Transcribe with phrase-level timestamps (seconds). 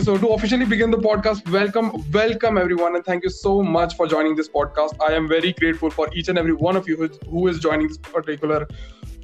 [0.00, 4.06] so to officially begin the podcast, welcome, welcome everyone, and thank you so much for
[4.06, 4.96] joining this podcast.
[5.00, 7.60] I am very grateful for each and every one of you who is, who is
[7.60, 8.66] joining this particular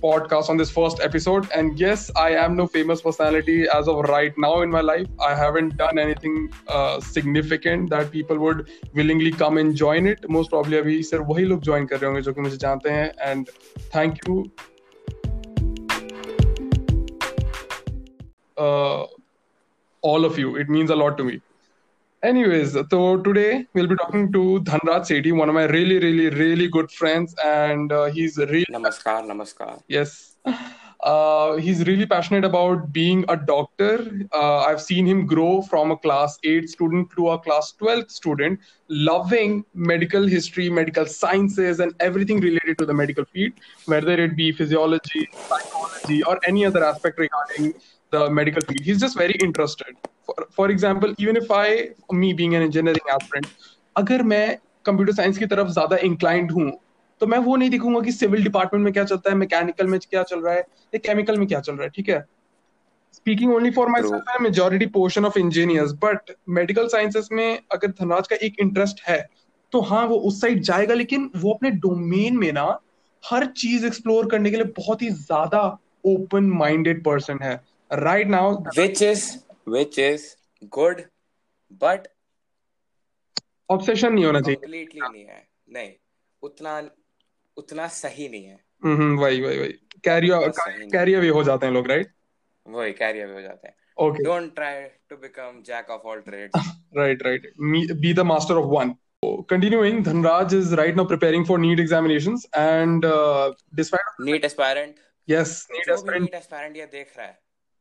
[0.00, 1.48] podcast on this first episode.
[1.54, 5.06] And yes, I am no famous personality as of right now in my life.
[5.20, 10.28] I haven't done anything uh, significant that people would willingly come and join it.
[10.28, 13.12] Most probably अभी सिर्फ वही लोग join कर रहे होंगे जो कि मुझे जानते हैं.
[13.24, 13.50] And
[13.90, 14.50] thank you.
[18.56, 19.06] Uh,
[20.01, 20.55] all of you.
[20.55, 21.41] It means a lot to me.
[22.23, 26.67] Anyways, so today we'll be talking to Dhanraj Sethi, one of my really, really, really
[26.67, 29.83] good friends, and uh, he's really namaskar, namaskar.
[29.87, 30.35] Yes,
[31.01, 34.27] uh, he's really passionate about being a doctor.
[34.33, 38.59] Uh, I've seen him grow from a class eight student to a class twelve student,
[38.89, 43.53] loving medical history, medical sciences, and everything related to the medical field,
[43.85, 47.75] whether it be physiology, psychology, or any other aspect regarding
[48.11, 48.81] the medical field.
[48.81, 49.95] He's just very interested.
[50.23, 53.47] For, for example, even if I, me being an engineering aspirant,
[53.95, 56.71] अगर मैं computer science की तरफ़ ज़्यादा inclined हूँ
[57.21, 60.23] तो मैं वो नहीं देखूँगा कि सिविल डिपार्टमेंट में क्या चलता है मैकेनिकल में क्या
[60.23, 62.25] चल रहा है या केमिकल में क्या चल रहा है ठीक है
[63.13, 68.27] speaking only for my self majority portion of engineers but medical sciences में अगर धनराज
[68.27, 69.19] का एक इंटरेस्ट है
[69.71, 72.67] तो हाँ वो उस साइड जाएगा लेकिन वो अपने डोमेन में ना
[73.23, 75.63] हर चीज़ एक्सप्लोर करने के लिए बहुत ही ज़्यादा
[76.05, 77.55] ओपन माइंडेड पर्सन है
[77.91, 78.45] right now
[78.75, 80.35] which is which is
[80.71, 81.07] good
[81.81, 82.07] but
[83.69, 85.91] obsession नहीं होना चाहिए कंप्लीटली नहीं है नहीं
[86.43, 86.75] उतना
[87.57, 89.73] उतना सही नहीं है हम्म वही वही वही
[90.05, 90.51] कैरियर
[90.91, 92.11] कैरियर भी हो जाते हैं लोग राइट
[92.65, 94.73] वही कैरियर भी हो जाते हैं okay don't try
[95.11, 98.91] to become jack of all trades right right Me, be the master of one
[99.51, 103.45] continuing dhanraj is right now preparing for NEET examinations and uh,
[103.79, 107.35] despite NEET aspirant yes NEET aspirant NEET aspirant ये देख रहा है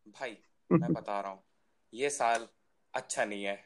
[0.06, 0.36] भाई
[0.70, 1.42] मैं बता रहा हूँ
[1.92, 2.46] ये साल
[2.94, 3.64] अच्छा नहीं है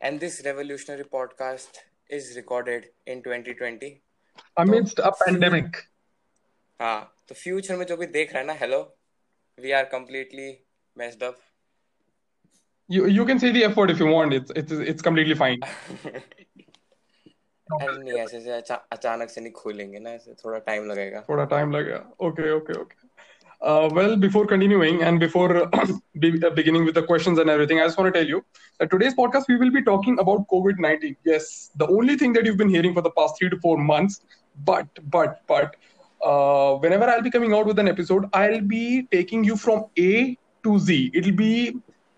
[0.00, 1.78] and this revolutionary podcast
[2.10, 3.90] is recorded in 2020
[4.56, 5.80] amidst तो, a pandemic
[6.80, 8.80] हाँ तो फ्यूचर में जो भी देख रहा है ना hello
[9.58, 10.48] we are completely
[10.96, 11.40] messed up
[12.90, 15.62] you you can say the effort if you want it's it's it's completely fine
[17.71, 22.03] नहीं ऐसे से अचानक से नहीं खोलेंगे ना ऐसे थोड़ा टाइम लगेगा थोड़ा टाइम लगेगा
[22.27, 23.07] okay okay okay
[23.61, 25.87] Uh, well, before continuing and before uh,
[26.59, 28.37] beginning with the questions and everything, I just want to tell you
[28.77, 31.17] that today's podcast we will be talking about COVID 19.
[31.25, 34.21] Yes, the only thing that you've been hearing for the past three to four months.
[34.63, 35.75] But, but, but,
[36.21, 40.37] uh, whenever I'll be coming out with an episode, I'll be taking you from A
[40.63, 41.11] to Z.
[41.13, 41.75] It'll be,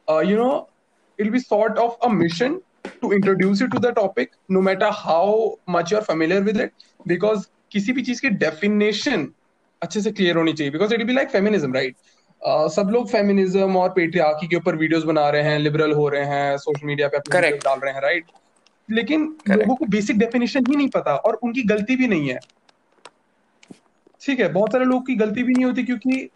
[0.07, 0.69] uh, you know,
[1.17, 2.61] it'll be sort of a mission
[3.02, 6.72] to introduce you to the topic no matter how much you're familiar with it
[7.06, 9.32] because किसी भी चीज़ की definition
[9.82, 11.96] अच्छे से clear होनी चाहिए because it be like feminism right
[12.70, 16.56] सब लोग feminism और पेट्रियार्की के ऊपर वीडियोस बना रहे हैं लिबरल हो रहे हैं
[16.58, 18.40] सोशल मीडिया पे अपने डाल रहे हैं राइट right?
[18.88, 19.36] लेकिन.
[19.50, 22.38] लोगों को बेसिक डेफिनेशन ही नहीं पता और उनकी गलती भी नहीं है
[24.22, 26.28] ठीक है बहुत सारे लोग की गलती भी नहीं होती क्योंकि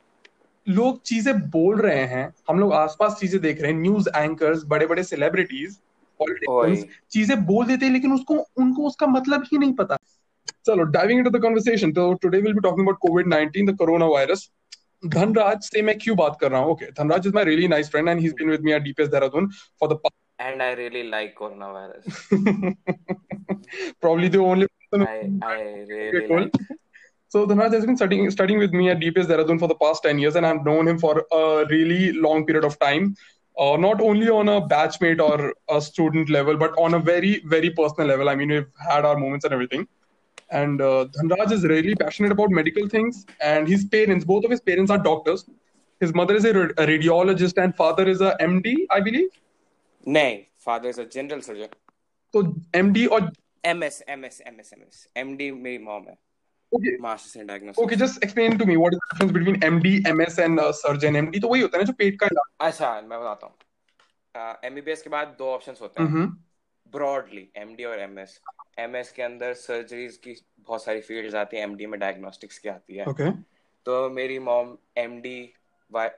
[0.69, 4.87] लोग चीज़ें बोल रहे हैं हम लोग आसपास चीज़ें देख रहे हैं न्यूज़ एंकर्स बड़े
[4.87, 5.79] बड़े सेलिब्रिटीज
[7.11, 9.97] चीज़ें बोल देते हैं लेकिन उसको उनको उसका मतलब ही नहीं पता।
[10.67, 14.07] चलो डाइविंग इनटू द कन्वर्सेशन तो today will be talking about COVID 19 the corona
[14.07, 14.49] virus
[15.07, 16.71] Dhanraj से मैं क्यों बात कर रहा हूँ?
[16.73, 19.09] Okay Dhanraj is my really nice friend and he has been with me at DPS
[19.09, 19.49] Dehradun
[19.81, 20.01] for the
[20.41, 22.29] end I really like corona virus
[24.01, 26.51] probably the only person I really cool
[27.33, 30.21] So Dhanraj has been studying studying with me at DPS Dehradun for the past 10
[30.23, 31.43] years and I've known him for a
[31.73, 33.05] really long period of time.
[33.61, 37.71] Uh, not only on a batchmate or a student level, but on a very, very
[37.71, 38.29] personal level.
[38.29, 39.87] I mean, we've had our moments and everything.
[40.51, 44.61] And uh, Dhanraj is really passionate about medical things, and his parents, both of his
[44.61, 45.45] parents are doctors.
[46.01, 49.29] His mother is a, a radiologist, and father is a MD, I believe.
[50.05, 51.69] No, father is a general surgeon.
[52.33, 53.21] So MD or
[53.77, 55.07] MS, MS, MS, MS.
[55.15, 56.07] MD, my mom.
[56.07, 56.17] Hai.
[56.73, 56.97] Okay.
[57.07, 60.39] Masters in diagnosis okay just explain to me what is the difference between MD MS
[60.47, 63.21] and uh, surgeon MD तो वही होता है ना जो पेट का इलाज। अच्छा मैं
[63.21, 63.55] बताता हूँ।
[64.65, 66.27] एमबीबीएस के बाद दो ऑप्शंस होते हैं।
[66.93, 68.41] ब्रॉडली एमडी और एमएस
[68.79, 72.97] एमएस के अंदर सर्जरीज की बहुत सारी फील्ड्स आती है एमडी में डायग्नोस्टिक्स की आती
[72.97, 73.33] है। Okay.
[73.87, 75.39] तो मेरी मॉम एमडी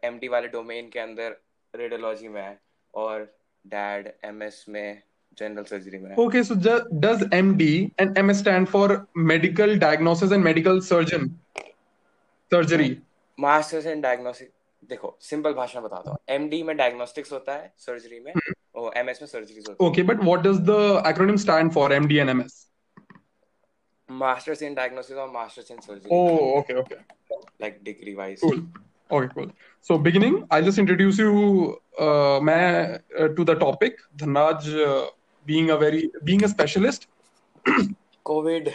[0.05, 1.37] एमडी वाले डोमेन के अंदर
[1.75, 2.59] रेडियोलॉजी में है
[2.95, 3.23] और
[3.67, 5.03] डैड एमएस में
[5.39, 6.55] जनरल सर्जरी में okay so
[7.01, 8.97] does MD and M stand for
[9.33, 11.29] medical diagnosis and medical surgeon
[12.53, 12.97] surgery
[13.39, 14.51] masters in diagnostic
[14.91, 18.33] देखो सिंपल भाषा में बताता हूँ। एमडी में डायग्नोस्टिक्स होता है सर्जरी में
[18.75, 22.17] ओ एमएस में सर्जरीज होती है। Okay but what does the acronym stand for MD
[22.19, 22.67] and MS
[24.09, 28.59] masters in diagnosis और masters in surgery oh okay okay like degree wise cool
[29.11, 29.51] okay cool
[29.87, 31.33] so beginning I just introduce you
[32.49, 34.69] मैं to the topic Dhanraj
[35.47, 37.07] being a very being a specialist.
[38.27, 38.73] COVID.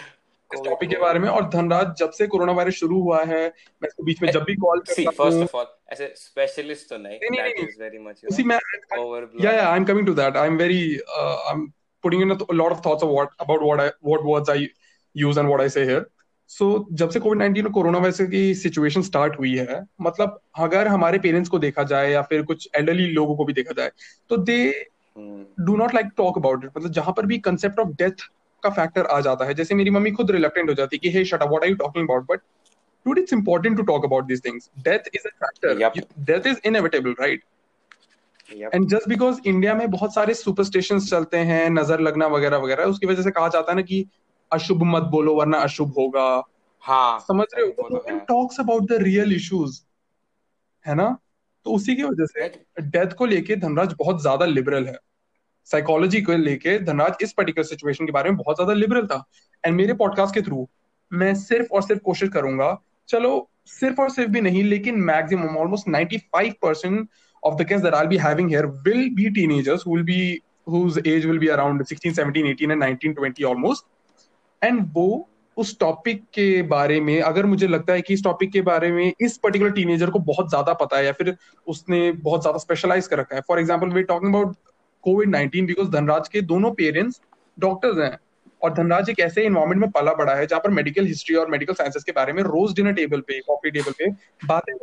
[0.51, 3.41] इस topic के बारे में और धनराज जब से corona virus शुरू हुआ है
[3.81, 6.97] मैं इसको बीच में जब भी कॉल करता हूँ फ़र्स्ट ऑफ़ ऑल ऐसे स्पेशलिस्ट तो
[6.97, 8.59] नहीं दैट इज़ वेरी मच उसी मैं
[9.43, 10.79] yeah yeah I am coming to that I am very
[11.09, 11.67] I am
[12.03, 14.57] putting in a lot of thoughts of what about what I what words I
[15.15, 16.03] use and what I say here.
[16.49, 20.39] So so, जब से COVID nineteen और corona virus की situation start हुई है मतलब
[20.57, 23.91] अगर हमारे parents को देखा जाए या फिर कुछ एल्डरली लोगों को भी देखा जाए
[24.29, 24.59] तो they
[25.59, 28.27] do not like talk about it मतलब जहाँ पर भी कंसेप्ट ऑफ़ डेथ
[28.63, 31.25] का फैक्टर आ जाता है जैसे मेरी मम्मी खुद रिलेक्टेंट हो जाती है कि hey
[31.25, 32.41] shut what are you talking about but
[33.05, 34.63] dude it's important to talk about these things.
[34.85, 35.73] Death is a factor.
[35.81, 35.93] Yep.
[36.29, 37.45] death is inevitable right?
[38.51, 43.07] And just because India में बहुत सारे सुपरस्टिशन चलते हैं नज़र लगना वगैरह वगैरह उसकी
[43.07, 44.05] वजह से कहा जाता है ना कि
[44.51, 46.27] अशुभ मत बोलो वरना अशुभ होगा।
[46.83, 48.19] हाँ। समझ रहे हो?
[48.27, 49.81] Talks about the real issues
[50.85, 51.09] है ना?
[51.65, 52.47] तो उसी की वजह से
[52.81, 54.97] डेथ को लेके धनराज बहुत ज़्यादा लिबरल है।
[55.71, 59.23] साइकोलॉजी को लेके धनराज इस पर्टिकुलर सिचुएशन के बारे में बहुत ज़्यादा लिबरल था
[59.63, 60.67] एंड मेरे पॉडकास्ट के थ्रू
[61.11, 62.77] मैं सिर्फ़ और सिर्फ़ कोशिश करूँगा
[63.09, 67.07] चलो सिर्फ़ और सिर्फ़ भी नहीं लेकिन maximum almost 95 percent
[67.43, 71.25] the guests that I'll be having here will be teenagers who will be whose age
[71.25, 73.85] will be around 16, 17, 18 and 19, 20 almost.
[74.61, 75.27] And वो
[75.57, 79.13] उस टॉपिक के बारे में अगर मुझे लगता है कि इस टॉपिक के बारे में
[79.21, 81.35] इस पर्टिकुलर टीनेजर को बहुत ज़्यादा पता है या फिर
[81.67, 84.55] उसने बहुत ज़्यादा स्पेशलाइज कर रखा है for example we talking about
[85.07, 87.21] COVID nineteen because Dhanraj के दोनों पेरेंट्स
[87.57, 88.17] डॉक्टर्स हैं
[88.61, 91.73] और धनराज एक ऐसे इन्वायरमेंट में पला बड़ा है जहाँ पर मेडिकल हिस्ट्री और मेडिकल
[91.73, 94.09] साइंसेस के बारे में रोज डिनर टेबल पे कॉफ़ी टेबल पे
[94.45, 94.73] बातें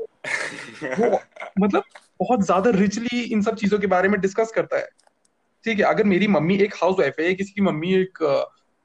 [1.60, 1.82] मतलब
[2.20, 4.88] बहुत ज़्यादा रिचली इन सब चीज़ों के बारे में डिस्कस करता है।
[5.64, 8.18] ठीक है अगर मेरी मम्मी एक हाउस वाइफ है किसी की मम्मी एक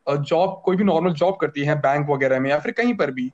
[0.08, 3.30] जॉब कोई भी नॉर्मल जॉब करती है बैंक वगैरह में या फिर कहीं पर भी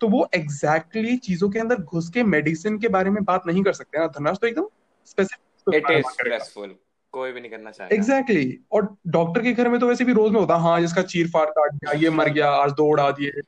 [0.00, 3.62] तो वो एग्जैक्टली exactly चीज़ों के अंदर घुस के मेडिसिन के बारे में बात नहीं
[3.62, 4.66] कर सकते ना। धनराज तो एकदम
[5.04, 6.83] स्पेसिफिक
[7.14, 8.66] कोई भी नहीं करना चाहेगा। Exactly exactly.
[8.72, 11.48] और डॉक्टर के घर में तो वैसे भी रोज में होता हाँ जिसका चीर फाड़
[11.50, 13.40] काट गया ये मर गया आज दो उड़ा दिए।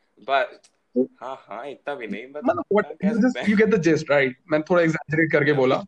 [1.20, 5.52] हाँ हाँ इतना भी नहीं मतलब you get the gist right मैं थोड़ा एग्जैजरेट करके
[5.54, 5.82] बोला।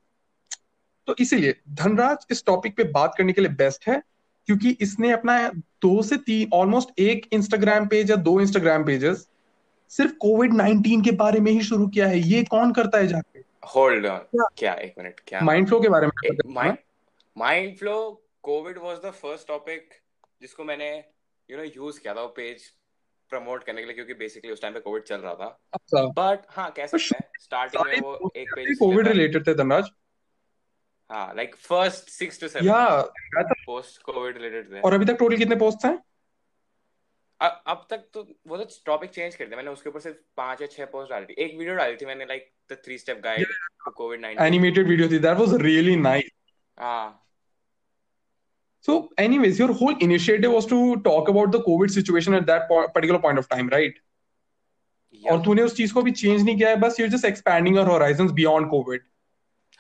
[1.09, 4.03] तो इसीलिए धनराज इस टॉपिक पे बात करने के लिए बेस्ट है
[4.49, 5.39] क्योंकि इसने अपना
[5.83, 9.27] दो से तीन ऑलमोस्ट एक इंस्टाग्राम पेज या दो इंस्टाग्राम पेजेस
[9.91, 13.39] सिर्फ़ कोविड नाइनटीन के बारे में ही शुरू किया है। ये कौन करता है जाके?
[13.69, 15.41] होल्ड ऑन क्या एक मिनट क्या?
[15.43, 16.77] माइंड फ्लो के बारे में mind
[17.39, 19.95] flow COVID was the first topic
[20.43, 20.89] जिसको मैंने
[21.49, 22.63] यू नो यूज़ किया था वो पेज
[23.31, 26.47] प्रमोट करने के लिए क्योंकि बेसिकली उस टाइम पे कोविड चल रहा था। अच्छा। बट
[26.51, 29.91] हाँ कह सकते हैं स्टार्टिंग में वो एक पेज कोविड रिलेटेड थे धनराज?
[31.11, 33.03] हाँ like first six two seven या
[33.67, 35.99] पोस्ट कोविड रिलेटेड थे। और अभी तक टोटल कितने पोस्ट हैं?
[37.41, 40.67] अब तक तो वो तो टॉपिक चेंज कर दिया। मैंने उसके ऊपर सिर्फ़ पाँच या
[40.67, 43.47] छह पोस्ट डाली थी। एक वीडियो डाली थी मैंने like the three step guide
[43.85, 46.31] to COVID 19 animated video थी। दैट वाज रियली नाइस
[46.79, 47.25] हाँ।
[48.85, 53.19] So, anyways, your whole initiative was to talk about the COVID situation at that particular
[53.19, 53.95] point of time, right?
[55.15, 55.31] Yeah.
[55.33, 57.87] और तूने उस चीज़ को भी change नहीं किया है बस you're just expanding your
[57.87, 59.01] horizons beyond COVID.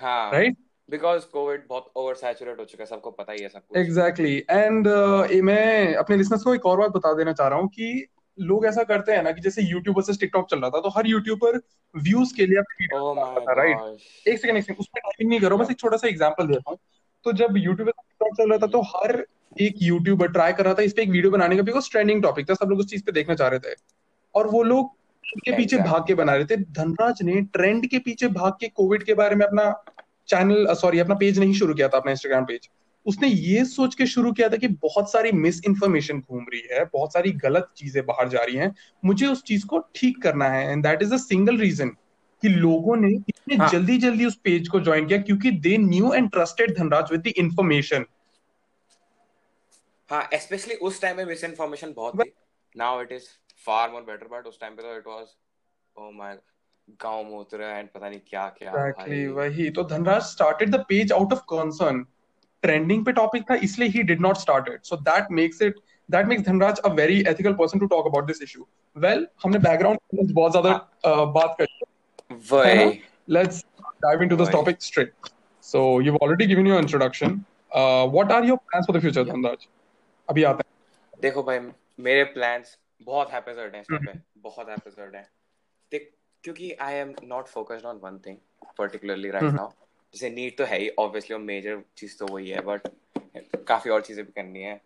[0.00, 0.32] हाँ.
[0.32, 0.56] Right?
[0.88, 4.36] बिकॉज़ कोविड बहुत ओवर सैचुरेट हो चुका है सबको पता ही है सब कुछ एग्जैक्टली
[4.50, 8.06] एंड uh, मैं अपने लिसनर्स को एक और बात बता देना चाह रहा हूँ कि
[8.38, 11.06] लोग ऐसा करते हैं ना कि जैसे यूट्यूब वर्सेस टिकटॉक चल रहा था तो हर
[11.06, 11.60] यूट्यूबर
[11.94, 13.96] व्यूज़ के लिए राइट oh
[14.28, 16.78] एक सेकंड एक सेकंड उसमें टाइमिंग नहीं करो बस एक छोटा सा एग्जांपल देता हूँ
[17.24, 17.90] तो जब यूट्यूब
[18.22, 19.24] चल रहा था तो हर
[19.60, 22.50] एक यूट्यूबर ट्राई कर रहा था इस पे एक वीडियो बनाने का बिकॉज़ ट्रेंडिंग टॉपिक
[22.50, 23.74] था सब लोग उस चीज़ पे देखना चाह रहे थे।
[24.34, 24.96] और वो लोग
[25.44, 29.02] के पीछे भाग के बना रहे थे। धनराज ने ट्रेंड के पीछे भाग के कोविड
[29.02, 29.70] के बारे में अपना
[30.28, 32.68] चैनल सॉरी अपना पेज नहीं शुरू किया था अपना इंस्टाग्राम पेज
[33.06, 36.84] उसने ये सोच के शुरू किया था कि बहुत सारी मिस इन्फॉर्मेशन घूम रही है
[36.84, 40.70] बहुत सारी गलत चीज़ें बाहर जा रही हैं। मुझे उस चीज़ को ठीक करना है
[40.72, 41.90] and that is a single reason
[42.42, 43.68] कि लोगों ने इतने हाँ.
[43.70, 47.32] जल्दी जल्दी उस पेज को ज्वाइन किया क्योंकि they knew and trusted Dhanraj with the
[47.38, 48.04] information
[50.10, 52.32] हाँ स्पेशली उस टाइम में मिस इन्फॉर्मेशन बहुत थी।
[52.74, 53.24] Now it is
[53.66, 55.26] far more better but उस टाइम पे तो इट वाज
[55.96, 56.38] ओह माय
[57.02, 61.12] गाँव में उतरा एंड पता नहीं क्या क्या exactly, वही। तो Dhanraj started the page
[61.12, 62.04] out of concern
[62.62, 65.76] trending पे टॉपिक था इसलिए ही did not start it so that makes it
[66.08, 68.66] that makes Dhanraj a very ethical person to talk about this issue
[68.96, 70.70] well हमने background बहुत ज़्यादा
[71.06, 71.66] हाँ। बात कर
[72.50, 73.64] वही let's
[74.04, 75.30] dive into this topic straight.
[75.64, 77.32] So you've already given your introduction.
[77.72, 79.66] Uh, what are your plans for the future dhanraj
[80.28, 81.58] अभी आते हैं। देखो भाई
[82.00, 85.26] मेरे प्लान्स बहुत हैपेजर्ड हैं इस पे। बहुत हैपेजर्ड हैं।
[85.92, 86.10] देख
[86.44, 88.36] क्योंकि I am not focused on one thing
[88.78, 89.70] particularly right now
[90.14, 92.88] जैसे नीड तो है ही ऑब्वियसली और मेजर चीज़ तो वही है बट
[93.68, 94.80] काफ़ी और चीज़ें भी करनी है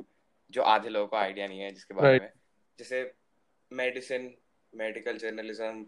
[0.51, 2.23] जो आधे लोगों को आइडिया नहीं है जिसके बारे right.
[2.23, 2.33] में।
[2.79, 3.11] जैसे
[3.73, 4.31] medicine
[4.73, 5.87] medical journalism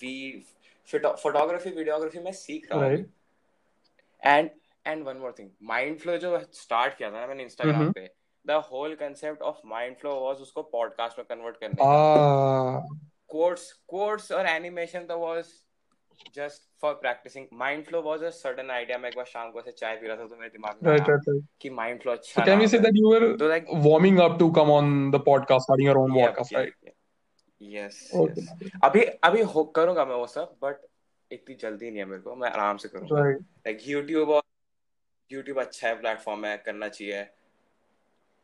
[0.00, 0.44] we
[0.86, 3.04] photography videography मैं सीख रहा हूँ।
[4.24, 4.50] And
[4.86, 7.98] and one more thing mind flow जो स्टार्ट किया था ना मैंने इंस्टाग्राम mm-hmm.
[7.98, 8.10] पे
[8.46, 12.96] the whole concept of mind flow was उसको पॉडकास्ट में कन्वर्ट करने का।
[13.28, 15.44] कोट्स कोट्स और एनिमेशन तो was
[16.34, 19.72] just for practicing mind flow was a sudden idea मैं एक बार शाम को ऐसे
[19.72, 21.44] चाय पी रहा था तो मेरे दिमाग में right, right, right.
[21.60, 24.38] कि माइंड फ्लो अच्छा so can we say that you were so like warming up
[24.42, 25.96] to come on the podcast starting your
[27.62, 28.10] yes.
[28.84, 29.42] अभी अभी
[29.74, 30.86] करूँगा मैं वो सब बट
[31.30, 34.42] इतनी जल्दी नहीं है मेरे को मैं आराम से करूँगा। लाइक यूट्यूब और
[35.30, 37.26] यूट्यूब अच्छा है प्लेटफॉर्म है करना चाहिए।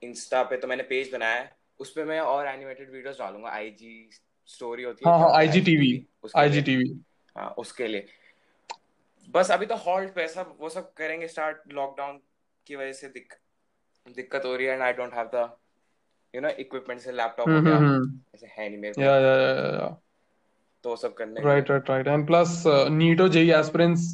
[0.02, 4.10] इंस्टा पे तो मैंने पेज बनाया है उस पे मैं और एनिमेटेड वीडियोस डालूँगा आईजी
[4.50, 5.90] स्टोरी होती है हाँ हाँ आईजी टीवी
[6.36, 6.90] आईजी टीवी
[7.36, 8.06] हाँ उसके लिए।
[9.28, 12.20] बस अभी तो हॉल्ट पे सब वो सब करेंगे स्टार्ट लॉकडाउन
[12.66, 13.32] की वजह से दिक,
[14.06, 15.48] दिक्कत हो रही है and I don't have the
[16.38, 17.76] you know equipment से लैपटॉप हो गया
[18.34, 19.34] ऐसे है नहीं मेरे को या या
[19.74, 19.88] या
[20.84, 22.62] तो सब करने right right right and plus
[22.98, 24.04] NEET और जेई एस्पिरेंट्स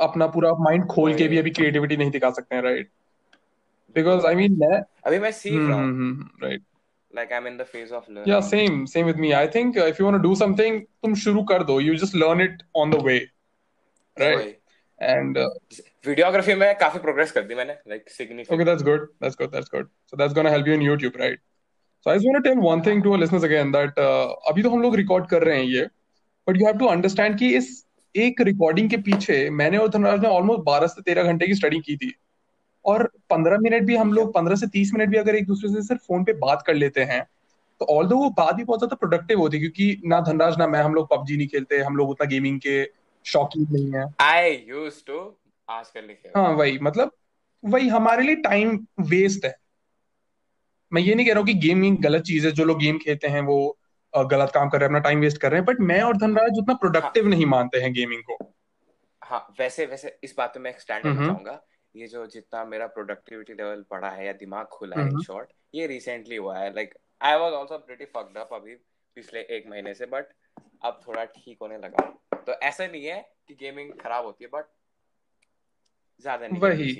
[0.00, 2.90] अपना पूरा माइंड खोल के भी अभी क्रिएटिविटी नहीं दिखा सकते हैं राइट
[3.94, 6.62] बिकॉज़ आई मीन मैं अभी मैं सीख रहा हूँ right
[7.10, 9.86] like i'm in the phase of learning yeah same same with me i think uh,
[9.92, 12.94] if you want to do something tum shuru kar do you just learn it on
[12.94, 13.16] the way
[14.16, 14.54] right
[14.98, 15.48] and uh,
[16.08, 19.74] videography में काफ़ी progress कर दी मैंने like significant okay that's good that's good that's
[19.74, 21.44] good so that's going to help you in youtube right
[22.06, 24.62] so i just want to tell one thing to our listeners again that uh, अभी
[24.62, 25.86] तो हम लोग record कर रहे हैं ये
[26.46, 27.68] but you have to understand कि इस
[28.14, 31.78] एक रिकॉर्डिंग के पीछे मैंने और धनराज ने ऑलमोस्ट बारह से तेरह घंटे की स्टडी
[31.80, 32.12] की थी।
[32.84, 35.82] और पंद्रह मिनट भी हम लोग पंद्रह से तीस मिनट भी अगर एक दूसरे से
[35.82, 37.22] सिर्फ़ फ़ोन पे बात कर लेते हैं
[37.80, 40.82] तो ऑल वो बात भी बहुत ज़्यादा प्रोडक्टिव होती है क्योंकि ना धनराज ना मैं
[40.82, 42.84] हम लोग पबजी नहीं खेलते हम लोग उतना गेमिंग के
[43.24, 45.18] शौकीन नहीं है। आई यूज़ टू
[45.68, 47.10] आजकल हाँ वही मतलब
[47.64, 49.54] वही हमारे लिए टाइम वेस्ट है।
[50.92, 53.28] मैं ये नहीं कह रहा हूँ कि गेमिंग गलत चीज़ है जो लोग गेम खेलते
[53.28, 53.56] हैं वो
[54.12, 56.58] गलत काम कर रहे हैं अपना टाइम वेस्ट कर रहे हैं बट मैं और धनराज
[56.58, 58.38] उतना प्रोडक्टिव हाँ, नहीं मानते हैं गेमिंग को।
[59.22, 61.60] हाँ वैसे वैसे इस बात में मैं एक्सटेंड करना चाहूँगा।
[61.94, 65.86] ये जो जितना मेरा प्रोडक्टिविटी लेवल बढ़ा है या दिमाग खुला है इन शॉर्ट ये
[65.86, 68.74] रिसेंटली हुआ है। Like I was also pretty fucked up अभी
[69.16, 70.32] पिछले एक महीने से बट
[70.84, 72.04] अब थोड़ा ठीक होने लगा।
[72.36, 74.64] तो ऐसा नहीं है कि गेमिंग खराब होती है बट
[76.24, 76.90] ज़्यादा नहीं वही।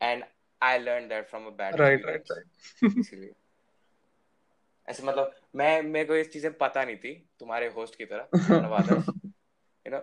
[0.00, 0.24] And
[0.62, 3.32] I learn that from a bad right right right इसलिए
[4.88, 8.28] ऐसे मतलब मैं मेरे को ये चीज़ें पता नहीं थी तुम्हारे होस्ट की तरह
[9.86, 10.00] यू नो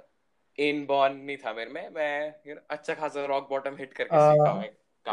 [0.57, 4.21] इन बॉर्न नहीं था मेरे में मैं यू नो अच्छा खासा रॉक बॉटम हिट करके
[4.21, 4.69] सीखा मैं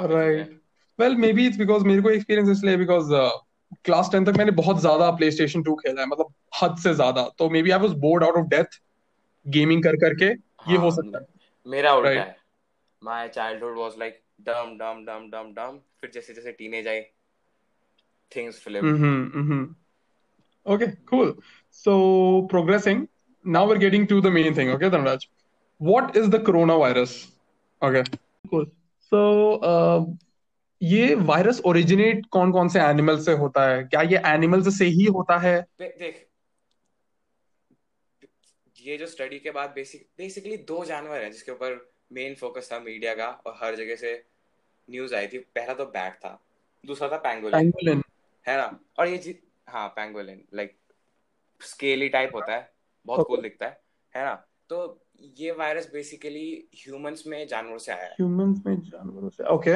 [0.09, 0.61] right
[0.99, 3.11] well maybe it's because मेरे को एक्सपीरियंस इसलिए बिकॉज़
[3.85, 6.33] क्लास टेन तक मैंने बहुत ज़्यादा प्ले स्टेशन टू खेला है मतलब
[6.63, 8.81] हद से ज़्यादा। तो maybe I was bored out of death
[9.47, 10.27] gaming कर करके
[10.71, 11.25] ये हो सकता है।
[11.67, 16.83] मेरा उल्टा है। चाइल्डहुड वाज लाइक डम डम डम डम डम। फिर जैसे जैसे टीने
[16.83, 17.01] जाए
[18.33, 18.85] things flip
[20.67, 21.35] okay cool
[21.73, 21.95] so
[22.51, 23.07] progressing
[23.45, 25.27] now we are getting to the main thing okay Dhanraj
[25.81, 27.17] what is the corona virus
[27.83, 28.03] okay
[28.49, 28.71] cool
[29.13, 29.23] so
[30.81, 33.83] ये वायरस ओरिजिनेट कौन कौन से एनिमल से होता है?
[33.85, 35.61] क्या ये एनिमल से ही होता है?
[35.79, 36.27] देख।
[38.77, 41.75] ये जो स्टडी के बाद बेसिक बेसिकली दो जानवर हैं जिसके ऊपर
[42.13, 44.25] मेन फोकस था मीडिया का और हर जगह से
[44.91, 46.39] न्यूज़ आई थी। पहला तो बैट था
[46.87, 48.03] दूसरा था पैंगोलिन पैंगोलिन
[48.49, 48.81] है ना?
[48.99, 50.77] और ये हाँ पैंगोलिन लाइक
[51.61, 52.73] स्केली टाइप होता है
[53.07, 53.81] बहुत कूल दिखता है
[54.17, 54.35] है ना?
[54.69, 59.71] तो ये वायरस बेसिकली ह्यूमंस में जानवरों से आया है। ह्यूमंस में जानवरों से ओके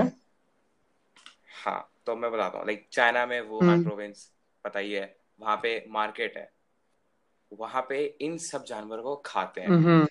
[1.64, 4.32] हाँ तो मैं बताता हूँ लाइक चाइना में वो प्रोविंस
[4.64, 6.52] पता ही है वहाँ पे मार्केट है।
[7.52, 10.06] वहाँ पे इन सब जानवरों को खाते हैं। हम्म।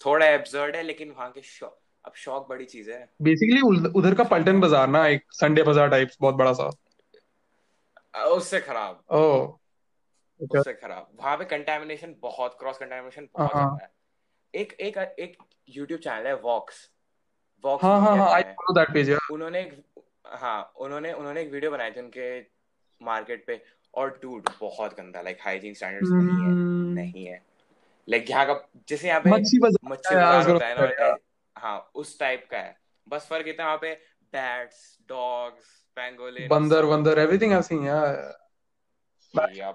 [0.00, 4.24] थोड़ा एब्जर्ड है लेकिन वहाँ के शौक अब शौक बड़ी चीज़ है। बेसिकली उधर का
[4.26, 6.70] पल्टन बाज़ार ना एक संडे बाज़ार टाइप्स बहुत बड़ा सा।
[8.28, 9.58] उससे खराब। ओह।
[10.40, 13.90] उससे खराब। वहाँ पे कंटेमिनेशन बहुत क्रॉस कंटेमिनेशन बहुत हाँ, हाँ। ज़्यादा है।
[14.54, 15.36] एक एक एक
[15.76, 16.88] YouTube चैनल है वॉक्स
[17.64, 19.82] वॉक्स हाँ हाँ हाँ आई फॉलो दैट पेज उन्होंने एक
[20.40, 22.40] हाँ उन्होंने उन्होंने एक वीडियो बनाई थी उनके
[23.00, 23.60] मार्केट पे
[23.94, 26.94] और डूड बहुत गंदा लाइक हाइजीन स्टैंडर्ड्स नहीं है hmm.
[26.94, 27.42] नहीं है।
[28.08, 28.54] लाइक यहाँ का
[28.88, 31.16] जैसे यहाँ पे मच्छी बाज़ार होता है ना
[31.56, 32.76] हाँ। उस टाइप का है।
[33.06, 33.92] बस फ़र्क इतना वहाँ पे
[34.32, 35.66] बैट्स डॉग्स
[35.96, 37.84] पेंगोलिन बंदर बंदर एवरीथिंग आई सीन
[39.54, 39.70] या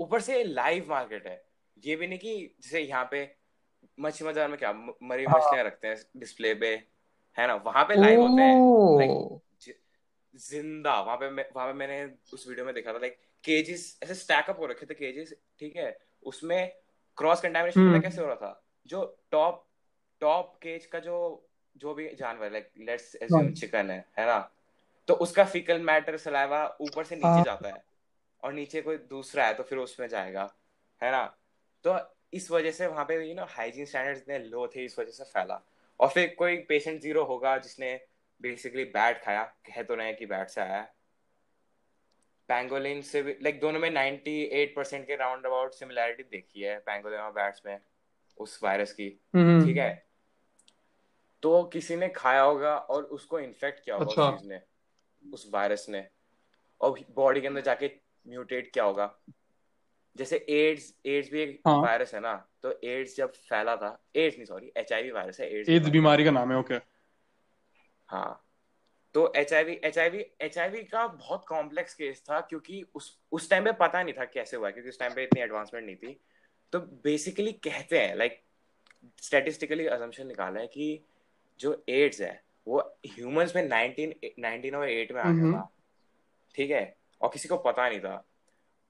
[0.00, 1.42] ऊपर से लाइव मार्केट है।
[1.76, 3.30] ये भी नहीं कि जैसे यहाँ पे
[3.98, 5.38] मच्छी बाज़ार में क्या मरी हाँ.
[5.38, 6.74] मछलियाँ रखते हैं डिस्प्ले पे
[7.38, 7.54] है ना?
[7.56, 8.42] वहाँ पे लाइव होते
[9.02, 9.40] हैं।
[10.34, 14.50] ज़िंदा वहाँ पे वहाँ पे मैंने उस वीडियो में देखा था लाइक केजेस ऐसे स्टैक
[14.50, 15.96] अप हो रखे थे केजेस ठीक है?
[16.22, 16.72] उसमें
[17.18, 18.62] क्रॉस कंटामिनेशन पता कैसे हो रहा था?
[18.86, 19.64] जो टॉप
[20.20, 21.16] टॉप केज का जो
[21.76, 24.38] जो भी जानवर लाइक लेट्स एज्यूम चिकन है है ना?
[25.08, 27.82] तो उसका फिकल मैटर सलाइवा ऊपर से नीचे हाँ। जाता है
[28.42, 30.50] और नीचे कोई दूसरा है तो फिर उसमें जाएगा
[31.02, 31.24] है ना?
[31.84, 31.98] तो
[32.32, 35.24] इस वजह से वहाँ पे यू नो हाइजीन स्टैंडर्ड्स इतने लो थे इस वजह से
[35.24, 35.60] फैला।
[36.00, 37.94] और फिर कोई पेशेंट ज़ीरो होगा जिसने
[38.40, 40.86] बेसिकली बैट खाया कह तो रहे कि बैट से आया
[42.48, 47.20] पैंगोलिन से भी लाइक दोनों में 98 परसेंट के राउंड अबाउट सिमिलैरिटी देखी है पैंगोलिन
[47.20, 47.80] और बैट्स में
[48.38, 50.06] उस वायरस की। हम्म। ठीक है?
[51.42, 54.60] तो किसी ने खाया होगा और उसको इन्फेक्ट किया होगा अच्छा। उस ने
[55.32, 56.06] उस वायरस ने।
[56.80, 57.90] और बॉडी के अंदर जाके
[58.26, 59.14] म्यूटेट किया होगा।
[60.16, 64.36] जैसे एड्स एड्स भी एक हाँ। वायरस है ना तो एड्स जब फैला था एड्स
[64.36, 66.74] नहीं सॉरी एचआईवी वायरस है एड्स एड्स बीमारी बीमारी का नाम है ओके
[68.08, 68.47] हाँ।
[69.14, 72.40] तो H I V H I V H I V का बहुत कॉम्प्लेक्स केस था
[72.40, 75.40] क्योंकि उस उस टाइम पे पता नहीं था कैसे हुआ क्योंकि उस टाइम पे इतनी
[75.40, 76.20] एडवांसमेंट नहीं थी।
[76.72, 78.40] तो बेसिकली कहते हैं लाइक
[79.22, 81.00] स्टेटिस्टिकली अजम्पशन निकाला है कि
[81.60, 85.68] जो एड्स है वो ह्यूमंस में 19 19 और 8 में आ गया था।
[86.54, 86.96] ठीक है?
[87.20, 88.24] और किसी को पता नहीं था।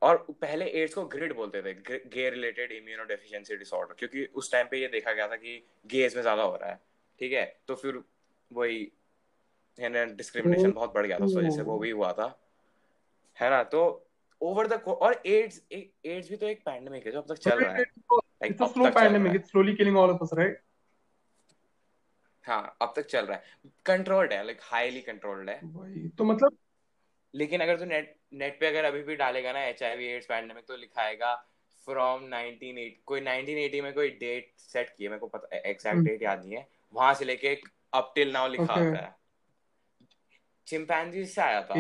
[0.03, 1.73] और पहले एड्स को ग्रिड बोलते थे
[2.09, 6.17] gay related immunodeficiency disorder क्योंकि उस टाइम पे ये देखा गया था कि गेज
[6.17, 6.81] में ज़्यादा हो रहा है।
[7.21, 7.45] ठीक है?
[7.69, 8.03] तो फिर
[8.51, 8.91] वही
[9.79, 12.27] है ना डिस्क्रिमिनेशन बहुत बढ़ गया था उस वजह से वो भी हुआ था।
[13.37, 13.63] है ना?
[13.63, 14.05] तो
[14.41, 17.73] ओवर द और एड्स एड्स भी तो एक पैंडेमिक है जो अब तक चल रहा
[17.73, 20.63] है। Like it's a slow pandemic it's slowly killing all of us right
[22.45, 25.61] हाँ अब तक चल रहा है। कंट्रोल्ड है लाइक हाईली कंट्रोल्ड है।
[26.09, 26.57] तो मतलब
[27.35, 30.65] लेकिन अगर तू नेट नेट पे अगर अभी भी डालेगा ना एच आई एड्स पैंडेमिक
[30.65, 31.35] तो लिखाएगा
[31.89, 36.23] फ्रॉम 1980 कोई 1980 में कोई डेट सेट की है मेरे को पता एग्जैक्ट डेट
[36.23, 37.55] याद नहीं है। वहाँ से लेके
[37.93, 39.17] अप टिल नाउ लिखा ओके आता है।
[40.69, 41.75] चिंपैंजी से आया था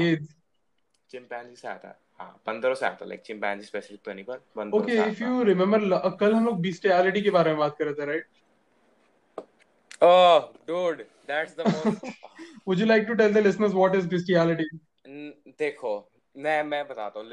[1.11, 4.71] चिंपैंजी से आया था हाँ बंदरों से आया था लाइक चिंपैंजी स्पेसिफिक तो नहीं पर
[4.79, 8.07] ओके इफ़ यू रिमेम्बर कल हम लोग बिस्टियलिटी के बारे में बात कर रहे थे
[8.07, 8.27] right
[10.03, 12.07] oh dude that's the most
[12.69, 14.69] would you like to tell the listeners what is bestiality
[15.59, 15.97] देखो
[16.37, 17.29] मैं मैं बताता हूँ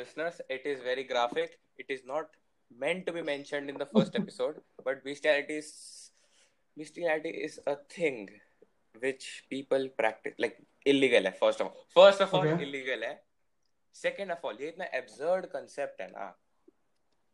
[2.72, 5.68] meant to be mentioned in the first episode but bestiality is
[6.78, 8.30] bestiality is a thing.
[9.04, 10.58] Which people practice like
[10.94, 12.64] illegal है first of all first of all Okay.
[12.68, 13.14] illegal है
[14.04, 16.28] second of all ये इतना absurd concept है ना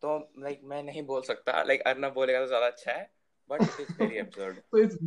[0.03, 3.09] तो like मैं नहीं बोल सकता like अर्नब बोलेगा तो ज़्यादा अच्छा है
[3.51, 4.97] but it is very absurd So it's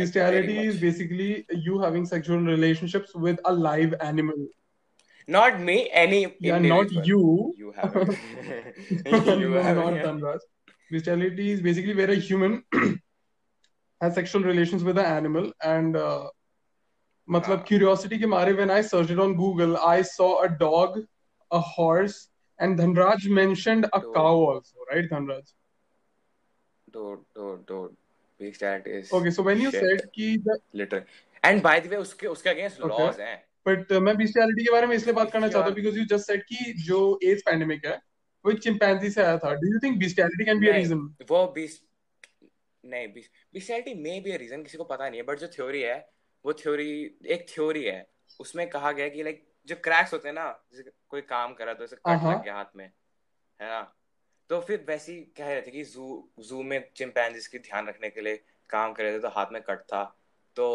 [0.00, 1.30] bestiality is basically
[1.68, 4.44] you having sexual relationships with a live animal.
[5.34, 7.20] not me any Yeah, not you.
[7.58, 10.42] you have it you have not it Dhanraj.
[10.94, 12.56] Bestiality is basically where a human
[14.04, 16.28] has sexual relations with an animal and uh,
[17.28, 17.66] मतलब हाँ.
[17.72, 20.96] curiosity के मारे when I searched it on Google I saw a dog,
[21.50, 22.16] a horse
[22.58, 25.54] and Dhanraj mentioned a So- cow also, right Dhanraj?
[26.88, 27.96] Dude, dude, dude.
[28.40, 31.06] Bestiality is Okay, so when you shit, said कि the literally.
[31.42, 33.02] And by the way, उसके उसके against Okay.
[33.02, 33.36] laws हैं.
[33.66, 36.26] But uh, मैं bestiality के बारे में इसलिए बात करना चाहता हूँ बिकॉज़ यू जस्ट
[36.26, 37.96] सेड कि जो एड्स पैंडेमिक है
[38.44, 40.98] वो चिंपैंजी से आया था do you think bestiality can be a नहीं, रीजन
[41.30, 41.80] वो बीस
[42.84, 43.08] नहीं
[44.22, 45.96] be a reason किसी को पता नहीं है बट जो थ्योरी है
[46.44, 48.06] वो थ्योरी एक थ्योरी है।
[48.40, 51.74] उसमें कहा गया कि लाइक जो क्रैक्स होते हैं ना जैसे कोई काम कर रहा
[51.74, 53.82] तो उसे कट। लग गया हाथ में है ना?
[54.50, 58.10] तो फिर वैसे ही कह रहे थे कि जू जू में चिंपैंजीज की ध्यान रखने
[58.10, 60.04] के लिए काम कर रहे थे तो हाथ में कट था।
[60.56, 60.66] तो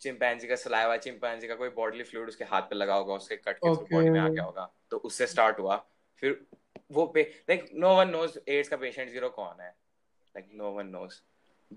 [0.00, 3.58] चिंपैंजी का सलाइवा चिंपैंजी का कोई बॉडीली फ्लूइड उसके हाथ पे लगा होगा उसके कट
[3.58, 3.92] के Okay.
[3.92, 5.76] बॉडी में आ गया होगा। तो उससे स्टार्ट हुआ।
[6.22, 6.46] फिर
[6.92, 9.74] वो पे like no one knows AIDS का पेशेंट ज़ीरो कौन है।
[10.34, 11.20] Like no one knows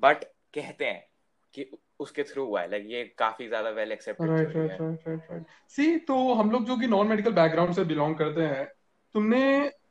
[0.03, 1.03] but कहते हैं
[1.53, 5.45] कि उसके थ्रू हुआ है। लाइक ये काफ़ी ज़्यादा well accepted right right right right
[5.69, 8.65] see तो हम लोग जो कि नॉन मेडिकल बैकग्राउंड से बिलोंग करते हैं
[9.15, 9.41] तुमने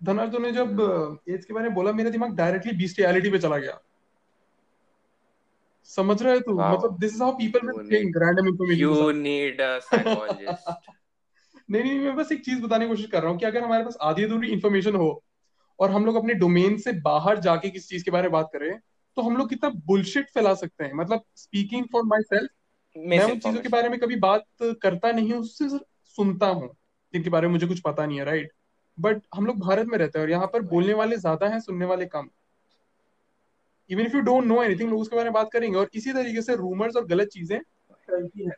[0.05, 0.81] धनराज तूने जब
[1.29, 3.79] एड्स के बारे में बोला मेरा दिमाग डायरेक्टली बिस्टियलिटी पे चला गया।
[5.91, 6.55] समझ रहे तू.
[6.55, 10.91] मतलब this is how people will think random information you need a psychologist
[11.71, 13.85] नहीं नहीं मैं बस एक चीज़ बताने की कोशिश कर रहा हूँ कि अगर हमारे
[13.85, 15.09] पास आधी अधूरी इन्फॉर्मेशन हो
[15.79, 18.71] और हम लोग अपने डोमेन से बाहर जाके किसी चीज़ के बारे में बात करें
[19.17, 22.51] तो हम लोग कितना बुलशिट फैला सकते हैं। मतलब स्पीकिंग फॉर माई सेल्फ
[22.97, 24.45] मैं उन चीज़ों के बारे में कभी बात
[24.83, 25.69] करता नहीं हूँ उससे
[26.19, 26.69] सुनता हूँ
[27.15, 28.53] जिनके बारे में मुझे कुछ पता नहीं है राइट
[28.99, 31.87] बट हम लोग भारत में रहते हैं और यहाँ पर बोलने वाले ज़्यादा हैं सुनने
[31.87, 32.29] वाले कम।
[33.91, 36.43] Even if you don't know anything लोग उसके बारे में बात करेंगे और इसी तरीके
[36.43, 37.59] से रूमर्स और गलत चीज़ें
[37.91, 38.55] फैलती हैं।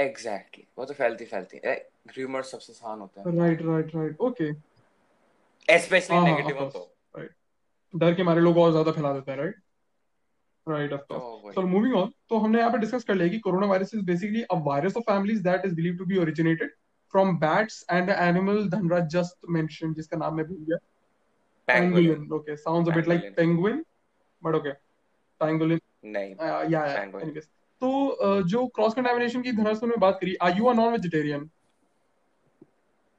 [0.00, 1.74] एग्जैक्टली वो तो फैलती फैलती है।
[2.16, 4.52] र्यूमर सबसे आसान होता है। Right right right okay
[5.78, 7.30] especially हाँ, नेगेटिव तो course.
[7.94, 9.54] डर के मारे लोग और ज़्यादा फैला देते हैं right
[10.66, 11.54] right of course.
[11.54, 14.42] So moving on तो हमने यहाँ पे डिस्कस कर लिया कि corona virus is basically
[14.42, 16.70] a virus of families that is believe to be originated
[17.12, 20.78] from bats and animal Dhanraj just mention जिसका नाम मैं भूल गया।
[21.68, 23.34] Okay sounds a bit like Pangolin.
[23.38, 23.80] penguin
[24.42, 24.72] but okay.
[25.40, 25.80] Pangolin.
[26.04, 27.24] नहीं uh, yeah, yeah Pangolin.
[27.24, 27.48] anyways.
[27.82, 31.50] तो जो cross contamination की धनराज तुमने बात करी are you a non vegetarian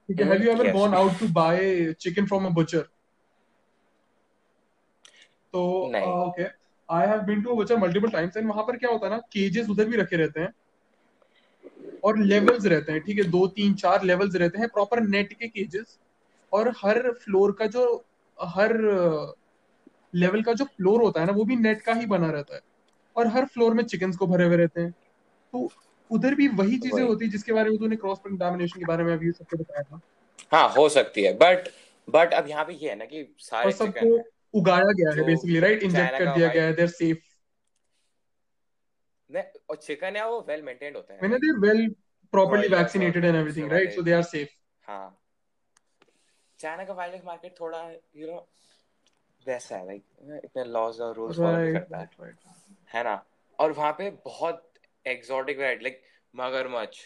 [0.10, 2.88] ठीक है have you ever gone out to buy chicken from a butcher
[5.54, 5.62] तो
[6.08, 6.44] okay
[6.90, 9.70] I have been to butcher multiple times and वहाँ पर क्या होता है ना केजेस
[9.70, 10.54] उधर भी रखे रहते हैं
[12.04, 15.48] और लेवल्स रहते हैं ठीक है दो तीन चार लेवल्स रहते हैं प्रॉपर नेट के
[15.48, 16.00] केजेस
[16.52, 17.86] और हर फ्लोर का जो
[18.38, 18.74] हर
[20.16, 22.62] लेवल का जो फ्लोर होता है ना वो भी नेट का ही बना रहता है।
[23.20, 24.92] और हर फ्लोर में चिकन्स को भरे हुए रहते हैं।
[25.54, 25.70] तो
[26.10, 29.14] उधर भी वही चीज़ें होती है जिसके बारे में तूने क्रॉस कंटामिनेशन के बारे में
[29.14, 30.02] अभी सबको बताया था।
[30.52, 31.70] हाँ हो सकती है बट
[32.08, 34.16] बट अब यहाँ पे ये है ना कि सारे सबको
[34.54, 37.18] उगाया गया है बेसिकली राइट इंजेक्ट कर दिया गया है देयर सेफ़
[39.70, 41.90] और चिकन है वो वेल मेंटेन्ड होते हैं। मैंने they well
[42.34, 44.50] properly vaccinated and everything right so they are safe
[44.84, 45.18] हाँ।
[46.60, 47.82] चाइना का वाइल्ड मार्केट थोड़ा
[48.16, 48.48] यू नो
[49.46, 52.08] वैसा है लाइक इतने लॉज और रूल्स फॉलो नहीं करता। है
[52.94, 53.26] है ना?
[53.60, 54.74] और वहाँ पे बहुत
[55.08, 56.04] एक्सोटिक वैरायटी लाइक
[56.36, 56.98] मगरमच्छ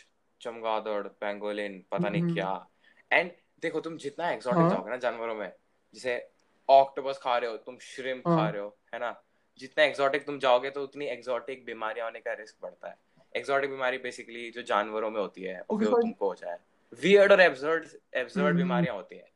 [0.41, 2.33] चमगादड़ पेंगोलिन पता नहीं.
[2.33, 2.69] क्या।
[3.11, 5.53] एंड देखो तुम जितना एक्सोटिक हाँ। जाओगे ना जानवरों में
[5.93, 6.29] जैसे
[6.69, 9.23] ऑक्टोपस खा रहे हो तुम श्रिम्प खा हाँ। रहे हो है ना?
[9.59, 12.97] जितना एक्सोटिक तुम जाओगे तो उतनी एक्सोटिक बीमारियाँ होने का रिस्क बढ़ता है।
[13.35, 16.59] एक्सोटिक बीमारी बेसिकली जो जानवरों में होती है okay, जो तुमको हो जाए।
[17.01, 19.31] वियर्ड और एब्सर्ड एब्सर्ड बीमारियाँ होती है।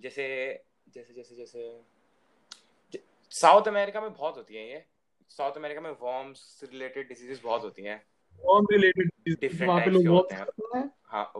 [0.00, 0.24] जैसे
[0.88, 1.80] जैसे जैसे जैसे
[3.30, 4.84] साउथ अमेरिका में बहुत होती है ये।
[5.36, 8.02] साउथ अमेरिका में वॉर्म्स रिलेटेड डिजीजेस बहुत होती हैं।
[8.44, 11.32] वॉर्म रिलेटेड डिफरेंट वहाँ पे लोग होते हैं। हाँ।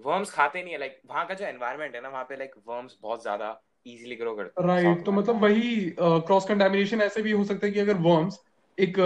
[0.00, 2.96] वर्म्स खाते नहीं है लाइक वहाँ का जो एनवायरनमेंट है ना वहाँ पे लाइक वर्म्स
[3.02, 7.44] बहुत ज़्यादा इजीली ग्रो करते हैं राइट तो मतलब वही क्रॉस कंटामिनेशन ऐसे भी हो
[7.44, 8.38] सकता है कि अगर वर्म्स
[8.78, 9.00] एक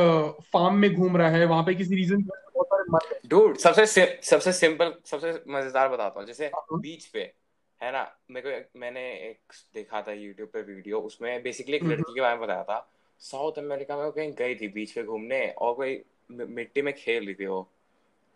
[0.52, 3.86] फार्म में घूम रहा है वहाँ पे किसी रीजन सारे डूड सबसे
[4.22, 7.32] सबसे सिंपल सबसे मज़ेदार बताता हूँ जैसे बीच हाँ। पे
[7.80, 8.18] है ना?
[8.30, 9.00] मेरे को मैंने
[9.30, 12.62] एक देखा था यूट्यूब पे वीडियो उसमें बेसिकली एक हम्म। लड़की के बारे में बताया
[12.62, 12.78] था
[13.18, 17.24] साउथ अमेरिका में वो कहीं गई थी बीच पे घूमने और कोई मिट्टी में खेल
[17.26, 17.68] रही थी वो।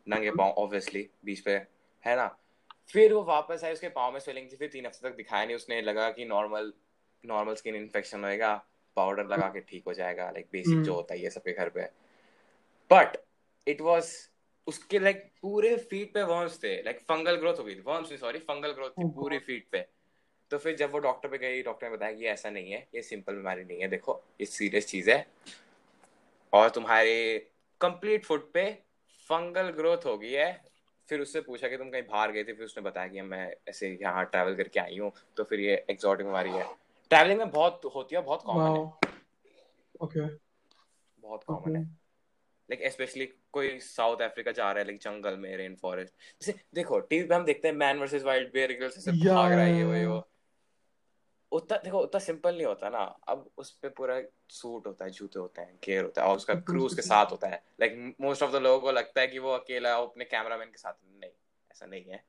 [0.07, 1.51] नंगे हम्म। पाँव ऑब्वियसली बीच पे
[2.07, 2.27] है ना?
[2.89, 5.57] फिर वो वापस आए उसके पाँव में स्वेलिंग थी फिर तीन हफ़्ते तक दिखाया नहीं
[5.57, 6.73] उसने। लगा कि नॉर्मल
[7.25, 8.55] नॉर्मल स्किन इन्फेक्शन होएगा
[8.97, 11.83] पाउडर लगा के ठीक हो जाएगा लाइक बेसिक जो होता है ये सबके घर पे।
[12.91, 13.17] बट
[13.67, 14.13] इट वॉज़
[14.67, 18.39] उसके लाइक पूरे फीट पे वर्म्स थे लाइक फंगल ग्रोथ हो गई थी। वर्म्स सॉरी
[18.39, 19.87] फंगल ग्रोथ थी पूरी फीट पे।
[20.53, 23.03] तो फिर जब वो डॉक्टर पे गई डॉक्टर ने बताया कि ऐसा नहीं है ये
[23.03, 25.27] सिंपल बीमारी नहीं है देखो ये सीरियस चीज़ है।
[26.53, 27.15] और तुम्हारे
[27.81, 28.65] कंप्लीट फुट पे
[29.29, 30.51] फंगल ग्रोथ हो गई है।
[31.09, 33.89] फिर उससे पूछा कि तुम कहीं बाहर गए थे फिर उसने बताया कि मैं ऐसे
[34.03, 36.67] यहाँ ट्रैवल करके आई हूँ तो फिर ये एक्सॉटिक बीमारी है।
[37.11, 39.13] ट्रैवलिंग में बहुत होती है बहुत कॉमन है।
[40.01, 40.27] ओके
[41.23, 41.83] बहुत कॉमन है।
[42.69, 47.01] लाइक स्पेशली कोई साउथ अफ्रीका जा रहा है लाइक जंगल में रेन फॉरेस्ट जैसे देखो
[47.01, 50.05] टीवी पे हम देखते हैं Man versus Wild Bear Grylls ऐसे भाग रहा है ये
[50.07, 50.21] वो
[51.53, 55.39] उतना देखो उतना सिंपल नहीं होता ना। अब उस पे पूरा सूट होता है जूते
[55.39, 58.53] होते हैं गेयर होता है और उसका क्रू उसके साथ होता है। लाइक मोस्ट ऑफ़
[58.53, 61.31] द लोगों को लगता है कि वो अकेला अपने कैमरामैन के साथ। नहीं
[61.71, 62.23] ऐसा नहीं है।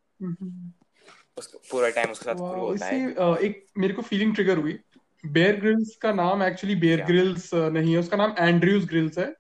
[1.37, 4.79] उसको पूरा टाइम उसके साथ क्रू होता है। एक मेरे को फीलिंग ट्रिगर हुई।
[5.23, 9.33] बेयर ग्रिल्स का नाम एक्चुअली बेयर ग्रिल्स नहीं है। उसका नाम एंड्रयूज ग्रिल्स है।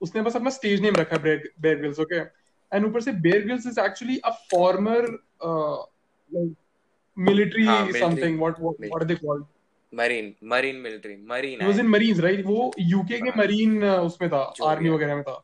[0.00, 1.22] उसने बस अपना स्टेज नेम रखा है
[1.60, 5.06] बेयर ग्रिल्स ओके एंड ऊपर से Bear Grylls is actually a former
[7.16, 9.44] military हाँ, something what what, what are they called?
[9.92, 12.44] Marine marine military marine he was in marines right?
[12.46, 15.42] वो यूके के marine उसमें था army वगैरह में था।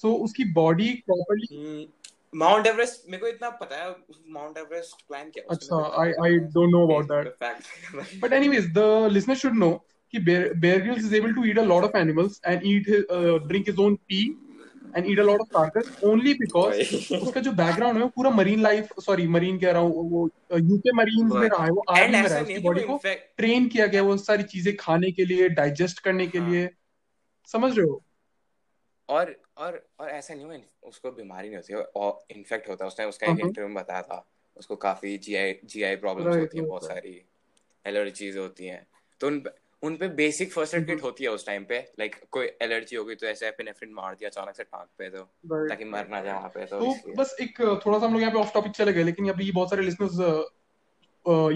[0.00, 1.88] सो so, उसकी बॉडी प्रॉपर्ली
[2.34, 3.90] माउंट एवरेस्ट मेरे को इतना पता है
[4.30, 9.34] माउंट एवरेस्ट क्लाइंब किया अच्छा I I don't know about that but anyways the listener
[9.42, 9.70] should know
[10.14, 12.90] कि Bear Grylls is able to eat a lot of animals and eat
[13.46, 14.20] drink his own pee
[14.96, 16.80] and eat a lot of carcass only because
[17.16, 20.28] उसका जो background है वो पूरा marine life sorry marine कह रहा हूँ वो
[20.58, 23.86] यूके मरीन में रहा है वो आर्मी में रहा है उसकी बॉडी को ट्रेन किया
[23.86, 26.68] गया वो सारी चीज़ें खाने के लिए डाइजेस्ट करने के हाँ। लिए।
[27.48, 28.02] समझ रहे हो?
[29.08, 30.56] और और और ऐसा नहीं हुआ
[30.88, 34.24] उसको बीमारी नहीं होती और इन्फेक्ट होता है उसने उसका एक इंटरव्यू में बताया था
[34.56, 37.22] उसको काफ़ी जीआई जीआई प्रॉब्लम्स होती हैं बहुत सारी
[37.86, 38.86] एलर्जीज होती हैं।
[39.20, 39.38] तो उन
[39.86, 42.96] उन पे बेसिक फ़र्स्ट एड किट होती है उस टाइम पे। लाइक like, कोई एलर्जी
[42.96, 45.22] हो गई तो ऐसे एपिनेफ्रिन मार दिया अचानक से टांग पे तो
[45.68, 48.32] ताकि मर ना जाए वहाँ पे तो, तो बस एक थोड़ा सा हम लोग यहाँ
[48.32, 50.20] पे ऑफ़ टॉपिक चले गए लेकिन अभी बहुत सारे लिसनर्स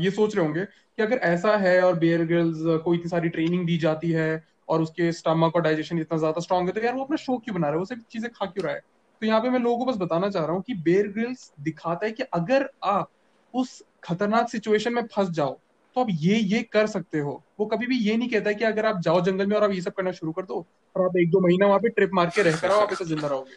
[0.04, 3.66] ये सोच रहे होंगे कि अगर ऐसा है और बेयर गर्ल्स को इतनी सारी ट्रेनिंग
[3.66, 4.30] दी जाती है
[4.68, 7.54] और उसके स्टमक और डाइजेशन इतना ज़्यादा स्ट्रॉन्ग है तो यार वो अपना शो क्यों
[7.54, 7.78] बना रहा है?
[7.78, 8.80] वो सिर्फ़ चीज़ें खा क्यों रहा है?
[9.22, 12.06] तो यहाँ पे मैं लोगों को बस बताना चाह रहा हूँ कि बेयर ग्रिल्स दिखाता
[12.06, 13.10] है कि अगर आप
[13.54, 15.58] उस खतरनाक सिचुएशन में फंस जाओ
[15.96, 18.86] तो आप ये ये कर सकते हो। वो कभी भी ये नहीं कहता कि अगर
[18.86, 21.30] आप जाओ जंगल में और आप ये सब करना शुरू कर दो और आप एक
[21.30, 23.56] दो महीना वहाँ पे ट्रिप मार के रह कर आप ऐसे ज़िंदा रहोगे।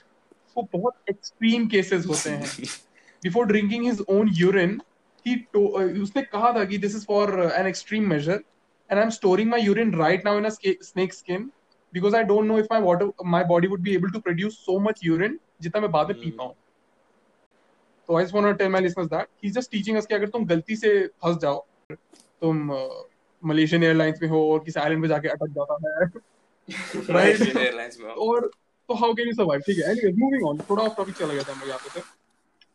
[0.57, 2.65] वो बहुत एक्सट्रीम केसेस होते हैं।
[3.23, 4.79] Before drinking his own urine
[5.25, 5.35] ही
[6.01, 8.33] उसने कहा था कि this is for an extreme measure
[8.89, 11.49] and I am storing my urine right now in a snake skin
[11.93, 14.79] because I don't know if my water my body would be able to produce so
[14.79, 16.29] much urine जितना मैं बाद में पी.
[16.31, 16.53] पाऊँ।
[18.09, 20.15] तो I just want to tell my listeners that he is just teaching us कि
[20.15, 22.71] अगर तुम गलती से फंस जाओ तुम
[23.43, 26.05] मलेशियन एयरलाइंस में हो और किसी आइलैंड पे जाके अटक जाता है।
[27.13, 28.51] मलेशियन एयरलाइंस में और
[28.89, 31.43] तो हाउ कैन यू सर्वाइव ठीक है एनीवेज मूविंग ऑन थोड़ा ऑफ़ टॉपिक चला गया
[31.43, 32.03] था यहाँ पे से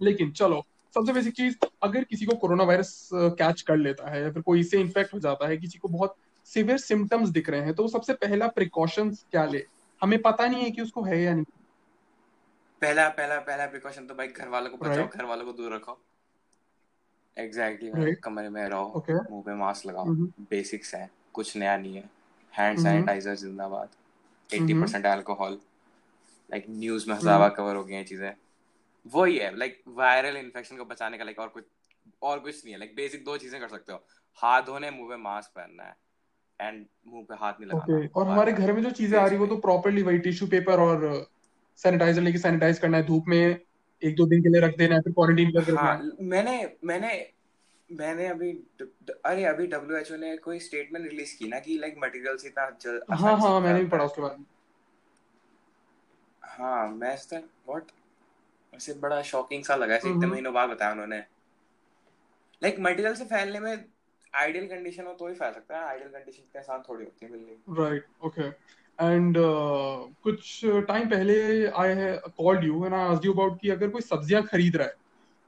[0.05, 0.63] लेकिन चलो
[0.95, 4.61] सबसे बेसिक चीज़ अगर किसी को कोरोना वायरस कैच कर लेता है या फिर कोई
[4.61, 8.13] इससे इन्फेक्ट हो जाता है किसी को बहुत सिवियर सिम्टम्स दिख रहे हैं तो सबसे
[8.13, 9.65] पहला प्रिकॉशंस क्या ले?
[10.03, 11.45] हमें पता नहीं है कि उसको है या नहीं।
[12.83, 15.99] पहला पहला पहला प्रिकॉशन तो भाई घर वालों को बचाओ घर वालों को दूर रखो।
[17.39, 18.21] Exactly exactly, Right.
[18.25, 19.15] कमरे में रहो Okay.
[19.31, 20.07] मुँह पे मास्क लगाओ.
[20.51, 22.09] बेसिक्स है कुछ नया नहीं है
[22.55, 22.79] हैंड.
[22.79, 23.89] सैनिटाइजर जिंदाबाद
[24.51, 25.59] 80% अल्कोहल
[26.51, 27.23] लाइक न्यूज़ में Mhm.
[27.23, 28.33] ज़्यादा कवर हो गई हैं चीज़ें
[29.07, 31.65] वही है लाइक वायरल इन्फेक्शन को बचाने का लाइक और कुछ
[32.23, 33.99] और कुछ नहीं है लाइक बेसिक दो चीज़ें कर सकते हो
[34.39, 35.97] हाथ धोने मुँह पे मास्क पहनना है
[36.61, 39.41] एंड मुँह पे हाथ नहीं लगाना और हमारे घर में जो चीज़ें आ रही है
[39.41, 41.07] वो तो प्रॉपरली वही टिश्यू पेपर और
[41.79, 43.61] सैनिटाइजर लेके सैनिटाइज करना है धूप में
[44.05, 47.33] एक दो दिन के लिए रख देना है फिर क्वारंटीन करके हाँ। मैंने मैंने
[47.93, 51.95] मैंने अभी ड- ड- अरे अभी डब्ल्यूएचओ ने कोई स्टेटमेंट रिलीज़ की ना कि लाइक
[51.99, 54.45] मटेरियल्स इतना जल हाँ हाँ मैंने भी पढ़ा उसके बारे में।
[56.43, 57.83] हाँ मैं इसका व्हाट
[58.75, 61.19] ऐसे बड़ा शॉकिंग सा लगा ऐसे इतने। महीनों बाद बताया उन्होंने।
[62.63, 63.85] लाइक मटेरियल से फैलने में
[64.35, 67.33] आइडियल कंडीशन हो तो ही फैल सकता है आइडियल कंडीशन इतने आसान थोड़ी होती है
[67.33, 68.51] मिलनी। राइट ओके
[68.99, 71.35] एंड uh, कुछ टाइम पहले
[71.67, 71.95] I
[72.39, 74.95] called you and I you about कि अगर कोई सब्ज़ियाँ खरीद रहा है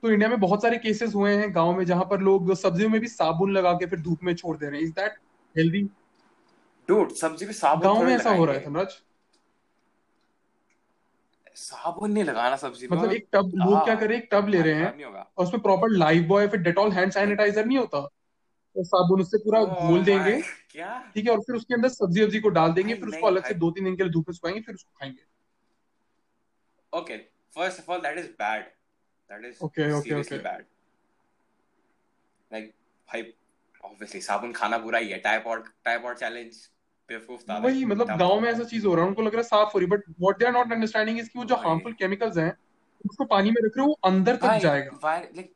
[0.02, 3.00] तो इंडिया में बहुत सारे केसेस हुए हैं गाँव में जहाँ पर लोग सब्जियों में
[3.00, 5.18] भी साबुन लगा के फिर धूप में छोड़ दे रहे हैं। इज़ दैट
[5.56, 5.82] हेल्दी
[6.88, 8.96] डूड सब्ज़ी पे साबुन गाँव में ऐसा हो रहा है धनराज।
[11.56, 14.22] साबुन नहीं लगाना सब्ज़ी पे मतलब एक टब लोग हाँ। क्या कर रहे हैं?
[14.22, 16.90] एक टब ले रहे हैं खराब नहीं होगा। और उसमें प्रॉपर लाइफ बॉय फिर डेटॉल
[16.92, 18.08] हैंड सैनिटाइजर नहीं होता?
[18.76, 21.11] तो साबुन उससे पूरा घोल ओह देंगे क्या?
[21.14, 23.54] ठीक है और फिर उसके अंदर सब्ज़ी वब्जी को डाल देंगे फिर उसको अलग से
[23.54, 25.28] दो तीन दिन के लिए धूप में सुखाएँगे फिर उसको खाएँगे।
[26.92, 27.16] Okay,
[27.56, 28.62] first of all, that is bad.
[29.30, 30.62] That is okay okay okay bad.
[32.50, 32.68] Like,
[33.09, 33.22] भाई,
[33.85, 35.18] obviously साबुन खाना बुरा ही है.
[35.18, 36.68] टाइपॉड टाइपॉड चैलेंज
[37.50, 39.78] वही मतलब गाँव में ऐसा चीज़ हो रहा है उनको लग रहा है साफ़ हो
[39.78, 42.52] रही but what they are not understanding is कि वो जो हार्मफुल केमिकल्स हैं
[43.04, 45.48] उसको पानी में रख रहे हो वो अंदर तक जाएगा। like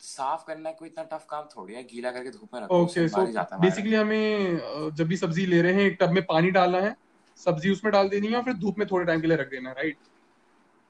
[0.00, 3.20] साफ़ करना कोई इतना टफ काम थोड़ी है गीला करके धूप में रखो ओके सो
[3.20, 6.50] ही है वायरस बेसिकली हमें जब भी सब्ज़ी ले रहे हैं एक टब में पानी
[6.50, 6.94] डालना है
[7.38, 9.68] सब्ज़ी उसमें डाल देनी है और फिर धूप में थोड़े टाइम के लिए रख देना
[9.68, 9.96] है राइट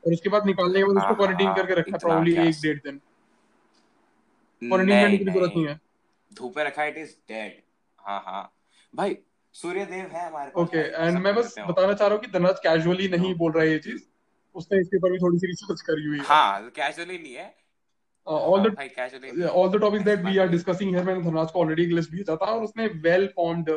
[0.04, 2.78] और उसके बाद निकालने के बाद हाँ उसको क्वारंटीन हाँ करके रखना है एक डेढ़
[2.78, 3.00] दिन।
[4.62, 5.80] क्वारंटीन करने की ज़रूरत नहीं। है।
[6.32, 7.62] धूप में रखा इट इज़ डेड
[7.98, 8.42] हाँ हाँ।
[8.94, 9.16] भाई
[9.54, 13.08] सूर्यदेव है हमारे पास ओके एंड मैं बस बताना चाह रहा हूँ कि धनराज कैजुअली
[13.08, 14.02] नहीं तो बोल रहा है ये चीज़।
[14.54, 17.54] उसने इसके ऊपर भी थोड़ी सी रिसर्च करी हुई है। हाँ कैजुअली नहीं है।
[18.28, 21.22] द भाई कैजुअली नहीं है ऐसी दैट वी बात आर नहीं है डिस्कसिंग हियर मैंने
[21.22, 23.70] धनराज को ऑलरेडी एक लिस्ट भेजा था और उसने वेल फॉर्म्ड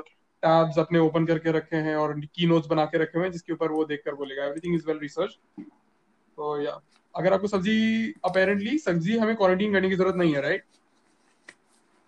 [0.43, 3.53] टैब्स अपने ओपन करके रखे हैं और की नोट्स बना के रखे हुए हैं जिसके
[3.53, 6.79] ऊपर वो देखकर बोलेगा एवरीथिंग इज़ वेल रिसर्च तो या
[7.15, 10.63] अगर आपको सब्ज़ी अपेरेंटली सब्ज़ी हमें क्वारंटीन करने की ज़रूरत नहीं है राइट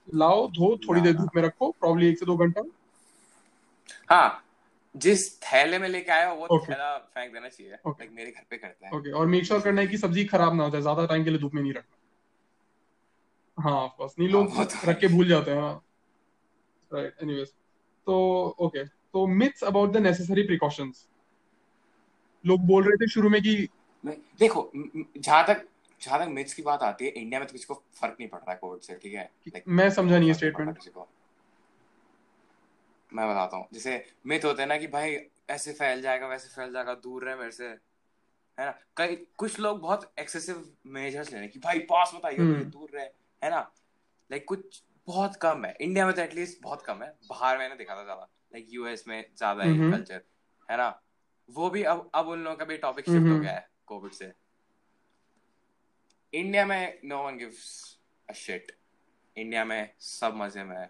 [0.07, 2.61] लाओ धो थोड़ी देर धूप में रखो प्रॉब्ली एक से दो घंटा।
[4.09, 4.43] हाँ
[4.95, 8.57] जिस थैले में लेके आया वो ओके थैला फेंक देना चाहिए। लाइक मेरे घर पे
[8.57, 11.05] करते हैं। ओके और मेक श्योर करना है कि सब्ज़ी खराब ना हो जाए ज़्यादा
[11.05, 11.97] टाइम के लिए धूप में नहीं रखना।
[13.59, 15.83] हाँ ऑफ़ कोर्स नहीं हाँ लोग तो रख के भूल जाते हैं हाँ।
[16.93, 17.47] राइट एनीवेज
[18.07, 18.15] तो
[18.59, 21.07] ओके तो myths about the necessary precautions
[22.45, 23.69] लोग बोल रहे थे शुरू में कि
[24.05, 24.71] देखो
[25.17, 25.67] जहाँ तक
[26.01, 28.39] जहाँ तक मिथ्स की बात आती है इंडिया में तो किसी को फ़र्क नहीं पड़
[28.39, 29.31] रहा है कोविड से ठीक है?
[29.47, 31.07] लाइक मैं समझा नहीं ये स्टेटमेंट किसी को।
[33.13, 35.17] मैं बताता हूँ जैसे मिथ होते हैं ना कि भाई
[35.49, 37.65] ऐसे फैल जाएगा वैसे फैल जाएगा दूर रहे मेरे से
[38.59, 38.79] है ना?
[38.97, 42.89] कई कुछ लोग बहुत एक्सेसिव मेजर्स ले रहे हैं कि भाई पास मुझे हम्म। दूर
[42.93, 43.05] रहे।
[43.43, 43.59] है ना?
[44.29, 47.95] लाइक कुछ बहुत कम है। इंडिया में तो एटलीस्ट बहुत कम है। बाहर मैंने देखा
[47.95, 50.21] था ज़्यादा। लाइक यूएस में ज़्यादा है कल्चर
[50.69, 50.87] है ना?
[51.49, 54.31] वो भी अब अब उन लोगों का भी टॉपिक शिफ्ट हो गया है कोविड से।
[56.33, 58.71] इंडिया में no one gives a shit
[59.37, 60.89] India में सब मज़े में है।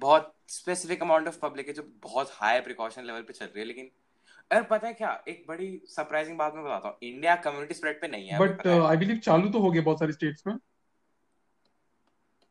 [0.00, 3.64] बहुत स्पेसिफिक अमाउंट ऑफ़ पब्लिक है जो बहुत हाई प्रिकॉशन लेवल पे चल रही है
[3.64, 3.90] लेकिन
[4.50, 5.12] और पता है क्या?
[5.28, 8.96] एक बड़ी सरप्राइजिंग बात मैं बताता हूँ। इंडिया कम्युनिटी स्प्रेड पे नहीं है बट आई
[8.96, 10.54] बिलीव चालू तो हो गया बहुत सारी स्टेट्स में।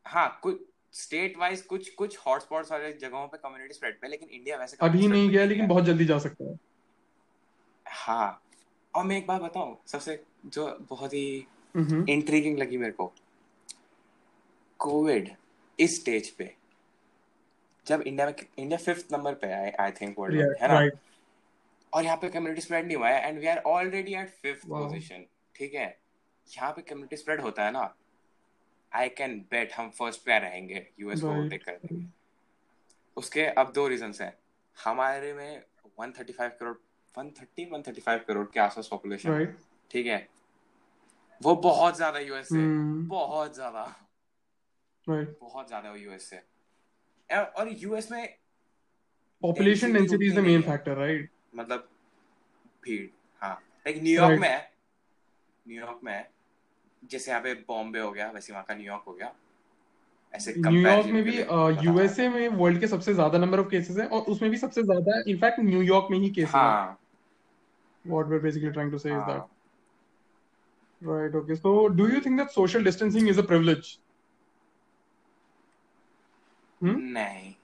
[0.06, 0.60] हाँ कुछ
[0.92, 5.06] स्टेट वाइज कुछ कुछ हॉटस्पॉट्स वाले जगहों पे कम्युनिटी स्प्रेड पे लेकिन इंडिया वैसे अभी
[5.08, 6.56] नहीं गया लेकिन बहुत जल्दी जा सकता है।
[7.86, 8.42] हाँ
[8.94, 11.46] और मैं एक बात बताऊँ सबसे जो बहुत ही
[12.08, 13.12] इंट्रीगिंग लगी मेरे को
[14.80, 15.30] कोविड
[15.78, 16.54] इस स्टेज पे
[17.86, 20.74] जब इंडिया में इंडिया फिफ्थ नंबर पे है आई थिंक वर्ल्ड में है ना?
[20.74, 20.94] राइट
[21.92, 25.24] और यहाँ पे कम्युनिटी स्प्रेड नहीं हुआ है and we are already at fifth position
[25.54, 25.86] ठीक है?
[26.48, 27.94] यहाँ पे कम्युनिटी स्प्रेड होता है ना?
[28.94, 31.28] आई कैन बेट हम फ़र्स्ट पे रहेंगे यूएस को
[31.58, 32.06] करेंगे
[33.16, 34.38] उसके अब दो रीजंस हैं।
[34.84, 35.62] हमारे में
[36.00, 36.76] 135 करोड़
[37.18, 39.56] 130 135 करोड़ के आसपास पॉपुलेशन है।
[39.90, 40.28] ठीक है?
[41.42, 44.06] वो बहुत ज़्यादा यूएस से हम्म बहुत ज़्यादा।
[45.08, 46.42] बहुत ज़्यादा यूएस से
[47.30, 48.38] और- यूएस में
[49.42, 51.88] population Density density is the main factor right मतलब
[52.84, 53.08] भीड़
[53.40, 54.72] हाँ। लाइक न्यूयॉर्क में है।
[55.68, 56.26] न्यूयॉर्क में
[57.10, 59.32] जैसे यहाँ पे बॉम्बे हो गया वैसे वहाँ का न्यूयॉर्क हो गया
[60.34, 61.36] ऐसे न्यूयॉर्क में भी।
[61.86, 65.22] यूएसए में वर्ल्ड के सबसे ज़्यादा नंबर ऑफ़ केसेस हैं और उसमें भी सबसे ज़्यादा
[65.30, 66.96] इनफैक्ट न्यूयॉर्क में ही केसेस हैं।
[68.04, 69.48] What we're basically trying to say is that हाँ।
[71.02, 73.90] Right okay so do you think that social distancing is a privilege?
[76.80, 76.96] Hmm?
[77.14, 77.54] नहीं।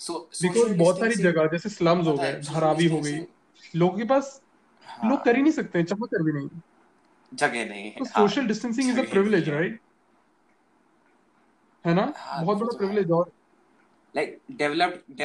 [0.00, 3.18] सो because बहुत सारी जगह जैसे स्लम्स हो गए धारावी हो गई
[3.76, 4.40] लोगों के पास
[4.86, 6.48] हाँ, लोग कर ही नहीं सकते चाह कर भी नहीं।
[7.34, 9.80] जगह नहीं है तो हाँ, social distancing is a privilege है। राइट
[11.86, 13.32] है ना हाँ, बहुत बड़ा तो है। प्रिविलेज और
[14.16, 15.22] लाइक डेवलप्ड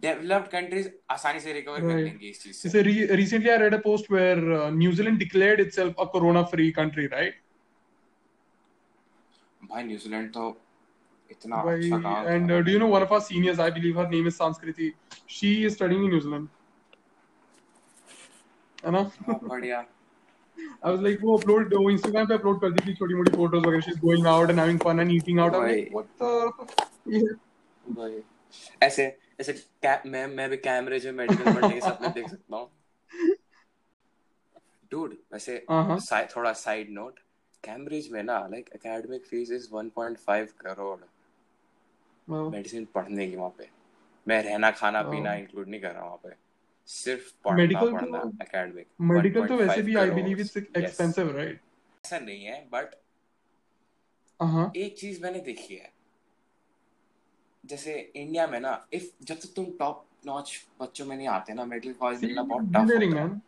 [0.00, 1.98] डेवलप्ड कंट्रीज़ आसानी से रिकवर कर.
[1.98, 2.82] लेंगे इस चीज़ से
[3.16, 7.06] recently I read a post where uh, New Zealand declared itself a corona free country
[7.12, 7.34] right
[9.70, 10.44] भाई न्यूजीलैंड तो
[11.30, 14.08] इतना By, अच्छा काम uh, you know रहा one of our seniors I believe her
[14.08, 14.90] name is Sanskriti
[15.26, 16.48] she is studying in New Zealand
[18.84, 19.84] है ना है। हाँ, बढ़िया
[20.82, 23.66] I was like वो अपलोड वो Instagram पे अपलोड कर दी थी छोटी मोटी फ़ोटोज़
[23.66, 25.54] वगैरह she's going out and having fun and eating out.
[25.54, 26.30] I'm like what the
[27.86, 28.22] भाई।
[28.82, 29.04] ऐसे
[29.40, 29.52] ऐसे
[30.10, 32.68] मैं मैं भी कैमरे जो मेडिकल पढ़ने के सपने देख सकता हूँ।
[34.92, 35.98] डूड वैसे हाँ
[36.36, 37.18] थोड़ा साइड नोट
[37.64, 40.98] कैम्ब्रिज में ना like academic fees is 1.5 crore
[42.52, 43.68] medicine पढ़ने की वहाँ पे।
[44.26, 45.02] मैं रहना खाना.
[45.02, 46.49] पीना इंक्लूड नहीं कर रहा वहाँ पे।
[46.86, 51.58] सिर्फ़ पढ़ना Medical पढ़ना तो- एकेडमिक मेडिकल तो वैसे भी I believe it's expensive right?
[52.06, 52.94] ऐसा नहीं है बट
[54.42, 55.92] हाँ एक चीज़ मैंने देखी है।
[57.66, 61.64] जैसे इंडिया में ना इफ़ जब तक तुम टॉप नॉच बच्चों में नहीं आते ना
[61.64, 63.40] मेडिकल कॉलेज मिलना बहुत टफ होता है।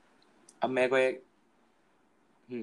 [0.62, 1.24] अब मेरे को एक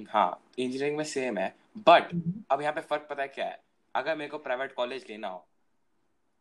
[0.10, 2.04] हाँ इंजीनियरिंग में सेम है बट
[2.52, 3.64] अब यहाँ पे फ़र्क पता है क्या है?
[3.96, 5.48] अगर मेरे को प्राइवेट कॉलेज लेना हो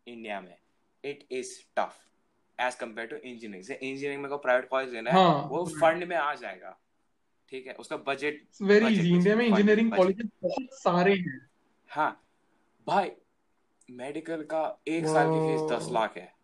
[0.06, 0.56] इंडिया में
[1.04, 2.07] it is tough
[2.60, 6.04] as compared to engineering से इंजीनियरिंग में को प्राइवेट कॉलेज लेना है हाँ। वो फंड
[6.04, 6.78] में आ जाएगा।
[7.50, 7.72] ठीक है?
[7.72, 11.46] उसका बजट वेरी इजी इंडिया में इंजीनियरिंग। कॉलेजेस बहुत सारे हैं।
[11.88, 12.24] हाँ।
[12.86, 13.10] भाई
[13.90, 15.92] मेडिकल का एक साल की फ़ीस दस.
[15.92, 16.34] लाख है।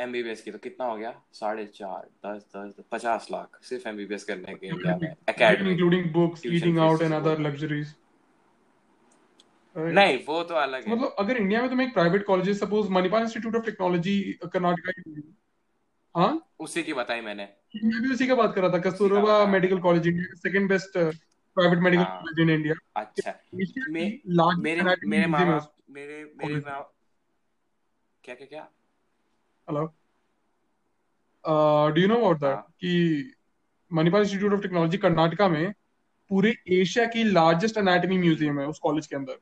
[0.00, 1.22] एमबीबीएस की तो कितना हो गया?
[1.32, 6.40] साढ़े चार दस दस पचास लाख सिर्फ़ एमबीबीएस करने के इंडिया में। Academic including books
[6.40, 7.96] Tuition eating fees out and is other what- luxuries Right.
[9.76, 13.22] नहीं वो तो अलग है। मतलब अगर इंडिया में तुम्हें एक private college suppose Manipal
[13.22, 15.20] Institute of Technology Karnataka
[16.16, 17.48] हाँ उसी की बताई मैंने।
[17.84, 20.92] मैं भी उसी का बात कर रहा था Kasturba medical college India second best
[21.54, 22.04] private medical.
[22.04, 23.34] College in India अच्छा।
[23.90, 26.60] मे- मेरे मेरे माँ museum बाप मेरे मेरे
[28.24, 28.68] क्या क्या क्या?
[29.68, 29.86] Hello
[31.90, 32.58] do you know about that.
[32.58, 32.90] कि
[33.92, 35.72] Manipal Institute of Technology Karnataka में
[36.28, 39.38] पूरे एशिया की लार्जेस्ट एनाटॉमी म्यूज़ियम है उस कॉलेज के अंदर।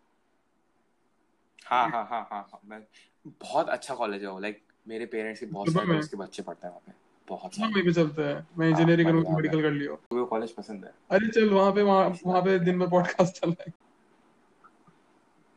[1.71, 2.81] हाँ हाँ हाँ हाँ हाँ। मैं
[3.27, 6.43] बहुत अच्छा कॉलेज है वो। लाइक मेरे पेरेंट्स के बहुत सारे में। दोस्त के बच्चे
[6.43, 6.93] पढ़ते हैं वहाँ पे।
[7.29, 10.95] बहुत सारे। मैं भी चलता है। मैं इंजीनियरिंग करूँगा मेडिकल कर लियो। कॉलेज पसंद है?
[11.11, 13.73] अरे चल वहाँ पे वहाँ वहाँ पे दिन भर पॉडकास्ट चल रहा है।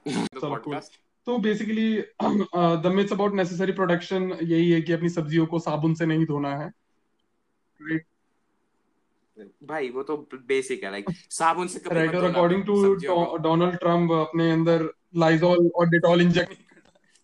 [0.33, 0.79] तो
[1.25, 2.03] तो basically
[2.81, 6.55] the myths about necessary production यही है कि अपनी सब्जियों को साबुन से नहीं धोना
[6.57, 6.71] है।
[7.81, 8.05] राइट
[9.63, 12.95] भाई वो तो बेसिक है। लाइक साबुन से राइट और अकॉर्डिंग टू
[13.37, 16.53] डोनाल्ड ट्रंप अपने अंदर लाइजॉल और डेटॉल इंजेक्ट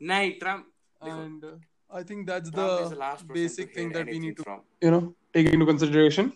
[0.02, 0.66] नहीं ट्रंप
[1.02, 1.56] देखो and uh,
[1.92, 4.44] I think that's Trump is the the last basic to thing that we need to
[4.44, 5.04] from you know
[5.36, 6.30] take into consideration.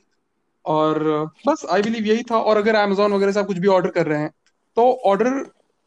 [0.66, 3.68] और uh, बस I believe यही था। और अगर Amazon वगैरह से आप कुछ भी
[3.68, 4.32] ऑर्डर कर रहे हैं
[4.78, 5.40] तो ऑर्डर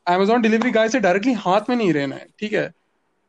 [0.07, 2.71] Amazon डिलीवरी गाय से डायरेक्टली हाथ में नहीं रहना है ठीक है?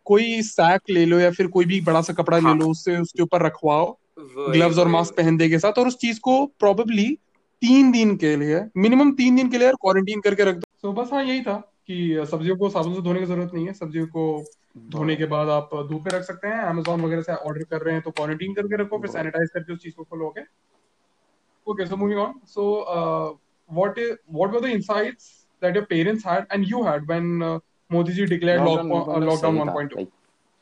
[0.05, 2.53] कोई सैक ले लो या फिर कोई भी बड़ा सा कपड़ा हाँ.
[2.53, 3.85] ले। लो उससे उसके ऊपर रखवाओ
[4.19, 7.07] ग्लव्स और मास्क पहन दे के साथ। और उस चीज़ को प्रोबेबली
[7.61, 11.13] तीन दिन के लिए मिनिमम तीन दिन के लिए क्वारंटीन करके रख दो। तो बस
[11.13, 11.55] हाँ यही था।
[11.89, 14.43] कि सब्जियों को साबुन से धोने की ज़रूरत नहीं है। सब्जियों को
[14.91, 17.93] धोने के बाद आप धूप पे रख सकते हैं। Amazon वगैरह से ऑर्डर कर रहे
[17.93, 20.43] हैं तो क्वारंटीन करके रखो फिर सैनिटाइज करके उस चीज़ को खोलोगे।
[21.67, 22.63] Okay so moving on so
[23.69, 25.29] what what were the insights
[25.61, 27.59] that your parents had and you had when
[27.89, 30.07] Modi ji declared lockdown lockdown सही था, 1.2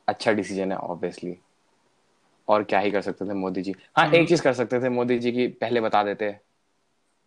[0.08, 1.36] अच्छा डिसीज़न है ऑब्वियसली
[2.48, 3.74] और क्या ही कर सकते थे मोदी जी?
[3.98, 6.32] हाँ हम्म। एक चीज़ कर सकते थे मोदी जी की पहले बता देते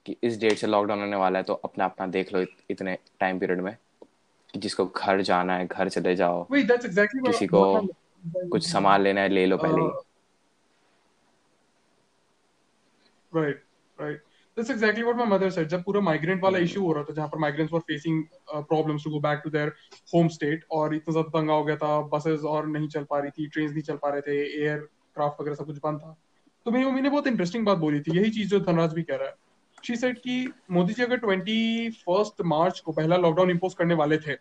[0.07, 3.39] कि इस डेट से लॉकडाउन होने वाला है तो अपना अपना देख लो इतने टाइम
[3.39, 3.77] पीरियड में।
[4.55, 7.63] जिसको घर जाना है घर चले जाओ Wait, that's exactly what किसी को
[8.51, 10.03] कुछ सामान लेना है ले लो पहले ही Uh,
[13.33, 13.57] Right,
[13.99, 14.19] right.
[14.57, 15.69] That's exactly what my mother said.
[15.69, 18.21] जब पूरा migrant वाला हम्म। issue हो रहा था जहाँ पर migrants were facing
[18.55, 19.73] uh, problems to go back to their
[20.15, 23.31] home state और इतना ज़्यादा तंगा हो गया था buses और नहीं चल पा रही
[23.31, 24.39] थी trains नहीं चल पा रहे थे
[24.69, 26.17] aircraft वगैरह सब कुछ बंद था
[26.67, 29.17] तो मेरी मम्मी ने बहुत इंटरेस्टिंग बात बोली थी यही चीज़ जो धनराज भी कह
[29.17, 29.35] रहा है
[29.87, 34.19] शी सेड कि मोदी जी अगर ट्वेंटी फ़र्स्ट मार्च को पहला लॉकडाउन इम्पोज करने वाले
[34.19, 34.35] थे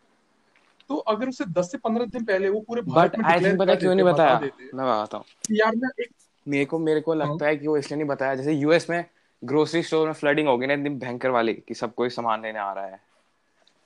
[0.89, 3.95] तो अगर उसे 10 से 15 दिन पहले वो पूरे भारत में आई पता क्यों
[3.95, 6.09] नहीं बताया। मैं बताता हूँ। यार मैं एक
[6.47, 9.05] मेरे को मेरे को हाँ। लगता है कि वो इसलिए नहीं बताया। जैसे यूएस में
[9.43, 12.59] ग्रोसरी स्टोर में फ्लडिंग हो गई ना इतनी भयंकर वाली कि सब कोई सामान लेने
[12.59, 13.01] आ रहा है।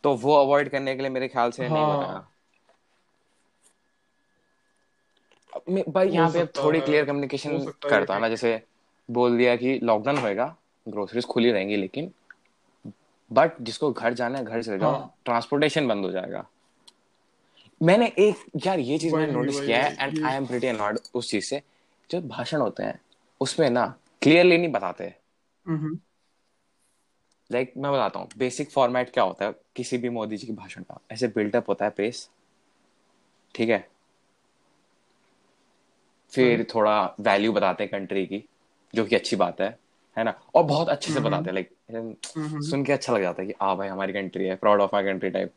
[0.03, 2.32] तो वो अवॉइड करने के लिए मेरे ख्याल से नहीं बताया। हाँ
[5.55, 8.64] अब मैं- भाई यहाँ पे थोड़ी क्लियर कम्युनिकेशन सकता है। करता ना जैसे
[9.12, 10.55] बोल दिया कि लॉकडाउन होएगा।
[10.91, 12.11] ग्रोसरीज खुली रहेंगी लेकिन
[13.31, 16.45] बट जिसको घर जाना है घर चले जाओ हाँ। ट्रांसपोर्टेशन बंद हो जाएगा।
[17.81, 21.29] मैंने एक यार ये चीज़ मैंने नोटिस किया है and I am pretty annoyed उस
[21.31, 21.61] चीज़ से।
[22.09, 22.99] जो भाषण होते हैं
[23.41, 23.85] उसमें ना
[24.21, 25.13] क्लियरली नहीं बताते।
[25.67, 25.99] हम्म
[27.51, 30.83] लाइक मैं बताता हूँ बेसिक फॉर्मेट क्या होता है किसी भी मोदी जी के भाषण
[30.83, 32.29] का। ऐसे बिल्डअप होता है पेस
[33.55, 33.87] ठीक है?
[36.31, 38.43] फिर राइट थोड़ा वैल्यू बताते हैं कंट्री की
[38.95, 39.77] जो कि अच्छी बात है।
[40.18, 40.39] है ना?
[40.55, 41.70] और बहुत अच्छे से हम्म। बताते हैं लाइक
[42.38, 44.89] हम्म। सुन के अच्छा लग जाता है कि आ भाई हमारी कंट्री है proud of
[44.93, 45.53] my country type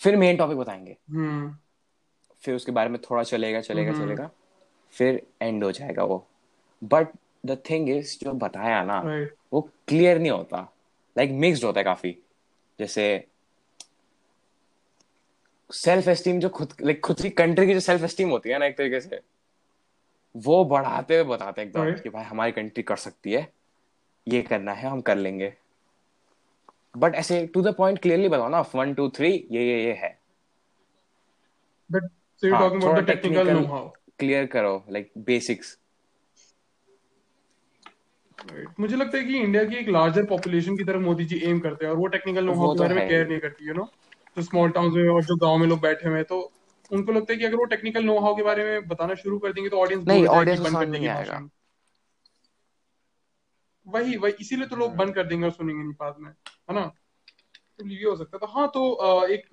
[0.00, 1.56] फिर मेन टॉपिक बताएँगे। हम्म।
[2.40, 4.30] फिर उसके बारे में थोड़ा चलेगा चलेगा चलेगा।
[4.90, 6.26] फिर एंड हो जाएगा वो।
[6.84, 7.08] बट
[7.46, 10.72] द थिंग इज़ जो बताया ना वो क्लियर नहीं होता।
[11.18, 12.18] लाइक मिक्स्ड होता है काफ़ी।
[12.78, 13.26] जैसे
[15.72, 18.66] सेल्फ एस्टीम जो खुद लाइक खुद की कंट्री की जो सेल्फ एस्टीम होती है ना
[18.66, 19.20] एक तरीके से।
[20.44, 23.52] वो बढ़ाते हुए बताते हैं एकदम राइट कि भाई हमारी कंट्री कर सकती है
[24.26, 25.52] ये करना है हम कर लेंगे।
[26.96, 30.18] बट ऐसे टू द पॉइंट क्लियरली बताओ ना वन टू थ्री ये ये ये है।
[31.90, 32.02] बट
[32.42, 33.88] talking थोड़ा about the technical technical know-how.
[34.18, 35.76] Clear करो लाइक बेसिक्स
[38.80, 41.84] मुझे लगता है कि इंडिया की एक लार्जर पॉपुलेशन की तरफ़ मोदी जी एम करते
[41.84, 43.88] हैं और वो टेक्निकल नो हाउ के तो बारे में केयर नहीं करती यू नो
[44.36, 46.40] जो स्मॉल टाउन्स में और जो गाँव में लोग बैठे हुए हैं तो
[46.92, 49.52] उनको लगता है कि अगर वो टेक्निकल नो हाउ के बारे में बताना शुरू कर
[49.52, 51.48] देंगे तो ऑडियंस नहीं ऑडियंस को बंद समझ कर में देगी नहीं आएगा।
[53.86, 56.86] वही वही इसीलिए तो लोग बंद कर देंगे और सुनेंगे नहीं बाद में है ना?
[57.78, 59.46] तो ये हो सकता है। तो हाँ तो एक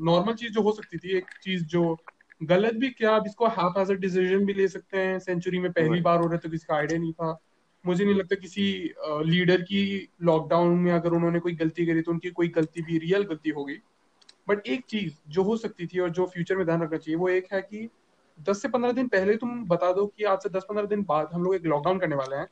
[0.00, 1.96] नॉर्मल चीज़ जो हो सकती थी एक चीज़ जो
[2.42, 6.00] गलत भी क्या अब इसको हाफ़ एज डिसीज़न भी ले सकते हैं। सेंचुरी में पहली
[6.00, 7.38] बार हो रहे तो किसी का आइडिया नहीं था।
[7.84, 8.62] मुझे नहीं लगता किसी
[9.24, 9.82] लीडर की
[10.22, 13.64] लॉकडाउन में अगर उन्होंने कोई गलती करी तो उनकी कोई गलती भी रियल गलती हो
[13.64, 13.76] गई।
[14.48, 17.28] बट एक चीज़ जो हो सकती थी और जो फ्यूचर में ध्यान रखना चाहिए वो
[17.28, 17.88] एक है कि
[18.38, 21.42] 10 से 15 दिन पहले तुम बता दो कि आज से 10-15 दिन बाद हम
[21.42, 22.46] लोग एक लॉकडाउन करने वाले हैं।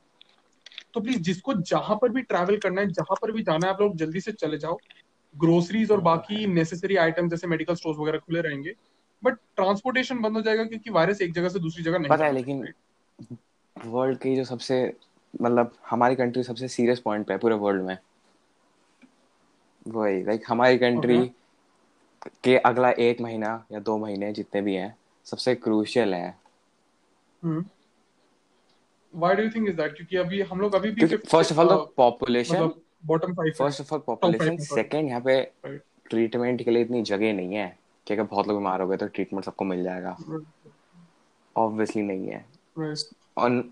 [0.93, 3.81] तो प्लीज़ जिसको जहाँ पर भी ट्रैवल करना है जहाँ पर भी जाना है आप
[3.81, 4.79] लोग जल्दी से चले जाओ।
[5.37, 8.73] ग्रोसरीज और बाकी नेसेसरी आइटम जैसे मेडिकल स्टोर्स वगैरह खुले रहेंगे।
[9.23, 12.33] बट ट्रांसपोर्टेशन बंद हो जाएगा क्योंकि वायरस एक जगह से दूसरी जगह नहीं पता है
[12.33, 12.67] लेकिन
[13.77, 14.97] वर्ल्ड की जो सबसे
[15.41, 17.97] मतलब हमारी कंट्री सबसे सीरियस पॉइंट पे है पूरे वर्ल्ड में।
[19.87, 21.46] वही लाइक हमारी कंट्री ओके
[22.43, 26.35] के अगला एक महीना या दो महीने जितने भी हैं सबसे क्रूशियल है।
[27.43, 27.65] हम्म
[29.13, 31.67] why do you think is that क्योंकि अभी हम लोग अभी भी first of all
[31.67, 32.69] uh, population
[33.05, 35.41] bottom first of all population second यहाँ पे
[36.09, 39.07] ट्रीटमेंट के लिए इतनी जगह नहीं है कि अगर बहुत लोग बीमार हो गए तो
[39.07, 40.17] ट्रीटमेंट सबको मिल जाएगा।
[41.55, 42.45] ऑब्वियसली नहीं है।
[43.37, 43.63] और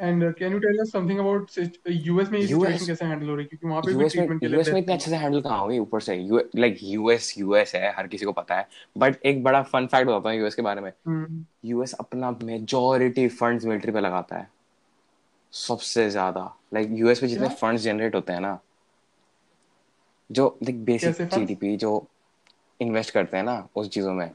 [0.00, 1.50] and can you tell us something about
[1.88, 3.48] US में सिचुएशन कैसे हैंडल हो रही है?
[3.48, 5.78] क्योंकि वहाँ पे भी ट्रीटमेंट के लिए यूएस में इतने अच्छे से हैंडल कहाँ होगी
[5.78, 6.16] ऊपर से?
[6.56, 8.66] लाइक यूएस यूएस है हर किसी को पता है।
[8.98, 13.28] बट एक बड़ा फन फैक्ट बताता हूँ यूएस के बारे में। हम्म। यूएस अपना मेजोरिटी
[13.28, 14.48] फंड्स मिलिट्री पे लगाता है।
[15.52, 18.58] सबसे ज़्यादा। लाइक यूएस में जितने फंड्स जनरेट होते हैं ना
[20.30, 22.06] जो लाइक बेसिक जीडीपी जो
[22.80, 24.28] इन्वेस्ट करते हैं ना उस चीज़ों में।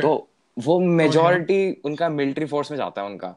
[0.00, 3.28] तो वो मेजोरिटी उनका मिलिट्री फोर्स में जाता है उनका।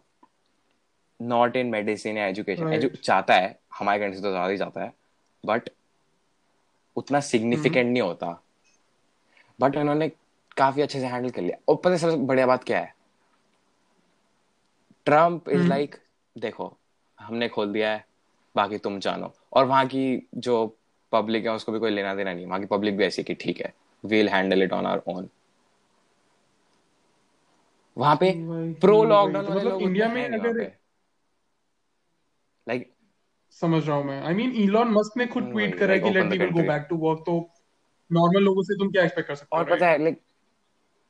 [1.22, 4.94] नॉट इन मेडिसिन या एजुकेशन जाता है हमारे कंट्री से तो ज़्यादा ही जाता है
[5.44, 5.70] बट
[6.98, 8.42] उतना सिग्निफिकेंट नहीं होता।
[9.60, 10.08] बट उन्होंने
[10.58, 12.94] काफ़ी अच्छे से हैंडल कर लिया। और पता है सबसे बढ़िया बात क्या है?
[15.06, 15.96] ट्रंप इज़ लाइक
[16.36, 16.76] देखो
[17.20, 18.06] हमने खोल दिया है
[18.56, 20.66] बाकी तुम जानो। और वहाँ की जो
[21.12, 23.60] पब्लिक है उसको भी कोई लेना देना नहीं। वहाँ की पब्लिक भी ऐसी कि ठीक
[23.62, 25.30] है we'll handle it on our own
[27.98, 28.32] वहाँ पे
[28.82, 30.72] प्रो लॉकडाउन तो वाले मतलब लोग इंडिया में अगर
[32.72, 32.94] लाइक
[33.52, 36.50] समझ रहा हूँ मैं। आई मीन इलॉन मस्क ने खुद ट्वीट करा कि let people
[36.50, 37.50] go back to work तो
[38.12, 40.22] नॉर्मल लोगों से तुम क्या एक्सपेक्ट कर सकते हो और पता है like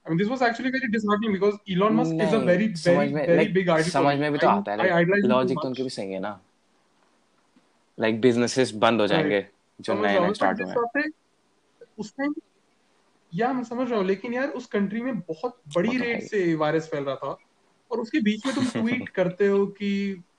[0.07, 2.95] I mean, this was actually very disheartening because Elon Musk is a नहीं very, समझ
[2.95, 5.67] very, में very लाइक big idol समझ में भी तो आता है too लॉजिक तो
[5.67, 6.41] उनके भी सही है ना।
[7.99, 9.47] लाइक बिजनेसेस बंद हो जाएँगे
[9.81, 11.03] जो नए नए स्टार्ट हुए
[11.97, 12.33] उस टाइम
[13.35, 16.55] या मैं समझ रहा हूँ लेकिन यार उस कंट्री में बहुत बड़ी तो रेट से
[16.55, 17.37] वायरस फैल रहा था
[17.91, 20.30] और उसके बीच में तुम ट्वीट करते हो कि अ,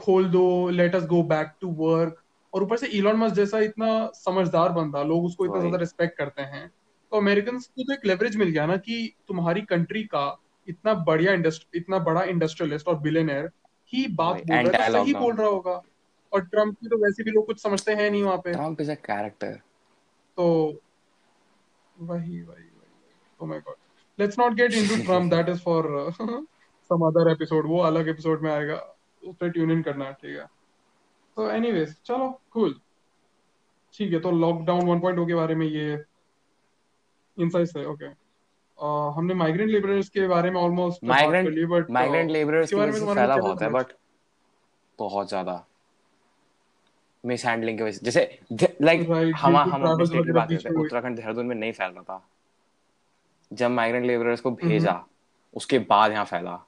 [0.00, 2.22] खोल दो let us go back to work
[2.54, 6.42] और ऊपर से इलॉन मस्क जैसा इतना समझदार बंदा लोग उसको इतना ज़्यादा रिस्पेक्ट करते
[6.42, 6.68] हैं।
[7.10, 11.32] तो अमेरिकन को तो एक लेवरेज मिल गया ना कि तुम्हारी कंट्री का इतना बढ़िया
[11.32, 13.50] इंडस्ट्री इतना बड़ा इंडस्ट्रियलिस्ट और बिलियनर
[13.92, 15.82] ही बात बोल रहा है सही बोल रहा होगा।
[16.32, 18.90] और ट्रंप की तो वैसे भी लोग कुछ समझते हैं नहीं वहाँ पे। ट्रंप इज़
[18.90, 19.60] अ कैरेक्टर
[20.36, 20.80] तो
[22.00, 22.70] वही वही
[23.40, 23.76] oh my god.
[24.18, 25.30] Let's not get into trump.
[25.34, 26.12] That is for uh,
[26.90, 27.66] some other episode.
[27.66, 28.93] वो अलग एपिसोड में आएगा।
[29.24, 30.46] उस पर ट्यून इन करना है ठीक है?
[31.36, 32.80] तो एनीवेज चलो कूल
[33.94, 36.04] ठीक है तो लॉकडाउन 1.0 के बारे में ये
[37.38, 42.70] इनसाइट्स है ओके uh, हमने माइग्रेंट लेबरर्स के बारे में almost migrant but migrant labourers
[42.70, 43.86] के बारे में फैला बहुत है बट
[44.98, 45.64] बहुत ज़्यादा
[47.24, 48.40] मिस हैंडलिंग की वजह जैसे
[48.82, 49.00] लाइक
[49.36, 52.28] हम हम अपने स्टेट की बात करते हैं उत्तराखंड देहरादून में नहीं फैल रहा था।
[53.52, 55.04] जब माइग्रेंट लेबरर्स को भेजा हम्म।
[55.56, 56.64] उसके बाद यहाँ फैला।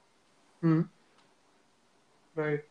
[2.38, 2.66] राइट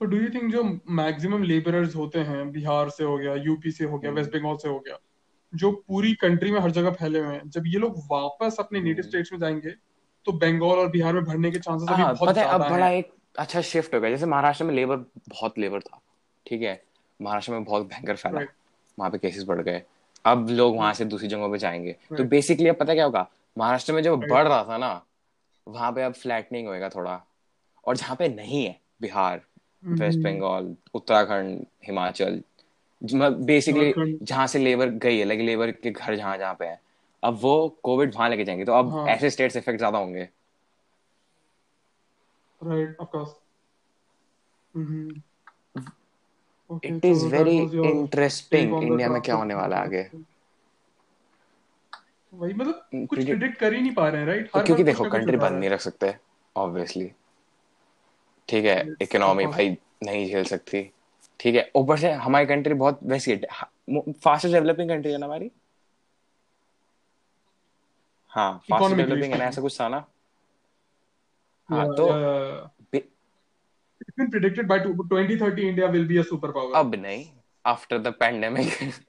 [0.00, 3.84] तो डू यू थिंक जो मैक्सिमम लेबरर्स होते हैं बिहार से हो गया यूपी से
[3.84, 4.98] हो गया वेस्ट हम्म। बंगाल से हो गया
[5.52, 8.94] जो पूरी कंट्री में हर जगह फैले हुए हैं जब ये लोग वापस अपने नेटिव
[8.94, 9.74] हम्म। स्टेट्स में जाएँगे
[10.26, 13.12] तो बंगाल और बिहार में भरने के चांसेस अभी हाँ, बहुत ज़्यादा अब बड़ा एक
[13.38, 14.96] अच्छा शिफ्ट हो गया जैसे महाराष्ट्र में लेबर
[15.28, 16.00] बहुत लेबर था
[16.46, 16.82] ठीक है
[17.20, 18.40] महाराष्ट्र में बहुत भयंकर फैला
[18.98, 19.82] वहाँ पे केसेस बढ़ गए
[20.24, 23.28] अब लोग वहाँ से दूसरी जगहों पे जाएँगे तो बेसिकली अब पता क्या होगा
[23.58, 25.00] महाराष्ट्र में जो बढ़ रहा था ना
[25.66, 27.20] वहाँ पे अब फ्लैटनिंग होएगा थोड़ा
[27.84, 29.40] और जहाँ पे नहीं है बिहार
[29.82, 32.42] वेस्ट बंगाल उत्तराखंड हिमाचल
[33.02, 36.80] बेसिकली जहाँ से लेबर गई है लाइक लेबर के घर जहाँ जहाँ पे है।
[37.22, 39.06] अब वो कोविड वहाँ लेके जाएँगे तो अब हाँ.
[39.06, 40.28] ऐसे स्टेट्स इफ़ेक्ट ज़्यादा होंगे।
[42.60, 43.34] Right of course
[46.84, 50.10] it is very interesting India में क्या होने वाला है आगे।
[52.32, 55.58] वही मतलब कुछ प्रिडिक्ट कर ही नहीं पा रहे हैं राइट क्योंकि देखो कंट्री बंद
[55.58, 56.14] नहीं रख सकते
[56.56, 57.10] ऑब्वियसली
[58.50, 60.82] ठीक है इकोनॉमी भाई नहीं झेल सकती।
[61.40, 65.50] ठीक है ऊपर से हमारी कंट्री बहुत वैसी फास्टेस्ट डेवलपिंग कंट्री है ना हमारी?
[68.28, 70.04] हाँ फास्ट डेवलपिंग है ना ऐसा कुछ था ना?
[71.70, 72.08] हाँ तो
[74.02, 76.74] it's been predicted by 2030 India will be a superpower.
[76.74, 77.24] अब नहीं
[77.64, 78.70] after the pandemic.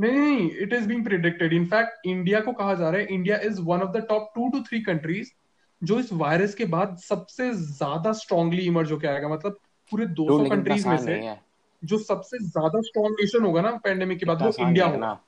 [0.00, 3.60] नहीं नहीं it is being predicted in fact India को कहा जा रहा है India is
[3.60, 5.30] one of the top two two three countries
[5.82, 9.58] जो इस वायरस के बाद सबसे ज़्यादा स्ट्रांगली इमर्ज होकर आएगा मतलब
[9.92, 11.20] पूरे 200 कंट्रीज़ में से
[11.82, 15.18] जो सबसे ज़्यादा स्ट्रांग नेशन होगा ना पैंडेमिक के बाद वो इंडिया होगा।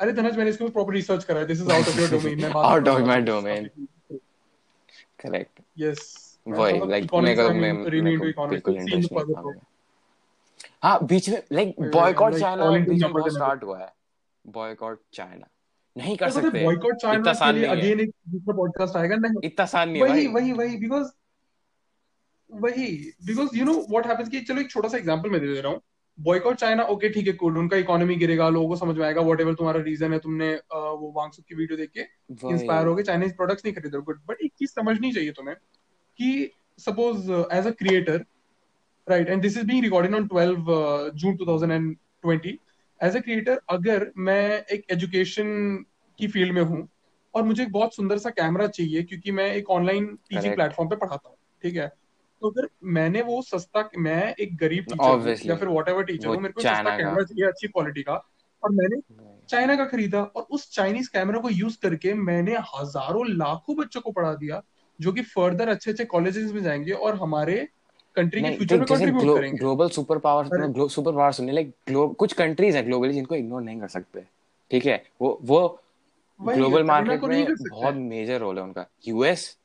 [0.00, 2.88] अरे धनज मैंने इसको प्रॉपर रिसर्च करा है this is out of your domain out
[2.88, 3.70] of my domain
[5.20, 7.76] correct yes वही लाइक मेरे को मैं
[8.50, 9.12] बिल्कुल इंटरेस्ट
[10.82, 13.92] हाँ बीच में लाइक बॉयकॉट चाइना बीच में बहुत स्टार्ट हुआ है।
[14.44, 15.46] बॉयकॉट चाइना
[15.96, 19.62] नहीं कर सकते। बॉयकॉट चाइना इतना आसान नहीं अगेन एक दूसरा पॉडकास्ट आएगा नहीं। इतना
[19.62, 21.10] आसान नहीं वही वही वही बिकॉज़
[22.50, 22.86] वही
[23.26, 25.72] because you know what happens कि चलो एक छोटा सा एग्जांपल मैं दे दे रहा
[25.72, 25.80] हूँ।
[26.18, 29.80] बॉयकॉट चाइना ओके ठीक है उनका इकोनॉमी गिरेगा लोगों को समझ में आएगा वट तुम्हारा
[29.82, 32.00] रीजन है तुमने वो वांगसुक की वीडियो देख के
[32.50, 35.56] इंस्पायर हो गए चाइनीज़ प्रोडक्ट्स नहीं खरीदो गुड बट एक चीज़ समझनी चाहिए तुम्हें
[36.18, 38.24] कि suppose as a creator
[39.06, 42.56] right and this is being recorded on 12 June 2020
[43.02, 45.46] as a creator अगर मैं एक एजुकेशन
[46.18, 46.88] की फ़ील्ड में हूँ
[47.34, 50.96] और मुझे एक बहुत सुंदर सा कैमरा चाहिए क्योंकि मैं एक ऑनलाइन टीचिंग प्लेटफॉर्म पे
[50.96, 51.88] पढ़ाता हूँ ठीक है?
[52.42, 56.36] तो अगर मैंने वो सस्ता मैं एक गरीब टीचर या फिर वॉट एवर टीचर हूँ
[56.42, 58.14] मेरे को सस्ता कैमरा चाहिए अच्छी क्वालिटी का
[58.62, 59.00] और मैंने
[59.48, 64.12] चाइना का खरीदा और उस चाइनीज़ कैमरा को यूज़ करके मैंने हज़ारों लाखों बच्चों को
[64.12, 64.62] पढ़ा दिया
[65.00, 67.68] जो कि फर्दर अच्छे अच्छे कॉलेजेस में जाएँगे और हमारे
[68.16, 70.48] कंट्री के फ्यूचर में कंट्रीब्यूट करेंगे। Global super power
[70.88, 71.72] super power सुनने लाइक
[72.18, 74.24] कुछ कंट्रीज़ हैं ग्लोबली जिनको इग्नोर नहीं कर सकते।
[74.70, 75.02] ठीक है?
[75.20, 75.66] वो वो
[76.40, 79.56] ग्लोबल मार्केट में बहुत मेजर रोल है उनका। US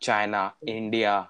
[0.00, 1.26] China India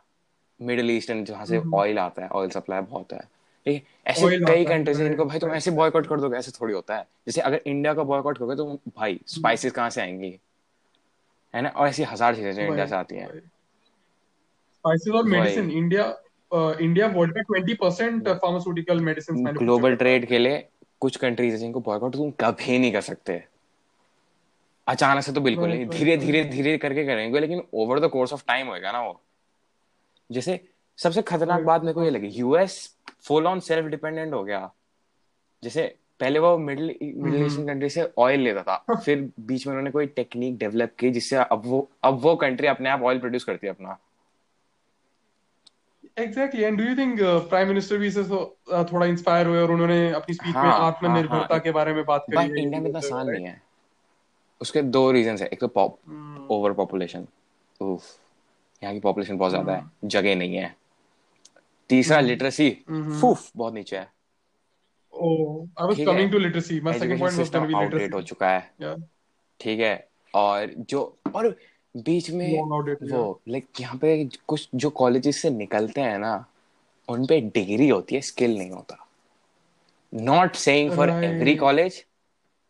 [0.60, 3.18] middle eastern जहाँ से ऑयल आता है ऑयल सप्लाई बहुत है।
[3.66, 3.82] ठीक है?
[4.06, 7.40] ऐसे कई कंट्रीज़ इनको भाई तुम ऐसे बॉयकॉट कर दोगे ऐसे थोड़ी होता है। जैसे
[7.40, 8.66] अगर इंडिया का बॉयकॉट करोगे तो
[8.96, 10.38] भाई स्पाइसेस कहाँ से आएँगी?
[11.54, 11.68] है ना?
[11.68, 13.28] और ऐसी हज़ार चीज़ें जो इंडिया से आती हैं।
[14.78, 16.04] स्पाइसेस और मेडिसिन इंडिया
[16.80, 20.66] इंडिया वर्ल्ड में 20% फार्मास्यूटिकल मेडिसिन ग्लोबल ट्रेड के लिए
[21.00, 23.42] कुछ कंट्रीज़ है जिनको बॉयकॉट तुम कभी नहीं कर सकते।
[24.86, 28.44] अचानक से तो बिल्कुल नहीं। धीरे धीरे धीरे करके करेंगे लेकिन over the course of
[28.48, 29.20] time होएगा ना वो।
[30.30, 30.60] जैसे
[30.98, 32.80] सबसे खतरनाक बात मेरे को ये लगी US
[33.22, 34.70] full on self dependent हो गया।
[35.62, 35.82] जैसे
[36.20, 40.06] पहले वो मिडिल मिडिल ईस्टर्न कंट्री से ऑयल लेता था फिर बीच में उन्होंने कोई
[40.16, 43.72] टेक्निक डेवलप की जिससे अब वो अब वो कंट्री अपने आप ऑयल प्रोड्यूस करती है
[43.72, 43.98] अपना।
[46.18, 48.22] Exactly and do you think prime minister भी इससे
[48.84, 51.92] थोड़ा इंस्पायर हुए और उन्होंने अपनी स्पीच हाँ, में हाँ, आत्मनिर्भरता हाँ, हाँ, के बारे
[51.92, 53.62] में बात करी है इंडिया में इतना आसान नहीं है।
[54.60, 55.98] उसके दो रीजन है। एक तो पॉप
[56.50, 57.26] ओवर पॉपुलेशन
[57.80, 60.76] यहाँ की पॉपुलेशन बहुत ज़्यादा है। हाँ। जगह नहीं है।
[61.88, 64.10] तीसरा लिटरेसी। हम्म। फूफ बहुत नीचे है।
[68.12, 68.72] हो। चुका है।
[69.60, 71.56] ठीक है। और जो और
[72.04, 72.62] बीच में
[73.12, 76.32] वो लाइक यहाँ पे कुछ जो कॉलेजेस से निकलते हैं ना
[77.08, 79.06] उनपे डिग्री होती है स्किल नहीं होता।
[80.12, 82.04] Not saying for every college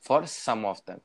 [0.02, 0.98] for some of them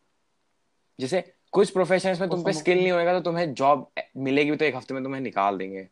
[1.00, 1.22] जैसे
[1.52, 4.94] कुछ प्रोफेशन में तुम पे स्किल नहीं होएगा तो तुम्हें जॉब मिलेगी तो एक हफ़्ते
[4.94, 5.88] में तुम्हें निकाल देंगे।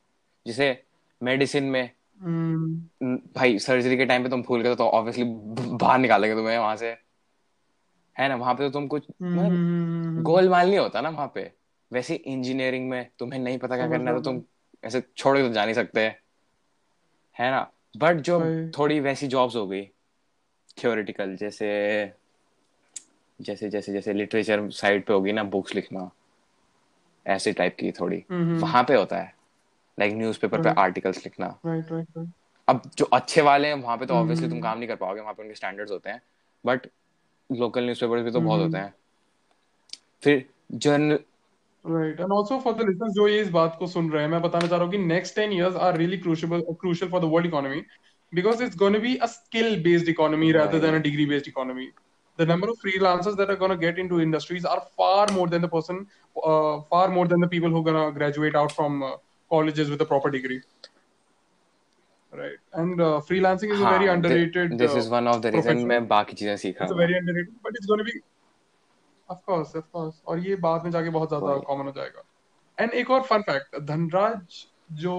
[0.45, 0.83] जैसे
[1.21, 3.17] मेडिसिन में hmm.
[3.35, 6.89] भाई सर्जरी के टाइम पे तुम भूल गए तो ऑब्वियसली बाहर निकालेंगे तुम्हें वहाँ से।
[8.15, 10.21] है ना वहाँ पे तो तुम कुछ hmm.
[10.23, 11.51] गोल माल नहीं होता ना वहाँ पे।
[11.91, 14.41] वैसे इंजीनियरिंग में तुम्हें नहीं पता क्या करना है तो तुम
[14.83, 16.01] ऐसे छोड़ के तो जा नहीं सकते।
[17.37, 17.71] है ना?
[17.97, 18.39] बट जो
[18.77, 19.83] थोड़ी वैसी जॉब्स हो गई
[20.77, 21.69] थियोरिटिकल जैसे
[23.39, 26.09] जैसे जैसे जैसे लिटरेचर साइड पे होगी ना बुक्स लिखना
[27.25, 29.33] ऐसे टाइप की थोड़ी। वहाँ पे होता है
[29.97, 31.47] लाइक न्यूज़पेपर पे आर्टिकल्स लिखना।
[32.67, 35.33] अब जो अच्छे वाले हैं वहाँ पे तो ऑब्वियसली तुम काम नहीं कर पाओगे वहाँ
[35.33, 36.21] पे उनके स्टैंडर्ड्स होते हैं।
[36.65, 36.87] बट
[37.49, 38.93] लोकल न्यूज़पेपर्स भी तो बहुत होते हैं।
[40.23, 41.19] फिर journal
[41.85, 44.41] right and also for the listeners जो ये इस बात को सुन रहे हैं मैं
[44.41, 47.47] बताना चाह रहा हूँ कि next ten years are really crucial crucial for the world
[47.47, 47.81] economy
[48.33, 51.87] because it's gonna be a skill based economy rather than a degree based economy
[52.39, 55.69] the number of free that are gonna get in industries are far more than the
[55.69, 56.05] person
[56.91, 59.01] far more than the people who gonna graduate out from
[59.51, 60.61] colleges with a proper degree
[62.33, 66.35] right and freelancing is a very underrated this is one of the reason मैं बाकी
[66.35, 68.19] चीज़ें सीखा it's a very underrated but it's gonna be
[69.31, 72.23] of course और ये बाद में जाके बहुत ज़्यादा कॉमन हो जाएगा।
[72.77, 74.63] एंड एक और फन फैक्ट धनराज
[75.01, 75.17] जो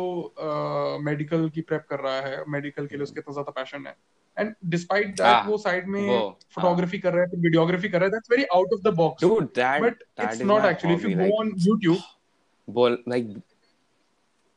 [1.02, 3.94] मेडिकल uh, की प्रेप कर रहा है मेडिकल के लिए उसके इतना ज़्यादा पैशन है।
[4.36, 6.08] एंड डिस्पाइट दैट वो साइड में
[6.54, 9.44] फोटोग्राफी कर रहा है वीडियोग्राफी कर रहा है that's very out of the box dude
[9.56, 12.02] that but it's not actually if you go on YouTube
[12.68, 13.24] बोल लाइक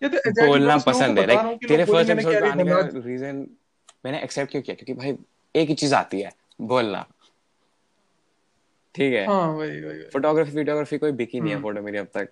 [0.02, 3.46] बोलना पसंद है। लाइक तेरे फ़र्स्ट एपिसोड आने का रीजन
[4.06, 4.76] मैंने एक्सेप्ट क्यों किया?
[4.76, 5.18] क्योंकि भाई
[5.56, 6.32] एक ही चीज़ आती है
[6.64, 7.06] बोलना।
[8.96, 12.30] ठीक है। हाँ वही वही फोटोग्राफी वीडियोग्राफी कोई बिकी नहीं है फ़ोटो मेरी अब तक।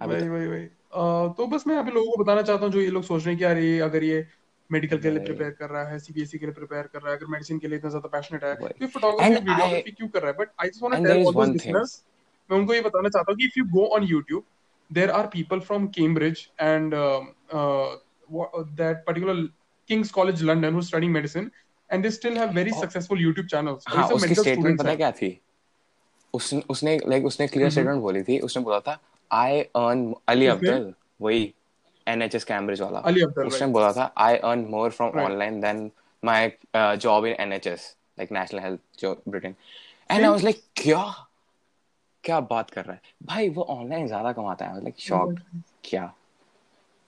[0.00, 0.66] वही वही वही।
[1.36, 3.30] तो बस मैं यहाँ पे लोगों को बताना चाहता हूँ जो ये लोग सोच रहे
[3.30, 4.26] हैं कि यार ये अगर ये
[4.70, 7.26] मेडिकल के लिए प्रिपेयर कर रहा है सीबीएसई के लिए प्रिपेयर कर रहा है अगर
[7.32, 10.36] मेडिसिन के लिए इतना ज़्यादा पैशनेट है तो फोटोग्राफी वीडियोग्राफी क्यों कर रहा है?
[10.38, 12.02] But I just want to tell all those listeners
[12.50, 14.44] मैं उनको ये बताना चाहता हूँ कि if you go on YouTube
[14.90, 17.20] there are people from Cambridge and uh,
[17.60, 17.86] uh,
[18.80, 19.32] that particular
[19.90, 21.48] King's College London who's studying medicine
[21.90, 22.80] and they still have very oh.
[22.80, 23.84] successful YouTube channels.
[23.88, 25.38] हाँ, उसकी statement पता क्या थी?
[26.34, 28.98] उसने उसने like उसने clear statement बोली थी। उसने बोला था
[29.30, 31.52] आई अर्न अली अब्दुल वही
[32.06, 35.90] एनएचएस कैम्ब्रिज वाला। अली अब्दुल उसने बोला था I earn more from online than
[36.22, 39.54] my job in NHS like national health जो Britain
[40.10, 41.04] and I was like क्या?
[42.24, 43.00] क्या बात कर रहा है?
[43.26, 45.38] भाई वो ऑनलाइन ज़्यादा कमाता है। लाइक शॉक
[45.84, 46.12] क्या?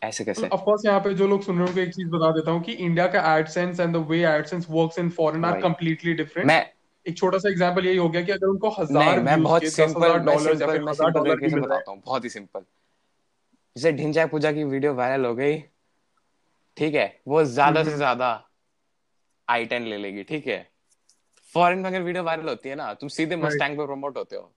[0.03, 0.49] ऐसे कैसे?
[0.49, 2.73] ऑफ़ कोर्स यहाँ पे जो लोग सुन रहे हो एक चीज़ बता देता हूँ कि
[2.75, 6.65] इंडिया का AdSense and the way AdSense works in foreign are completely different मैं
[7.07, 10.63] एक छोटा सा एग्जांपल यही हो गया कि अगर उनको हज़ार मैं बहुत सिंपल डॉलर
[10.63, 12.65] या फिर हज़ार डॉलर की बताता हूँ बहुत ही सिंपल
[13.77, 15.59] जैसे ढिंचाई पूजा की वीडियो वायरल हो गई
[16.77, 18.29] ठीक है वो ज़्यादा से हम्म। ज़्यादा
[19.49, 20.67] आई टेन ले लेगी ठीक है।
[21.53, 24.53] फॉरेन में अगर वीडियो वायरल होती है ना तुम सीधे मस्टैंग पे प्रमोट होते हो।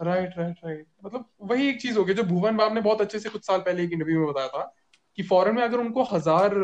[0.00, 3.18] राइट राइट राइट मतलब वही एक चीज़ हो गई जो भुवन बाब ने बहुत अच्छे
[3.18, 4.72] से कुछ साल पहले एक इंटरव्यू में बताया था
[5.18, 6.54] कि फॉरेन में अगर उनको हज़ार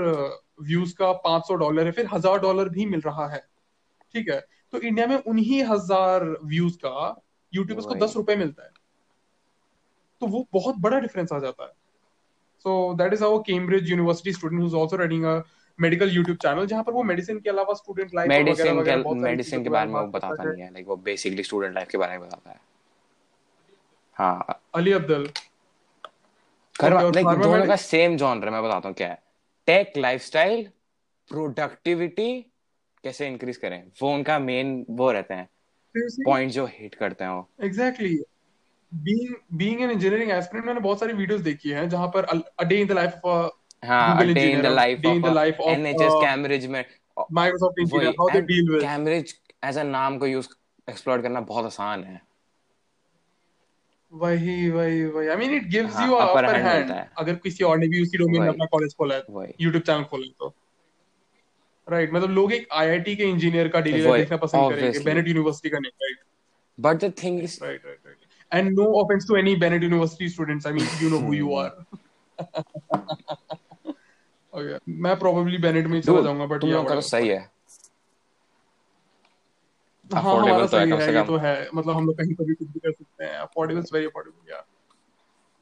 [0.63, 3.41] व्यूज़ का पाँच सौ डॉलर है फिर हज़ार डॉलर भी मिल रहा है।
[4.15, 4.41] ठीक है?
[4.73, 7.23] तो इंडिया में उन्हीं हज़ार व्यूज़ का
[7.53, 8.71] यूट्यूब को दस रुपए मिलता है।
[10.23, 11.71] तो वो बहुत बड़ा डिफरेंस आ जाता है।
[12.65, 15.41] So that is our Cambridge University student who's also running a
[15.79, 19.71] medical YouTube channel जहाँ पर वो मेडिसिन के अलावा स्टूडेंट लाइफ मेडिसिन के मेडिसिन के
[19.71, 22.51] बारे में वो बताता नहीं है। लाइक वो बेसिकली स्टूडेंट लाइफ के बारे में बताता
[22.51, 22.61] है।
[24.17, 25.29] हाँ। अली अब्दुल।
[26.77, 29.19] दोनों का सेम जॉनर मैं बताता हूँ क्या है।
[29.69, 30.69] टेक लाइफस्टाइल
[31.31, 32.31] प्रोडक्टिविटी
[33.05, 33.83] कैसे इंक्रीज करें?
[34.03, 35.49] वो उनका मेन वो रहते हैं।
[36.25, 38.15] पॉइंट जो हिट करते हैं वो। Exactly
[38.93, 42.81] being being an engineering aspirant मैंने बहुत सारी वीडियोस देखी हैं जहाँ पर a day
[42.81, 46.67] in the life of हाँ a day in the life of life of NHS Cambridge
[46.67, 46.85] में।
[47.33, 49.35] Microsoft engineer how they deal with Cambridge
[49.65, 50.49] as a नाम को यूज़
[50.89, 52.21] एक्सप्लोर करना बहुत आसान है।
[54.13, 58.03] वही वही वही। I mean it gives you upper hand अगर किसी और ने भी
[58.03, 59.23] उसी डोमेन में अपना कॉलेज खोला है
[59.63, 60.55] YouTube चैनल खोला है तो।
[61.87, 65.79] राइट मतलब लोग एक आईआईटी के इंजीनियर का डिग्री देखना पसंद करेंगे। बेनेट यूनिवर्सिटी का
[65.79, 66.19] नहीं right
[66.79, 68.19] but the thing is right right right
[68.53, 71.71] and no offence to any Bennett University students I mean you know who you are
[74.53, 77.52] okay मैं प्रोबेबली बेनेट में चला जाऊँगा बट तो सही है।
[80.15, 80.35] हाँ
[80.75, 83.33] है ये तो है। मतलब हम लोग कहीं पर भी कुछ भी कर सकते हैं।
[83.39, 84.65] अफोर्डेबल वेरी अफोर्डेबल या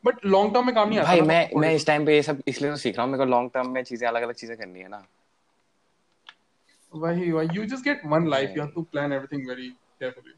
[0.05, 2.43] बट लॉन्ग टर्म में काम नहीं आता भाई मैं मैं इस टाइम पे ये सब
[2.49, 4.81] इसलिए तो सीख रहा हूँ मेरे को लॉन्ग टर्म में चीज़ें अलग अलग चीज़ें करनी
[4.81, 5.03] है ना।
[6.93, 10.35] वही वही you just get one life you have to plan everything very carefully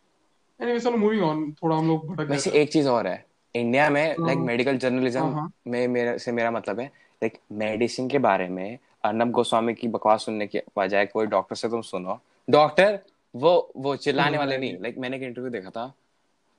[0.60, 4.16] anyway चलो मूविंग ऑन थोड़ा हम लोग भटक वैसे एक चीज़ और है। इंडिया में
[4.20, 9.30] लाइक मेडिकल जर्नलिज्म। में मेरे से मेरा मतलब है लाइक मेडिसिन के बारे में अर्नब
[9.30, 12.98] गोस्वामी की बकवास सुनने की बजाय कोई डॉक्टर से तुम सुनो। डॉक्टर
[13.36, 15.94] वो वो चिल्लाने वाले नहीं। लाइक मैंने एक इंटरव्यू देखा था।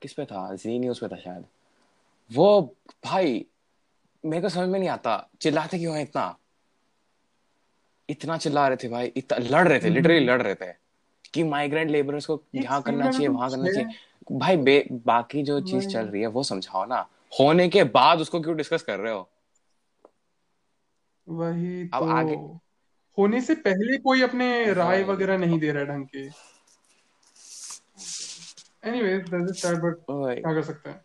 [0.01, 0.55] किस पे था?
[0.55, 1.45] जी न्यूज़ पे था शायद।
[2.33, 3.45] वो भाई
[4.25, 6.37] मेरे को समझ में नहीं आता। चिल्लाते क्यों है इतना?
[8.09, 10.83] इतना चिल्ला रहे थे भाई। इतना लड़ रहे थे लिटरली हम्म। लड़ रहे थे।
[11.33, 13.89] कि माइग्रेंट लेबरर्स को यहाँ करना चाहिए वहाँ करना चाहिए।
[14.31, 17.07] भाई बे, बाकी जो चीज़ चल रही है वो समझाओ ना।
[17.39, 19.29] होने के बाद उसको क्यों डिस्कस कर रहे हो?
[21.29, 22.59] वही अब तो। आगे-
[23.17, 26.52] होने से पहले कोई अपने राय वगैरह नहीं दे रहा ढंग के।
[28.85, 31.01] Anyway that's it sad but क्या कर सकते हैं?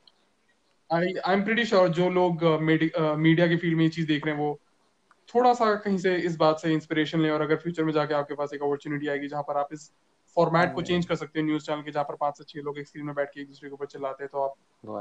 [0.93, 4.35] I I am pretty sure जो लोग मीडिया की फ़ील्ड में ये चीज़ देख रहे
[4.35, 4.61] हैं वो
[5.35, 8.35] थोड़ा सा कहीं से इस बात से इंस्पिरेशन लें और अगर फ्यूचर में जाके आपके
[8.35, 9.93] पास एक अपॉर्चुनिटी आएगी जहाँ पर आप इस
[10.37, 12.79] फॉर्मेट को चेंज कर सकते हो न्यूज़ चैनल के जहाँ पर पाँच से छह लोग
[12.79, 14.55] एक स्क्रीन में बैठ के एक दूसरे के ऊपर चिल्लाते हैं तो आप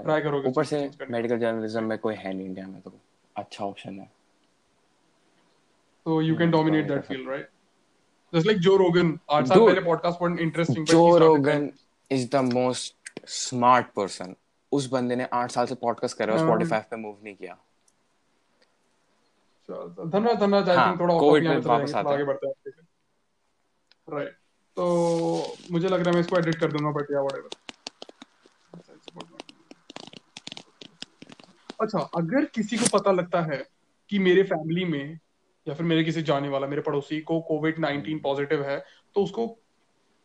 [0.03, 2.93] ट्राई करोगे ऊपर से change करने मेडिकल जर्नलिज्म में कोई है नहीं इंडिया में तो
[3.35, 4.11] अच्छा ऑप्शन है।
[6.05, 7.49] तो यू कैन डोमिनेट तो that field right
[8.35, 11.71] just like Joe Rogan आठ साल पहले पॉडकास्ट पर interesting Joe Rogan
[12.11, 12.95] is the most
[13.27, 14.35] smart person
[14.71, 17.57] उस बंदे ने आठ साल से पॉडकास्ट कर रहा है। स्पॉटिफाई पे मूव नहीं किया
[19.69, 22.87] धन्यवाद धन्यवाद आई थिंक थोड़ा पे topic वापस आते हैं। आगे बढ़ते हैं
[24.09, 24.37] राइट
[24.77, 24.85] तो
[25.71, 27.49] मुझे लग रहा है मैं इसको एडिट कर दूँगा बट या व्हाटएवर
[31.81, 33.57] अच्छा अगर किसी को पता लगता है
[34.09, 35.19] कि मेरे फैमिली में
[35.67, 38.85] या फिर मेरे किसी जाने वाला मेरे पड़ोसी को कोविड। 19 पॉजिटिव है
[39.15, 39.47] तो उसको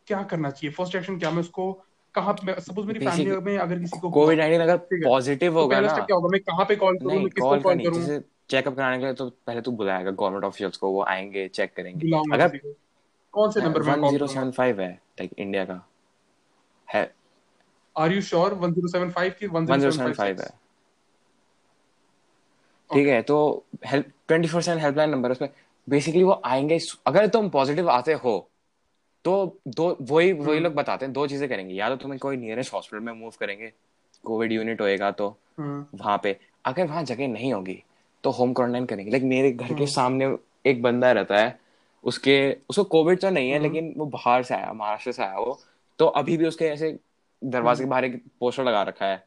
[0.07, 0.73] क्या करना चाहिए?
[0.73, 1.31] फ़र्स्ट एक्शन क्या?
[1.31, 1.71] मैं उसको
[2.15, 5.79] कहाँ सपोज़ मेरी फैमिली में अगर किसी को कोविड नाइनटीन अगर है। पॉजिटिव तो होगा
[5.79, 6.27] ना। क्या होगा?
[6.27, 7.23] मैं कहाँ पे कॉल करूँ?
[7.29, 8.19] किसको कॉल करूँ?
[8.49, 12.59] चेकअप कराने के लिए तो पहले तू बुलाएगा गवर्नमेंट को वो आएँगे चेक करेंगे। अगर
[13.31, 15.89] कौन से नंबर है लाइक इंडिया का।
[16.93, 17.15] है।
[17.97, 20.59] आर यू श्योर 1075 की वन ज़ीरो सेवन फाइव 1075 है।
[22.93, 25.49] ठीक है तो help twenty four seven helpline number उसमें।
[25.89, 28.49] बेसिकली वो आएँगे अगर तुम पॉजिटिव आते हो
[29.25, 32.37] तो दो वही वही हम्म। लोग बताते हैं दो चीज़ें करेंगे। या तो तुम्हें कोई
[32.37, 33.71] नियरेस्ट हॉस्पिटल में मूव करेंगे
[34.23, 37.83] कोविड यूनिट होएगा तो हम्म। वहाँ पे। अगर वहाँ जगह नहीं होगी
[38.23, 41.59] तो होम क्वारंटाइन करेंगे। लाइक मेरे घर के हम्म। सामने एक बंदा रहता है
[42.03, 42.35] उसके
[42.69, 45.59] उसको कोविड तो नहीं है। लेकिन वो बाहर से आया महाराष्ट्र से आया वो
[45.99, 46.97] तो अभी भी उसके ऐसे
[47.41, 49.23] दरवाजे के बाहर एक पोस्टर लगा रखा है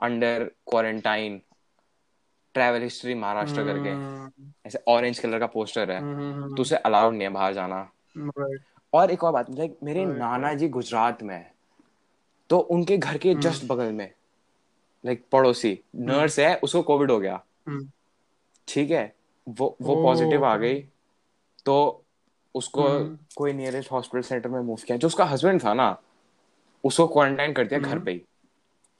[0.00, 1.40] under quarantine
[2.54, 3.90] travel history Maharashtra करके।
[4.68, 6.00] ऐसे ऑरेंज कलर का पोस्टर है
[6.48, 7.88] तो उसे अलाउड नहीं है बाहर जाना.
[8.92, 11.50] और एक और बात लाइक मेरे नाना जी गुजरात में है
[12.50, 14.10] तो उनके घर के हम्म। जस्ट बगल में
[15.04, 17.88] लाइक पड़ोसी नर्स है उसको कोविड हो गया। हम्म,
[18.68, 19.14] ठीक है
[19.46, 20.80] वो वो पॉजिटिव आ गई
[21.66, 22.04] तो
[22.54, 25.96] उसको हम्म। कोई नियरेस्ट हॉस्पिटल सेंटर में मूव किया जो उसका हस्बैंड था ना
[26.84, 28.22] उसको क्वारंटाइन कर दिया घर हम्म। पे ही।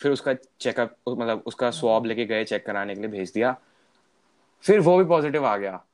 [0.00, 3.56] फिर उसका चेकअप मतलब उसका स्वाब लेके गए चेक कराने के लिए भेज दिया।
[4.64, 5.84] फिर वो भी पॉजिटिव आ गया।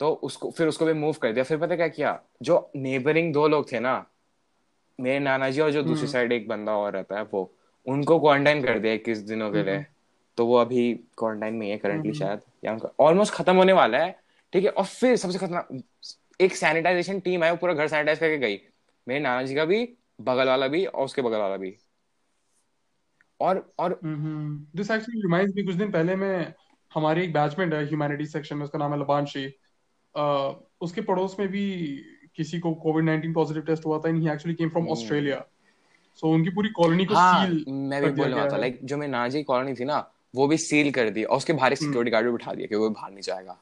[0.00, 2.20] तो उसको फिर उसको भी मूव कर दिया। फिर पता क्या किया?
[2.42, 4.04] जो नेबरिंग दो लोग थे ना
[4.98, 7.52] मेरे नाना जी और जो दूसरी हम्म। साइड एक बंदा और रहता है वो
[7.86, 9.84] उनको क्वारंटाइन कर दिया इक्कीस दिनों के लिए। हम्म।
[10.38, 13.72] तो वो अभी क्वारंटाइन में ही है करंटली हम्म। शायद या उनका ऑलमोस्ट खत्म होने
[13.72, 14.18] वाला है
[14.52, 14.70] ठीक है?
[14.70, 15.82] और फिर सबसे खतरनाक
[16.40, 18.60] एक सैनिटाइजेशन टीम है वो पूरा घर सैनिटाइज करके गई।
[19.06, 19.88] मेरे नाना जी का भी
[20.20, 21.76] बगल वाला भी और उसके बगल वाला भी।
[23.40, 26.52] और और दिस एक्चुअली रिमाइंड्स मी कुछ दिन पहले मैं
[26.92, 29.46] हमारे एक बैचमेट है ह्यूमैनिटीज सेक्शन में उसका नाम है लबानशी
[30.80, 31.64] उसके पड़ोस में भी
[32.36, 34.88] किसी को कोविड 19 पॉजिटिव टेस्ट हुआ था and he actually came from.
[34.88, 35.44] Australia
[36.16, 39.12] so उनकी पूरी कॉलोनी को हाँ सील मैं भी वाला गया था लाइक जो मेरी
[39.12, 39.98] नाना जी कॉलोनी थी ना
[40.34, 42.74] वो भी सील कर दी और उसके बाहर एक। सिक्योरिटी गार्ड भी बिठा दिया कि
[42.74, 43.58] वो बाहर नहीं जाएगा।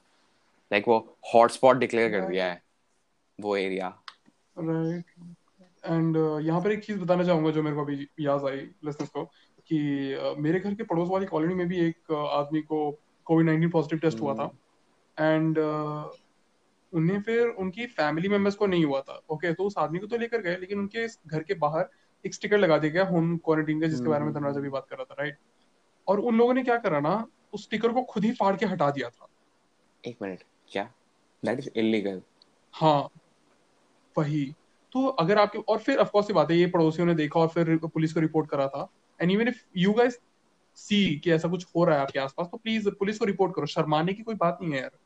[0.71, 0.99] लाइक वो
[1.35, 2.63] हॉटस्पॉट डिक्लेयर कर दिया है
[3.41, 3.89] वो एरिया
[4.59, 5.05] राइट
[5.87, 6.17] एंड
[6.47, 9.25] यहाँ पर एक चीज़ बताना चाहूँगा जो मेरे को अभी याद आई लिसनर्स को
[9.69, 9.79] कि
[10.23, 13.73] uh, मेरे घर के पड़ोस वाली कॉलोनी में भी एक uh, आदमी को कोविड 19
[13.73, 14.51] पॉजिटिव टेस्ट हुआ था।
[15.19, 15.59] एंड
[16.93, 20.17] उन्हें फिर उनकी फैमिली मेंबर्स को नहीं हुआ था। ओके तो उस आदमी को तो
[20.17, 21.89] लेकर गए लेकिन उनके घर के बाहर
[22.25, 24.97] एक स्टिकर लगा दिया गया होम क्वारंटीन का जिसके बारे में धनराज अभी बात कर
[24.97, 25.39] रहा था राइट
[26.09, 28.91] और उन लोगों ने क्या करा ना उस स्टिकर को खुद ही फाड़ के हटा
[28.91, 29.29] दिया था।
[30.05, 30.91] एक मिनट क्या?
[31.45, 32.23] दैट इज़ इलीगल
[32.75, 33.09] हाँ
[34.19, 34.45] वही।
[34.93, 37.49] तो अगर आपके और फिर ऑफ़ कोर्स ये बात है ये पड़ोसियों ने देखा और
[37.49, 38.89] फिर पुलिस को रिपोर्ट करा था।
[39.21, 40.19] And even if you guys
[40.79, 43.67] see कि ऐसा कुछ हो रहा है आपके आसपास तो प्लीज़ पुलिस को रिपोर्ट करो।
[43.67, 44.99] शर्माने की कोई बात नहीं है यार।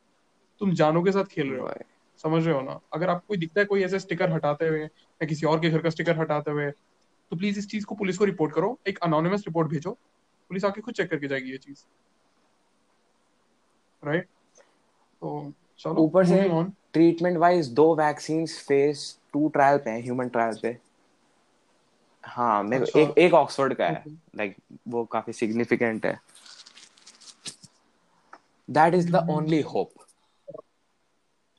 [0.60, 1.72] तुम जानों के साथ खेल रहे हो।
[2.20, 2.78] समझ रहे हो ना?
[2.92, 5.82] अगर आपको कोई दिखता है कोई ऐसे स्टिकर हटाते हुए या किसी और के घर
[5.82, 9.44] का स्टिकर हटाते हुए तो प्लीज़ इस चीज़ को पुलिस को रिपोर्ट करो एक अनोनिमस
[9.46, 9.90] रिपोर्ट भेजो
[10.50, 11.84] पुलिस आके खुद चेक करके जाएगी ये चीज़।
[14.02, 14.24] राइट
[15.22, 16.42] तो चलो ऊपर से
[16.92, 20.76] ट्रीटमेंट वाइज दो वैक्सीन फेस टू ट्रायल पे हैं ह्यूमन ट्रायल पे।
[22.24, 24.04] हाँ मेरे अच्छा। एक एक ऑक्सफोर्ड का है।
[24.36, 24.56] लाइक
[24.88, 26.18] वो काफ़ी सिग्निफिकेंट है।
[28.68, 29.99] That is the only hope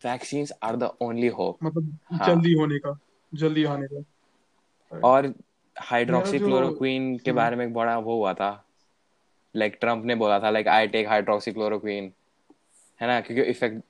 [0.05, 2.99] vaccines are the only hope मतलब हाँ। जल्दी होने का
[3.33, 8.15] जल्दी आने का। और मेरा हाइड्रोक्सी जो क्लोरोक्वीन के हम्म बारे में एक बड़ा वो
[8.15, 8.65] हुआ था।
[9.55, 12.13] लाइक ट्रंप ने बोला था like I take hydroxychloroquine
[13.01, 13.21] है ना?
[13.21, 13.83] क्योंकि इफ़ेक्ट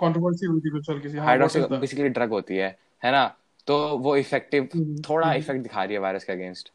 [0.00, 3.36] कंट्रोवर्सी हुई थी कुछ किसी हाइड्रोक्सी बेसिकली ड्रग होती है। है ना?
[3.66, 4.68] तो वो इफ़ेक्टिव
[5.08, 6.72] थोड़ा हम्म। इफ़ेक्ट दिखा रही है वायरस के अगेंस्ट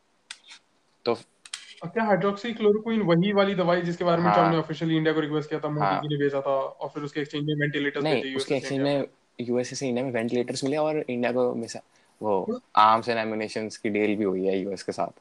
[1.05, 1.17] तो
[1.81, 5.49] क्या हाइड्रोक्सी क्लोरोक्विन वही वाली दवाई जिसके बारे में ट्रंप ने ऑफिशियली इंडिया को रिक्वेस्ट
[5.49, 8.21] किया था मोदी हाँ। जी ने भेजा था और फिर उसके एक्सचेंज में वेंटिलेटर्स नहीं
[8.21, 9.07] भेजे उसके एक्सचेंज में
[9.39, 11.81] यूएसए से इंडिया में वेंटिलेटर्स मिले और इंडिया को मिसा
[12.21, 15.19] वो आर्म्स एंड एमुनेशन की डील भी हुई है यूएस के साथ।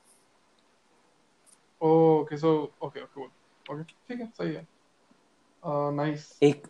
[1.80, 2.52] Okay so
[2.84, 4.66] okay okay okay ठीक है सही है।
[5.94, 6.66] नाइस एक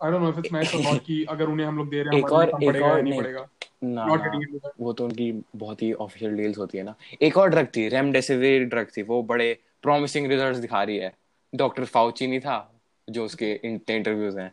[0.00, 2.16] I don't know if it's nice और नॉट कि अगर उन्हें हम लोग दे रहे
[2.16, 3.46] हैं एक हमारे और एक और नहीं पड़ेगा।
[3.82, 7.68] ना ना। वो तो उनकी बहुत ही ऑफिशियल डील्स होती है ना। एक और ड्रग
[7.76, 9.52] थी रेमडेसिविर ड्रग थी वो बड़े
[9.82, 11.12] प्रॉमिसिंग रिजल्ट्स दिखा रही है।
[11.52, 12.58] डॉक्टर फाउची नहीं था
[13.08, 14.52] जो उसके इंटरव्यूज़ हैं।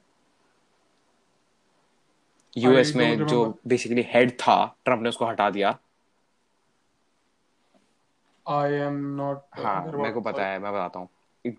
[2.57, 5.77] यूएस में जो बेसिकली हेड था ट्रंप ने उसको हटा दिया।
[8.45, 11.09] आई एम नॉट हाँ मेरे को पता है मैं बताता हूँ।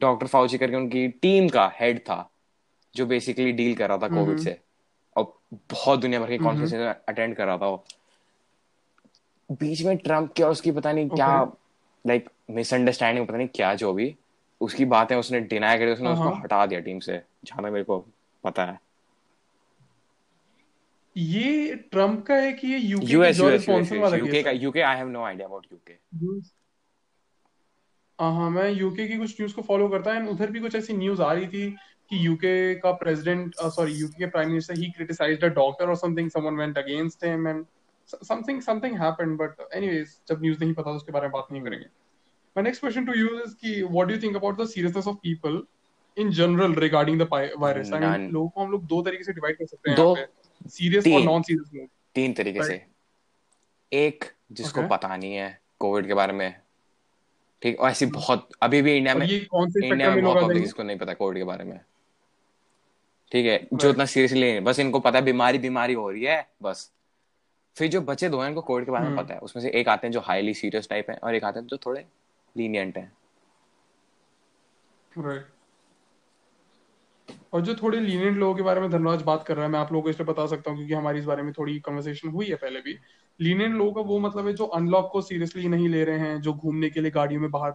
[0.01, 2.31] डॉक्टर फाउची करके उनकी टीम का हेड था
[2.95, 4.70] जो बेसिकली डील कर रहा था कोविड हम्म। से। और
[5.53, 7.84] बहुत दुनिया भर के हम्म कॉन्फ्रेंस अटेंड कर रहा था वो।
[9.51, 11.44] बीच में ट्रंप क्या उसकी पता नहीं क्या
[12.07, 14.16] लाइक मिसअंडरस्टैंडिंग पता नहीं क्या जो भी
[14.61, 18.07] उसकी बातें उसने डिनाई करी उसने उसको हाँ हटा दिया टीम से जहाँ मेरे को
[18.44, 18.80] पता है।
[21.16, 25.09] ये ट्रंप का है कि ये यूके की यूएस वाला यूके का UK I have
[25.09, 25.92] no idea about UK
[28.20, 31.22] हाँ मैं यूके की कुछ न्यूज़ को फॉलो करता है उधर भी कुछ ऐसी न्यूज़
[31.22, 31.76] आ रही थी
[32.11, 36.30] कि यूके का प्रेसिडेंट सॉरी यूके के prime minister he criticised a doctor और something
[36.30, 37.66] someone went against him and
[38.06, 41.62] something something happened but anyways जब न्यूज़ नहीं पता तो उसके बारे में बात नहीं
[41.62, 41.86] करेंगे।
[42.58, 45.56] My next question to you is कि you think about the seriousness of people
[46.18, 47.86] in general regarding the pi- virus?
[47.86, 50.16] I mean नन लोगों को हम लोग दो तरीके से डिवाइड कर सकते हैं दो
[50.68, 52.86] सीरियस और नॉन सीरियस तीन तरीके से।
[53.92, 56.61] एक जिसको ओके पता नहीं है कोविड के बारे में।
[57.62, 59.38] ठीक और ऐसी हम्म। बहुत अभी भी इंडिया में ये
[59.84, 61.80] इंडिया में बहुत जिसको नहीं पता कोविड के बारे में।
[63.33, 66.47] ठीक है जो इतना सीरियसली नहीं बस इनको पता है बीमारी बीमारी हो रही है
[66.62, 66.91] बस।
[67.76, 69.70] फिर जो बचे दो हैं इनको कोविड के बारे में हम्म। पता है उसमें से
[69.70, 72.05] एक आते हैं जो हाईली सीरियस टाइप है और एक आते हैं जो थोड़े
[72.57, 73.12] लीनियंट हैं।
[77.53, 79.93] और जो थोड़े लीनियंट लोगों के बारे में धनराज बात कर रहा है मैं आप
[79.93, 82.57] लोगों को इसलिए बता सकता हूँ क्योंकि हमारी इस बारे में थोड़ी कन्वर्सेशन हुई है
[82.57, 82.99] पहले भी।
[83.41, 86.53] लीनियंट लोगों का वो मतलब है जो अनलॉक को सीरियसली नहीं ले रहे हैं जो
[86.55, 87.74] घूमने के लिए गाड़ियों में बाहर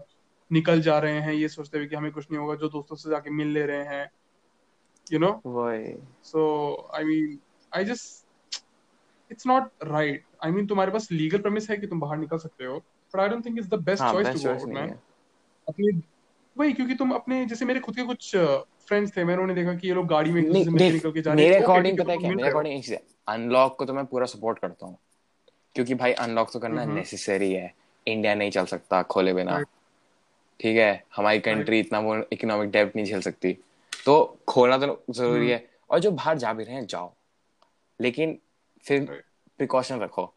[0.51, 3.09] निकल जा रहे हैं ये सोचते हुए कि हमें कुछ नहीं होगा जो दोस्तों से
[3.09, 4.09] जाके मिल ले रहे हैं।
[5.13, 5.93] यू नो वही।
[6.23, 6.43] So
[6.95, 7.37] I mean
[7.71, 8.61] I just
[9.31, 12.65] it's not right I mean तुम्हारे पास लीगल प्रमिस है कि तुम बाहर निकल सकते
[12.65, 14.99] हो but I don't think it's the best हाँ गो चॉइस आउट नहीं मैन है।
[15.67, 15.91] अपने
[16.55, 18.35] वही क्योंकि तुम अपने जैसे मेरे खुद के कुछ
[18.87, 21.21] फ्रेंड्स थे मैंने उन्हें देखा कि ये लोग गाड़ी में एक दूसरे से निकल के
[21.21, 22.31] जा रहे हैं। ओके अकॉर्डिंग पता है क्या?
[22.31, 22.95] मेरे अकॉर्डिंग एक चीज़
[23.27, 24.97] अनलॉक को तो मैं पूरा सपोर्ट करता हूँ
[25.75, 27.73] क्योंकि भाई अनलॉक तो करना नेसेसरी है।
[28.07, 29.59] इंडिया नहीं चल सकता खोले बिना।
[30.59, 31.03] ठीक है?
[31.15, 33.57] हमारी कंट्री इतना वो इकोनॉमिक डेब्ट नहीं झेल सकती।
[34.05, 37.13] तो खोलना तो ज़रूरी हम्म। है। और जो बाहर जा भी रहे हैं जाओ।
[38.01, 38.39] लेकिन
[38.85, 39.23] फिर
[39.57, 40.33] प्रिकॉशन रखो।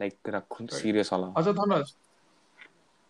[0.00, 1.94] लाइक रखो सीरियस वाला। अच्छा धनराज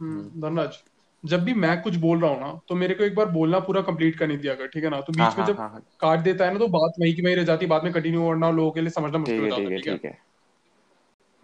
[0.00, 0.78] हम्म हम्म। धनराज
[1.24, 3.80] जब भी मैं कुछ बोल रहा हूँ ना तो मेरे को एक बार बोलना पूरा
[3.82, 5.00] कंप्लीट करने दिया कर ठीक है ना?
[5.00, 7.14] तो हाँ बीच में हाँ जब हाँ हाँ। काट देता है ना तो बात वहीं
[7.16, 9.48] की वहीं रह जाती है। बाद में कंटिन्यू करना लोगों के लिए समझना मुश्किल हो
[9.48, 9.92] जाता है ठीक है?
[9.92, 10.18] है है।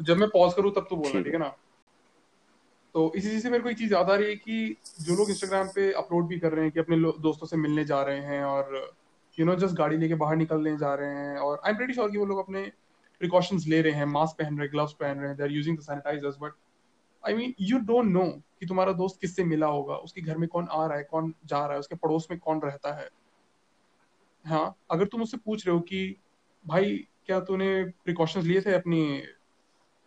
[0.01, 1.57] जब मैं पॉज करूँ तब तो बोलना ठीक ठीक है है ना?
[2.95, 5.31] तो इसी चीज़ से मेरे को एक चीज़ याद आ रही है कि जो लोग
[5.31, 8.45] इंस्टाग्राम पे अपलोड भी कर रहे हैं कि अपने दोस्तों से मिलने जा रहे हैं
[8.45, 8.97] और
[9.39, 12.11] यू नो जस्ट गाड़ी लेके बाहर निकलने जा रहे हैं और आई एम प्रीटी श्योर
[12.11, 12.63] कि वो लोग अपने
[13.21, 15.79] प्रिकॉशंस ले रहे हैं मास्क पहन रहे हैं ग्लव्स पहन रहे हैं they are using
[15.79, 16.53] the sanitisers but
[17.27, 18.25] I mean you don't know
[18.61, 21.65] कि तुम्हारा दोस्त किससे मिला होगा उसके घर में कौन आ रहा है कौन जा
[21.65, 23.09] रहा है उसके पड़ोस में कौन रहता है।
[24.45, 26.17] हाँ अगर तुम उससे पूछ रहे हो कि
[26.67, 29.23] भाई क्या तूने प्रिकॉशंस लिए थे अपनी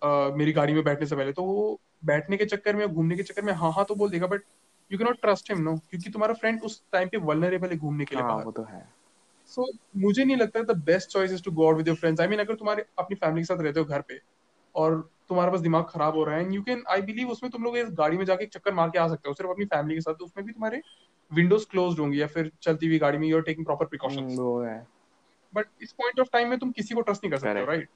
[0.01, 1.33] अ, मेरी गाड़ी में बैठने से पहले?
[1.33, 4.27] तो वो बैठने के चक्कर में घूमने के चक्कर में हाँ हाँ तो बोल देगा
[4.27, 4.43] but
[4.91, 8.05] you can not trust him no क्योंकि तुम्हारा फ्रेंड उस टाइम पे वल्नरेबल है घूमने
[8.05, 8.83] के लिए हाँ वो तो है।
[9.45, 12.21] सो so, मुझे नहीं लगता the best choice is to go out with your friends
[12.21, 14.19] I mean अगर तुम्हारे अपनी फैमिली के साथ रहते हो घर पे
[14.75, 17.77] और तुम्हारे पास दिमाग खराब हो रहा है यू कैन आई बिलीव उसमें तुम लोग
[17.77, 20.13] इस गाड़ी में जाके चक्कर मार के आ सकते हो सिर्फ़ अपनी फैमिली के साथ
[20.13, 20.81] तो उसमें भी तुम्हारे
[21.31, 24.37] विंडोज़ क्लोज होंगी या फिर चलती हुई गाड़ी में you are taking proper precautions
[25.53, 27.89] but इस पॉइंट ऑफ़ टाइम में तुम किसी को ट्रस्ट नहीं कर सकते राइट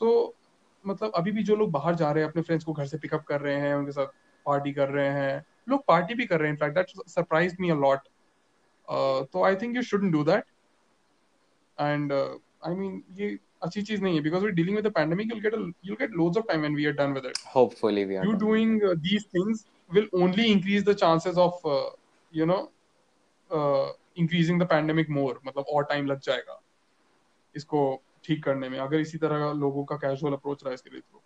[0.00, 0.10] सो
[0.86, 3.24] मतलब अभी भी जो लोग बाहर जा रहे हैं अपने फ्रेंड्स को घर से पिकअप
[3.28, 4.06] कर रहे हैं उनके साथ
[4.46, 8.08] पार्टी कर रहे हैं लोग पार्टी भी कर रहे हैं। In fact that surprise me a lot
[9.32, 10.44] तो I think you shouldn't do that
[11.78, 15.54] and I mean ये अच्छी चीज़ नहीं है because we dealing with pandemic you get
[15.84, 18.32] you get loads of time and we are done with it hopefully we are you
[18.40, 21.66] doing these things will only increase the chances of
[22.32, 22.58] you know
[24.18, 26.60] increasing the pandemic more मतलब और time लग जाएगा।
[27.54, 27.80] इसको
[28.26, 31.22] ठीक करने में अगर इसी तरह लोगों का कैजुअल अप्रोच रहा इसके लिए तो।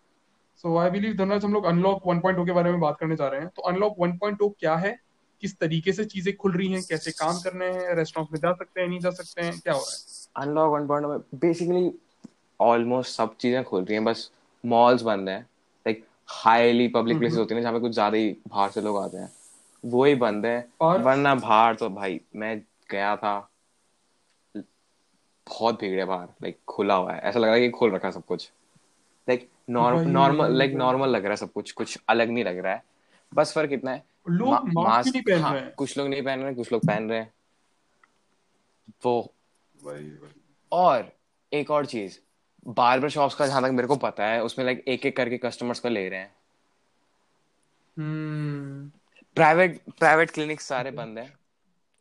[0.57, 3.41] सो आई बिलीव धनराज हम लोग अनलॉक 1.0 के बारे में बात करने जा रहे
[3.41, 4.99] हैं। तो अनलॉक 1.0 क्या है?
[5.41, 6.83] किस तरीके से चीज़ें खुल रही हैं?
[6.83, 7.95] कैसे काम करने हैं?
[7.95, 8.87] रेस्टोरेंट में जा सकते हैं?
[8.87, 9.59] नहीं जा सकते हैं?
[9.59, 10.47] क्या हो रहा है?
[10.47, 11.91] अनलॉक वन पॉइंट में बेसिकली
[12.61, 14.31] ऑलमोस्ट सब चीज़ें खुल रही हैं बस
[14.65, 15.41] मॉल्स बंद हैं।
[15.87, 19.17] लाइक हाईली पब्लिक प्लेसेस होती हैं जहाँ पे कुछ ज़्यादा ही बाहर से लोग आते
[19.17, 19.33] हैं।
[19.85, 23.50] वो ही बंद है। और- वरना बाहर तो भाई मैं गया था
[25.51, 28.11] बहुत भीड़ है बाहर लाइक खुला हुआ है। ऐसा लग रहा है कि खोल रखा
[28.11, 28.51] सब कुछ।
[29.29, 32.83] लाइक नॉर्मल लाइक नॉर्मल लग रहा है सब कुछ। कुछ अलग नहीं लग रहा है।
[33.33, 36.21] बस फ़र्क इतना है। लोग मा- मास्क नहीं पहन हाँ, रहे हैं। कुछ लोग नहीं
[36.21, 37.33] पहन रहे कुछ लोग पहन रहे हैं।
[39.05, 39.33] वो
[40.71, 41.13] और
[41.53, 42.19] एक और चीज़
[42.67, 45.79] बार्बर शॉप्स का जहाँ तक मेरे को पता है उसमें लाइक एक एक करके कस्टमर्स
[45.79, 46.35] का ले रहे हैं।
[47.97, 48.91] हम्म।
[49.35, 51.33] प्राइवेट प्राइवेट क्लिनिक सारे बंद हैं।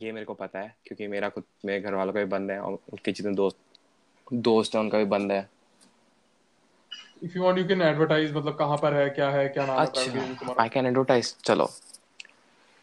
[0.01, 2.59] ये मेरे को पता है क्योंकि मेरा खुद मेरे घर वालों का भी बंद है
[2.61, 3.59] और उनके जितने दोस्त
[4.33, 5.49] दोस्त हैं उनका भी बंद है।
[7.25, 9.87] If you want you can advertise मतलब कहाँ पर है क्या है क्या नाम है
[9.87, 11.71] private अच्छा आई कैन एडवर्टाइज चलो।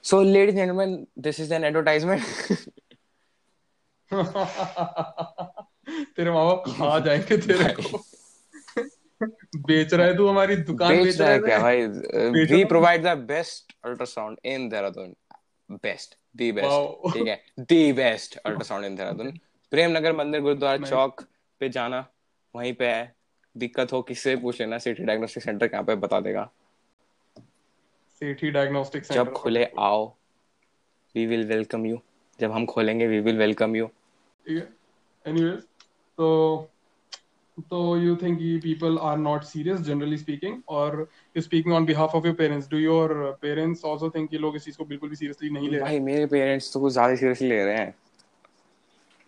[0.06, 2.22] So ladies gentleman this is an advertisement
[6.16, 8.04] तेरे माँ बाप खा जाएँगे तेरे को।
[9.68, 11.86] बेच रहा है तू हमारी दुकान बेच बेच रहा है क्या भाई?
[11.86, 12.64] We.
[12.66, 15.16] Provide the best ultrasound in Dehradun
[15.84, 17.42] best the best ठीक है?
[17.60, 19.32] The best ultrasound in Dehradun
[19.72, 21.22] Prem Nagar Mandir Gurudwara Chowk
[21.62, 22.06] पे जाना
[22.56, 23.16] वहीं पे है।
[23.56, 26.50] दिक्कत हो किससे पूछ लेना सिटी डायग्नोस्टिक सेंटर कहाँ पे बता देगा।
[28.22, 30.06] सेठी डायग्नोस्टिक जब खुले आओ।
[31.16, 32.00] वी विल वेलकम यू
[32.40, 35.62] जब हम खोलेंगे वी विल वेलकम यू ठीक है। एनीवेज
[36.18, 36.28] तो
[37.58, 42.26] तो you think people are not serious generally speaking or you speaking on behalf of
[42.26, 42.68] your parents.
[42.68, 45.78] Do your parents also think कि लोग इस चीज़ को बिल्कुल भी सीरियसली नहीं ले
[45.78, 45.84] रहे?
[45.84, 47.94] भाई मेरे पेरेंट्स तो कुछ ज़्यादा सीरियसली ले रहे हैं।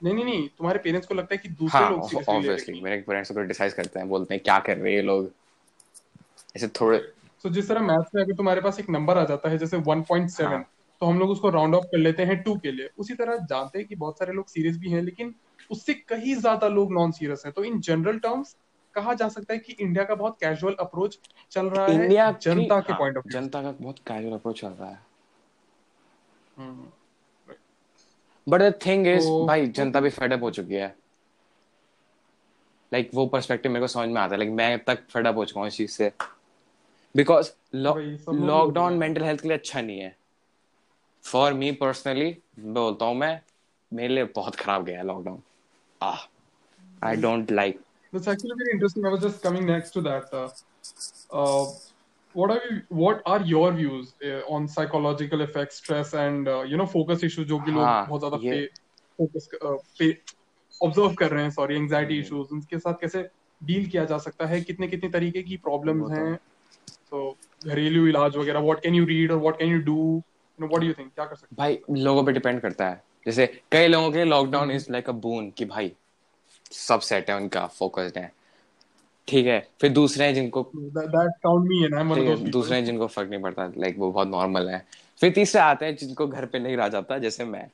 [0.04, 3.02] नहीं नहीं नहीं तुम्हारे पेरेंट्स को लगता है कि दूसरे हाँ लोग सीरियसली ऑब्वियसली मेरे
[3.02, 5.32] पेरेंट्स तो क्रिटिसाइज करते हैं बोलते हैं क्या कर रहे हैं ये लोग?
[6.58, 6.98] ऐसे थोड़े
[7.44, 10.42] तो जिस तरह मैथ्स में अगर तुम्हारे पास एक नंबर आ जाता है जैसे 1.7
[10.42, 10.64] हाँ।
[11.02, 13.80] तो हम लोग उसको राउंड ऑफ़ कर लेते हैं 2 के लिए। उसी तरह जानते
[13.80, 15.36] हैं कि बहुत सारे लोग सीरियस भी हैं लेकिन
[15.70, 18.56] उससे कहीं ज़्यादा लोग नॉन सीरियस हैं। तो इन जनरल टर्म्स
[18.96, 21.20] कहा जा सकता है कि इंडिया का बहुत कैजुअल अप्रोच
[21.52, 24.62] चल रहा है इंडिया जनता के हाँ, पॉइंट ऑफ़ व्यू जनता का बहुत कैजुअल अप्रोच
[24.62, 25.08] चल रहा है।
[28.48, 30.96] बट द थिंग इज़ भाई जनता भी फेडअप हो चुकी है।
[32.92, 35.36] लाइक like, वो पर्सपेक्टिव मेरे को समझ में आता है। लाइक मैं अब तक फेडअप
[35.36, 36.12] हो चुका हूँ इस चीज़ से।
[37.16, 40.16] बिकॉज़ लॉकडाउन मेंटल हेल्थ के लिए अच्छा नहीं है।
[41.26, 43.40] फॉर मी पर्सनली बोलता हूँ मैं
[43.92, 45.42] मेरे लिए बहुत खराब गया lockdown
[46.02, 46.26] ah
[47.08, 47.80] I don't like
[48.14, 49.04] That's actually very interesting.
[49.08, 50.32] I was just coming next to that.
[50.34, 50.46] Uh,
[51.32, 51.66] uh,
[52.36, 56.80] what are you, what are your views uh, on psychological effects, stress, and uh, you
[56.82, 58.66] know focus issues जो कि लोग हाँ, बहुत ज़्यादा पे
[59.20, 59.48] focus
[60.00, 60.08] पे
[60.82, 63.22] observe कर रहे हैं सॉरी एंजाइटी। इश्यूज़ उनके साथ कैसे
[63.62, 66.36] डील किया जा सकता है कितने कितने तरीके की प्रॉब्लम्स तो हैं
[67.12, 70.68] तो घरेलू इलाज वगैरह व्हाट कैन यू रीड और what can you do you know
[70.68, 73.46] what do you think क्या कर सकते हैं भाई लोगों पे डिपेंड करता है जैसे
[73.72, 75.92] कई लोगों के lockdown is like a boon कि भाई
[76.74, 78.32] सब सेट है उनका फोकस्ड है।
[79.28, 84.28] ठीक है फिर दूसरे हैं जिनको दूसरे हैं जिनको फ़र्क नहीं पड़ता लाइक वो बहुत
[84.28, 84.86] नॉर्मल है।
[85.22, 87.70] फिर तीसरे आते हैं जिनको घर पे नहीं रह जाता जैसे मैं।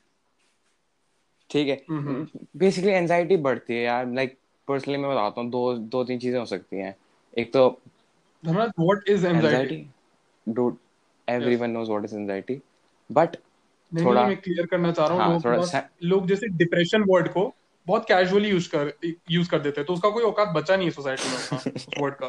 [1.50, 2.26] ठीक है हम्म।
[2.58, 4.38] बेसिकली एंजाइटी बढ़ती है यार लाइक
[4.68, 6.96] पर्सनली मैं बताता हूँ दो दो तीन चीज़ें हो सकती हैं।
[7.34, 7.68] एक तो
[8.44, 9.86] what is anxiety
[10.46, 10.76] dude
[11.28, 12.60] everyone knows what is anxiety
[13.10, 13.36] but
[13.92, 17.28] थोड़ा- नहीं मैं क्लियर करना चाह रहा हूँ हाँ, लोग सा- लोग जैसे डिप्रेशन वर्ड
[17.28, 17.54] को
[17.86, 18.92] बहुत कैजुअली यूज़ कर
[19.30, 21.86] यूज़ कर देते हैं तो उसका कोई औकात बचा नहीं है सोसाइटी में उसका, उस
[22.00, 22.28] वर्ड का।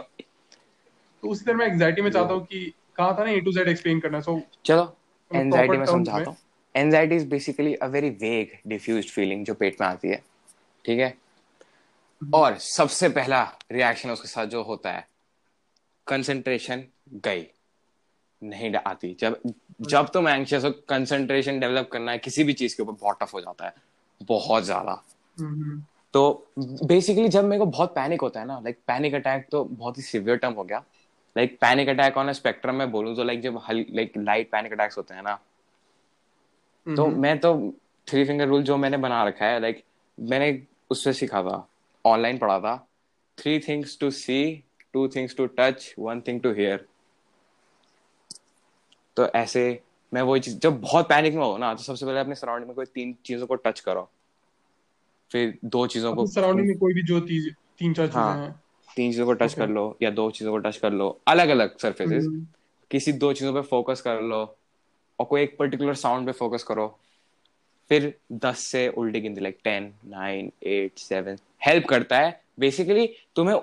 [1.21, 3.67] तो उसी तरह मैं एंजाइटी में चाहता हूँ कि कहा था ना ए टू जेड
[3.67, 4.97] एक्सप्लेन करना सो चलो
[5.35, 6.37] एंजाइटी में समझाता हूँ।
[6.75, 10.23] Anxiety is basically a very vague diffused feeling जो पेट में आती है
[10.85, 11.17] ठीक है?
[12.33, 15.07] और सबसे पहला रिएक्शन उसके साथ जो होता है
[16.07, 16.83] कंसंट्रेशन
[17.13, 17.47] गई।
[18.41, 19.39] नहीं आती जब
[19.81, 23.33] जब तुम एंग्शियस हो कंसंट्रेशन डेवलप करना है किसी भी चीज़ के ऊपर बहुत टफ
[23.33, 23.73] हो जाता है
[24.21, 25.01] बहुत ज़्यादा।
[26.13, 29.97] तो बेसिकली जब मेरे को बहुत पैनिक होता है ना लाइक पैनिक अटैक तो बहुत
[29.97, 30.83] ही सिवियर टर्म हो गया।
[31.35, 35.13] Like panic attack on spectrum में बोलूँ तो लाइक जब लाइक लाइट पैनिक अटैक्स होते
[35.13, 35.39] हैं ना
[36.85, 37.53] तो मैं तो
[38.07, 39.83] थ्री फिंगर रूल जो मैंने बना रखा है लाइक
[40.17, 41.67] मैंने उससे सीखा था
[42.05, 42.75] ऑनलाइन पढ़ा था।
[43.37, 44.63] Three things to see
[44.93, 46.85] two things to touch one thing to hear
[49.17, 49.61] तो ऐसे
[50.11, 52.75] मैं वही चीज़ जब बहुत पैनिक में हो ना तो सबसे पहले अपने सराउंडिंग में
[52.75, 54.09] कोई तीन चीज़ों को टच करो।
[55.31, 57.49] फिर दो चीज़ों को सराउंडिंग में कोई भी जो तीन
[57.79, 58.51] तीन चार चीज़ें हाँ, हैं।
[58.97, 59.57] तीन चीज़ों को टच Okay.
[59.57, 62.27] कर लो या दो चीज़ों को टच कर लो अलग अलग सरफेसेस
[62.91, 64.37] किसी दो चीज़ों पे फोकस कर लो
[65.19, 66.87] और कोई एक पर्टिकुलर साउंड पे फोकस करो।
[67.91, 68.13] फिर
[68.45, 73.59] दस से उल्टी गिनती like ten nine eight seven help करता है। बेसिकली तुम्हें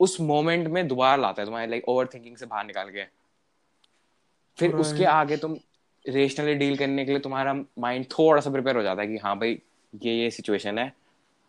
[0.00, 3.04] उस मोमेंट में दोबारा लाता है तुम्हारे लाइक ओवर थिंकिंग से बाहर निकाल के।
[4.58, 4.80] फिर Right.
[4.80, 5.56] उसके आगे तुम
[6.04, 9.36] रेशनली डील करने के लिए तुम्हारा माइंड थोड़ा सा प्रिपेयर हो जाता है कि हाँ
[9.38, 9.60] भाई
[10.02, 10.92] ये ये सिचुएशन है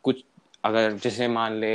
[0.04, 0.24] कुछ
[0.66, 1.72] अगर जैसे मान ले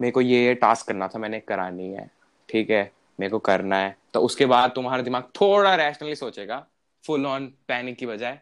[0.00, 2.10] मेरे को ये ये टास्क करना था मैंने करा नहीं है
[2.48, 2.82] ठीक है
[3.20, 6.66] मेरे को करना है तो उसके बाद तुम्हारा दिमाग थोड़ा रैशनली सोचेगा
[7.04, 8.40] फुल ऑन पैनिक की बजाय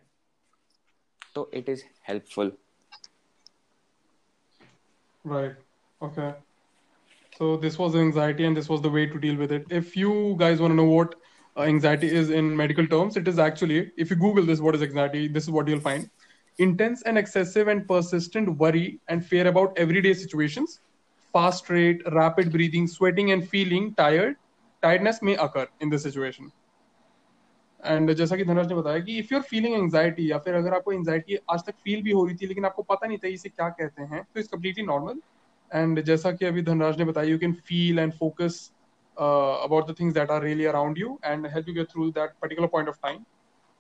[1.35, 2.53] तो it is helpful
[5.25, 5.55] Right.
[6.01, 6.27] Okay.
[7.33, 9.65] So this was anxiety, and this was the way to deal with it.
[9.71, 11.17] If you guys want to know what
[11.57, 15.29] anxiety is in medical terms, it is actually, if you Google this, what is anxiety?
[15.29, 16.11] This is what you'll find:
[16.59, 20.81] intense and excessive and persistent worry and fear about everyday situations.
[21.35, 24.37] Fast rate, rapid breathing, sweating, and feeling tired.
[24.83, 26.53] Tiredness may occur in this situation.
[27.85, 30.75] And जैसा कि धनराज ने बताया कि if you are feeling anxiety या फिर अगर
[30.75, 33.49] आपको anxiety आज तक फील भी हो रही थी लेकिन आपको पता नहीं था इसे
[33.49, 35.21] क्या कहते हैं तो इट्स कम्प्लीटली नॉर्मल
[35.75, 38.59] एंड जैसा कि अभी धनराज ने बताया you can feel and focus
[39.17, 42.69] about the things that are really around you and help you get through that particular
[42.69, 43.25] point of time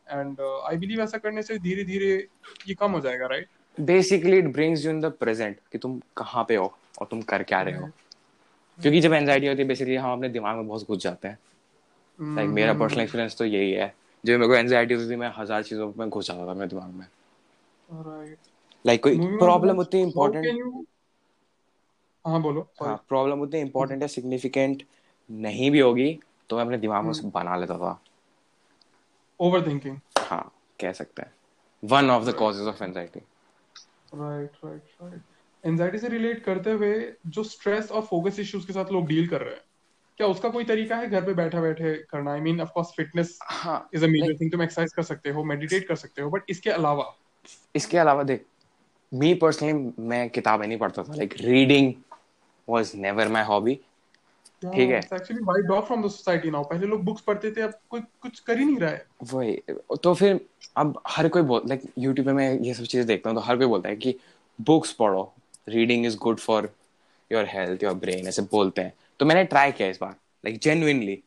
[0.06, 2.28] and I believe ऐसा करने से धीरे धीरे
[2.68, 3.48] ये कम हो जाएगा right
[3.80, 7.42] basically it brings you in the present कि तुम कहाँ पे हो और तुम कर
[7.42, 7.86] क्या रहे हो।
[8.78, 11.38] क्योंकि जब एंजाइटी होती है बेसिकली हम अपने दिमाग में बहुत घुस जाते हैं।
[12.36, 15.62] लाइक मेरा पर्सनल एक्सपीरियंस तो यही है। जब मेरे को एंजाइटी होती थी मैं हज़ार
[15.62, 17.06] चीज़ों में घुस जाता था मेरे दिमाग में।
[17.88, 18.38] राइट
[18.84, 20.84] लाइक कोई Moving on, प्रॉब्लम उतनी इम्पोर्टेंट you-
[22.24, 22.68] हाँ बोलो.
[22.82, 24.82] हाँ प्रॉब्लम उतनी इम्पोर्टेंट या सिग्निफिकेंट
[25.30, 26.18] नहीं भी होगी
[26.50, 28.00] तो मैं अपने दिमाग में उसे बना लेता था।
[29.40, 29.96] Overthinking.
[30.18, 31.32] हाँ कह सकते हैं।
[31.82, 33.20] One of the causes of anxiety
[34.14, 35.22] right right right
[35.64, 36.92] anxiety से रिलेट करते हुए
[37.26, 39.62] जो स्ट्रेस और फोकस इश्यूज़ के साथ लोग डील कर रहे हैं
[40.18, 42.32] क्या उसका कोई तरीका है घर पे बैठा बैठे करना?
[42.32, 45.44] I mean of course fitness हाँ इज़ अ मेजर थिंग तुम एक्सरसाइज कर सकते हो
[45.44, 47.12] मेडिटेट कर सकते हो बट इसके अलावा?
[47.76, 48.44] इसके अलावा देख
[49.12, 51.92] मी पर्सनली मैं किताबें नहीं पढ़ता था। Like reading
[52.68, 53.78] was never my hobby
[54.62, 57.78] ठीक है। Actually wide off from the society now पहले लोग बुक्स पढ़ते थे अब
[57.90, 59.56] कोई कुछ कर ही नहीं रहा है। वही
[60.02, 60.40] तो फिर
[60.76, 63.56] अब हर कोई बोल लाइक यूट्यूब पे मैं ये सब चीज़ें देखता हूँ तो हर
[63.56, 64.14] कोई बोलता है कि
[64.58, 65.32] बुक्स पढ़ो
[65.68, 66.70] reading is good for
[67.30, 70.10] your health your brain ऐसे बोलते हैं। तो मैंने ट्राई किया इस बार
[70.44, 71.22] like genuinely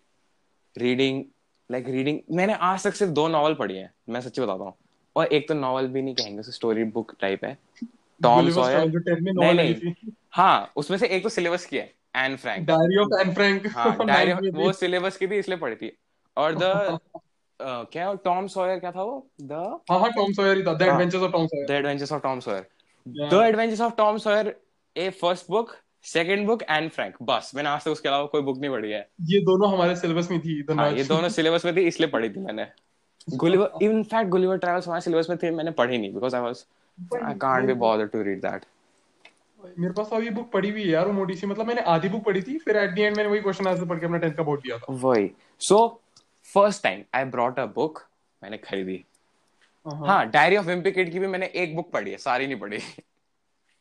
[0.75, 1.23] reading
[1.69, 4.73] like reading मैंने आज तक सिर्फ़ दो नॉवल पढ़ी है मैं सच्ची बताता हूँ।
[5.15, 7.57] और एक तो नॉवल भी नहीं कहेंगे स्टोरी बुक टाइप है।
[8.21, 12.35] टॉम सॉयर 10 में नहीं, नहीं। हाँ उसमें से एक तो सिलेबस की है। Anne
[12.35, 15.91] Frank diary of Anne Frank हाँ डायरी वो सिलेबस की थी इसलिए पढ़ी थी।
[16.37, 16.99] और द
[17.91, 19.27] क्या टॉम सॉयर क्या था वो?
[19.41, 19.51] द
[19.91, 20.81] हाँ हाँ टॉम सॉयर ही था। The.
[20.81, 22.67] Adventures of Tom the adventures of Tom Sawyer
[23.07, 24.55] the adventures of Tom Sawyer
[24.95, 28.57] a first book second book and Frank बस मैंने आज तक उसके अलावा कोई बुक
[28.57, 31.81] नहीं पढ़ी है। ये दोनों हमारे सिलेबस में थी हाँ ये दोनों सिलेबस में थी
[31.87, 32.67] इसलिए पढ़ी थी मैंने।
[33.37, 36.65] Gulliver in fact Gulliver travels हमारे सिलेबस में थे मैंने पढ़ी नहीं because I was
[37.23, 38.65] I can't be bother to read that
[39.63, 42.09] मेरे पास तो अभी बुक पढ़ी हुई है यार वो मोटी सी मतलब मैंने आधी
[42.09, 44.35] बुक पढ़ी थी फिर एट द एंड मैंने वही क्वेश्चन आंसर पढ़ के अपना 10th
[44.37, 45.29] का बोर्ड दिया था। वही।
[45.59, 46.01] So
[46.47, 48.01] first time I brought a book
[48.43, 49.03] मैंने खरीदी।
[49.85, 52.59] हाँ। हाँ डायरी ऑफ़ विम्पी किड की भी मैंने एक बुक पढ़ी है सारी नहीं
[52.59, 52.79] पढ़ी।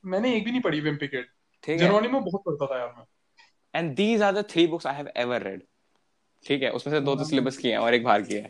[0.04, 1.28] मैंने एक भी नहीं पढ़ी विम्पिकेट
[1.64, 3.04] ठीक है। में बहुत पढ़ता था यार मैं।
[3.74, 5.62] And these are the three books I have ever read
[6.44, 8.42] ठीक है उसमें से दो तो सिलेबस की हैं और एक बाहर की है।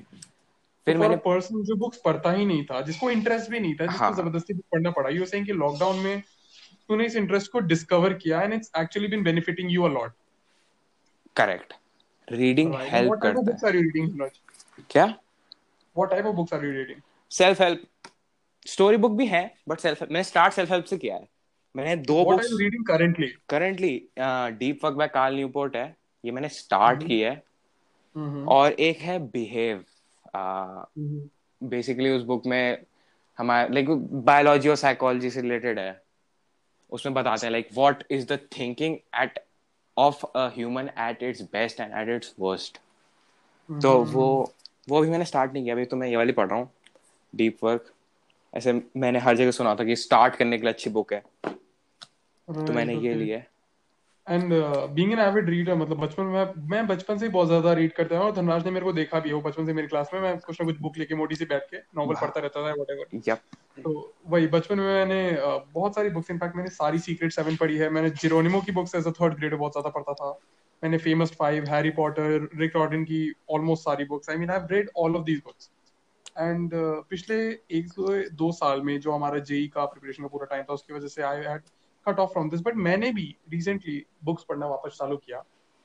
[0.87, 3.87] फिर मैंने मैंने पर्सन जो बुक्स पढ़ता ही नहीं था जिसको इंटरेस्ट भी नहीं था
[3.87, 6.23] जिसको हाँ। ज़बरदस्ती पढ़ना पड़ा। यू सेइंग कि लॉकडाउन में
[6.89, 10.13] तूने इस इंटरेस्ट को डिस्कवर किया and it's actually been benefiting you a lot
[11.37, 11.73] correct
[12.29, 13.69] reading help करता बुक्स है.
[13.69, 14.21] आर यू रीडिंग
[14.91, 15.05] क्या?
[15.97, 17.01] What type of books are you reading
[17.31, 17.83] self help
[18.67, 21.29] story book भी है बट सेल्फ मैंने स्टार्ट सेल्फ हेल्प से किया है.
[21.75, 23.97] मैंने दो what are books reading currently currently
[24.59, 25.97] deep work by Carl Newport है.
[26.25, 27.43] ये मैंने स्टार्ट हम्म। की है.
[28.49, 29.85] और एक है बिहेव
[31.61, 32.85] बेसिकली उस बुक में
[33.39, 33.91] हमारे लाइक
[34.27, 36.01] बायोलॉजी और साइकोलॉजी से रिलेटेड है.
[36.91, 39.39] उसमें बताते हैं like what is the thinking at
[39.97, 42.79] of a human at its best and at its worst
[43.83, 44.55] तो वो
[44.89, 46.71] वो भी मैंने स्टार्ट नहीं किया अभी तो मैं ये वाली पढ़ रहा हूँ
[47.35, 47.93] डीप वर्क
[48.55, 51.23] ऐसे मैंने हर जगह सुना था कि स्टार्ट करने के लिए अच्छी बुक है।
[52.47, 53.47] तो मैंने ये लिया है।
[54.29, 54.53] And
[54.95, 58.19] being an avid reader मतलब बचपन में मैं बचपन से ही बहुत ज़्यादा रीड करता
[58.19, 60.21] हूँ और धनराज ने मेरे को देखा भी है वो बचपन से मेरी क्लास में।
[60.21, 63.21] मैं कुछ ना कुछ बुक लेके मोटी सी बैठ के नॉवल पढ़ता रहता था व्हाटएवर
[63.29, 63.39] यप
[63.79, 63.93] तो
[64.29, 67.91] वही बचपन में मैंने uh, बहुत सारी बुक्स इनफैक्ट मैंने सारी सीक्रेट सेवन पढ़ी है।
[67.91, 70.31] मैंने जिरोनिमो की books as a third grade बहुत ज़्यादा पढ़ता था।
[70.83, 74.69] मैंने famous five Harry Potter Rick Riordan की ऑलमोस्ट सारी books I mean I have
[74.71, 75.71] read all of these books
[76.39, 76.71] and
[77.11, 77.37] पिछले
[77.79, 80.75] एक दो, दो साल में जो हमारा जेई e का प्रिपरेशन का पूरा टाइम था
[80.75, 81.63] उसकी वजह से I had
[82.09, 85.43] cut off from this but मैंने भी रिसेंटली बुक्स पढ़ना वापस चालू किया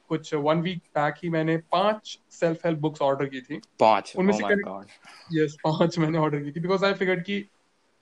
[0.09, 4.33] कुछ वन वीक बैक ही मैंने पाँच सेल्फ हेल्प बुक्स ऑर्डर की थी पाँच उनमें
[4.33, 7.45] oh से यस पाँच मैंने ऑर्डर की थी बिकॉज़ आई फिगर्ड कि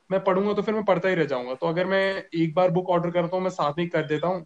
[0.09, 2.03] मैं पढ़ूँगा तो फिर मैं पढ़ता ही रह जाऊँगा तो अगर मैं
[2.35, 4.45] एक बार बुक ऑर्डर करता हूँ मैं साथ में कर देता हूँ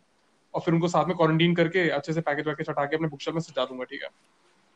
[0.54, 3.22] और फिर उनको साथ में क्वारंटीन करके अच्छे से पैकेज वैकेज हटा के अपने बुक
[3.22, 4.10] शेल्फ में सजा दूँगा ठीक है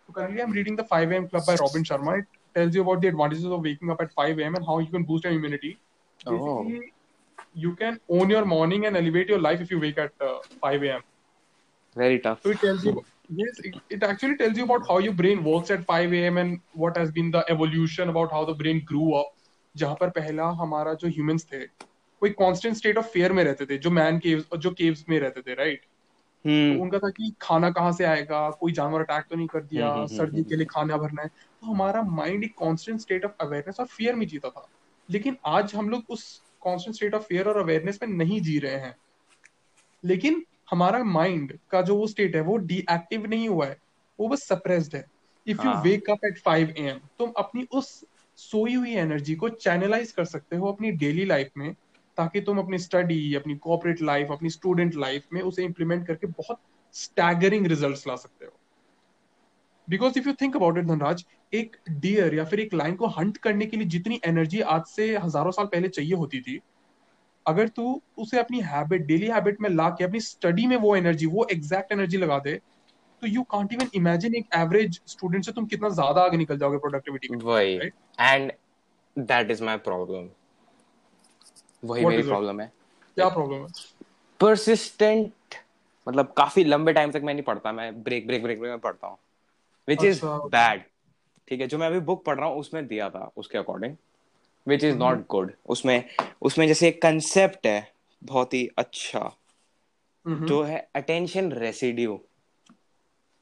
[0.10, 1.28] तो currently I'm reading the 5 a.m.
[1.28, 2.14] Club by Robin Sharma.
[2.20, 4.56] It tells you about the advantages of waking up at 5 a.m.
[4.56, 5.78] and how you can boost your immunity.
[6.26, 6.99] Basically, oh.
[7.54, 10.84] You can own your morning and elevate your life if you wake at uh, 5
[10.84, 11.02] a.m.
[11.96, 12.42] Very tough.
[12.44, 15.72] So it tells you, yes, it, it actually tells you about how your brain works
[15.72, 16.38] at 5 a.m.
[16.38, 19.28] and what has been the evolution about how the brain grew up.
[19.76, 23.66] जहाँ पर पहला हमारा जो humans थे वो एक constant state of fair में रहते
[23.66, 25.82] थे जो मैन केव्स जो केव्स में रहते थे राइट
[26.46, 29.64] तो हम्म। उनका था कि खाना कहाँ से आएगा कोई जानवर अटैक तो नहीं कर
[29.64, 33.26] दिया हम्म, हम्म, सर्दी के लिए खाना भरना है तो हमारा माइंड एक कांस्टेंट स्टेट
[33.26, 34.68] ऑफ़ अवेयरनेस और फियर में जीता था
[35.10, 36.26] लेकिन आज हम लोग उस
[36.62, 38.96] कांस्टेंट स्टेट ऑफ़ फियर और अवेयरनेस में नहीं जी रहे हैं।
[40.04, 43.78] लेकिन हमारा माइंड का जो वो स्टेट है वो डीएक्टिव नहीं हुआ है
[44.20, 45.06] वो बस सप्रेस्ड है।
[45.48, 48.06] If you wake up at five A M तुम अपनी उस
[48.36, 51.74] सोई हुई एनर्जी को चैनलाइज कर सकते हो अपनी डेली लाइफ में
[52.18, 56.60] ताकि तुम अपनी स्टडी अपनी कॉपरेट लाइफ अपनी स्टूडेंट लाइफ में उसे इंप्लीमेंट करके बहुत
[56.94, 58.59] स्टैगरिंग रिजल्ट्स ला सकते हो।
[59.90, 63.38] Because if you think about it Dhanraj एक डियर या फिर एक लाइन को हंट
[63.38, 66.60] करने के लिए जितनी एनर्जी आज से हज़ारों साल पहले चाहिए होती थी
[67.46, 71.26] अगर तू उसे अपनी हैबिट डेली हैबिट में ला के अपनी स्टडी में वो एनर्जी
[71.28, 72.56] वो एग्जैक्ट एनर्जी लगा दे
[73.22, 76.78] तो यू कांट इवन इमेजिन एक एवरेज स्टूडेंट से तुम कितना ज़्यादा आगे निकल जाओगे
[76.78, 77.74] प्रोडक्टिविटी में वही।
[78.20, 78.52] And
[79.16, 80.30] that is my problem
[81.84, 82.72] वही मेरी प्रॉब्लम है।
[83.18, 83.68] क्या प्रॉब्लम है?
[84.40, 85.56] परसिस्टेंट
[86.08, 89.08] मतलब काफ़ी लंबे टाइम तक मैं नहीं पढ़ता मैं ब्रेक ब्रेक ब्रेक ब्रेक में पढ़ता
[89.08, 89.18] हूँ।
[89.90, 90.84] विच इज़ बैड
[91.48, 93.96] ठीक है जो मैं अभी बुक पढ़ रहा हूँ उसमें दिया था उसके according
[94.68, 96.04] which is not good उसमें
[96.42, 97.80] उसमें जैसे एक कंसेप्ट है
[98.22, 100.48] बहुत ही अच्छा mm-hmm.
[100.48, 102.20] जो है अटेंशन रेसिड्यू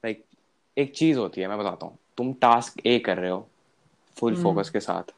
[0.03, 0.23] लाइक
[0.77, 3.47] एक चीज़ होती है मैं बताता हूँ तुम टास्क ए कर रहे हो
[4.17, 4.73] फुल फोकस mm-hmm.
[4.73, 5.13] के साथ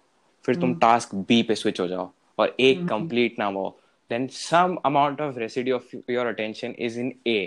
[0.45, 1.27] फिर तुम टास्क mm-hmm.
[1.27, 3.53] बी पे स्विच हो जाओ और ए कंप्लीट mm-hmm.
[3.53, 3.79] ना हो
[4.11, 7.39] then some amount of residue of your attention is in a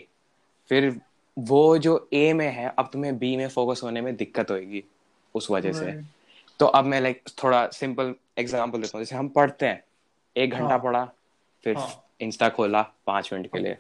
[0.70, 0.90] फिर
[1.36, 4.84] वो जो ए में है अब तुम्हें बी में फोकस होने में दिक्कत होगी
[5.34, 5.92] उस वजह से
[6.60, 9.82] तो अब मैं लाइक थोड़ा सिंपल एग्जांपल देता हूँ जैसे हम पढ़ते हैं
[10.36, 10.78] एक घंटा हाँ.
[10.78, 11.04] पढ़ा
[11.66, 12.04] फिर हाँ.
[12.20, 13.76] इंस्टा खोला पाँच मिनट के लिए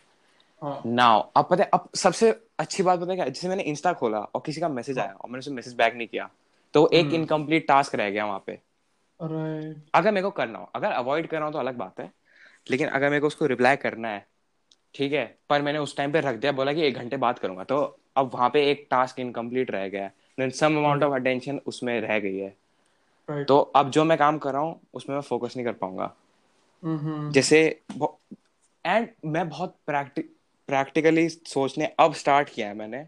[0.62, 1.32] नाउ हाँ.
[1.36, 4.42] अब पता है अब सबसे अच्छी बात पता है क्या जैसे मैंने इंस्टा खोला और
[4.46, 5.06] किसी का मैसेज हाँ.
[5.06, 6.28] आया और मैंने उसे मैसेज बैक नहीं किया
[6.74, 8.60] तो एक इनकम्प्लीट टास्क रह गया वहाँ पे
[9.94, 12.10] अगर मेरे को करना हो अगर अवॉइड करना हो तो अलग बात है
[12.70, 14.26] लेकिन अगर मेरे को उसको रिप्लाई करना है
[14.94, 17.64] ठीक है पर मैंने उस टाइम पे रख दिया बोला कि एक घंटे बात करूँगा
[17.64, 17.78] तो
[18.16, 22.18] अब वहाँ पे एक टास्क इनकम्प्लीट रह गया है सम अमाउंट ऑफ़ अटेंशन उसमें रह
[22.18, 22.54] गई है
[23.28, 23.46] right.
[23.48, 26.14] तो अब जो मैं काम कर रहा हूँ उसमें मैं फोकस नहीं कर पाऊँगा
[26.82, 27.32] mm-hmm.
[27.32, 27.60] जैसे
[28.84, 30.30] एंड मैं बहुत प्रैक्टिक
[30.68, 33.06] प्रैक्टिकली सोचने अब स्टार्ट किया है मैंने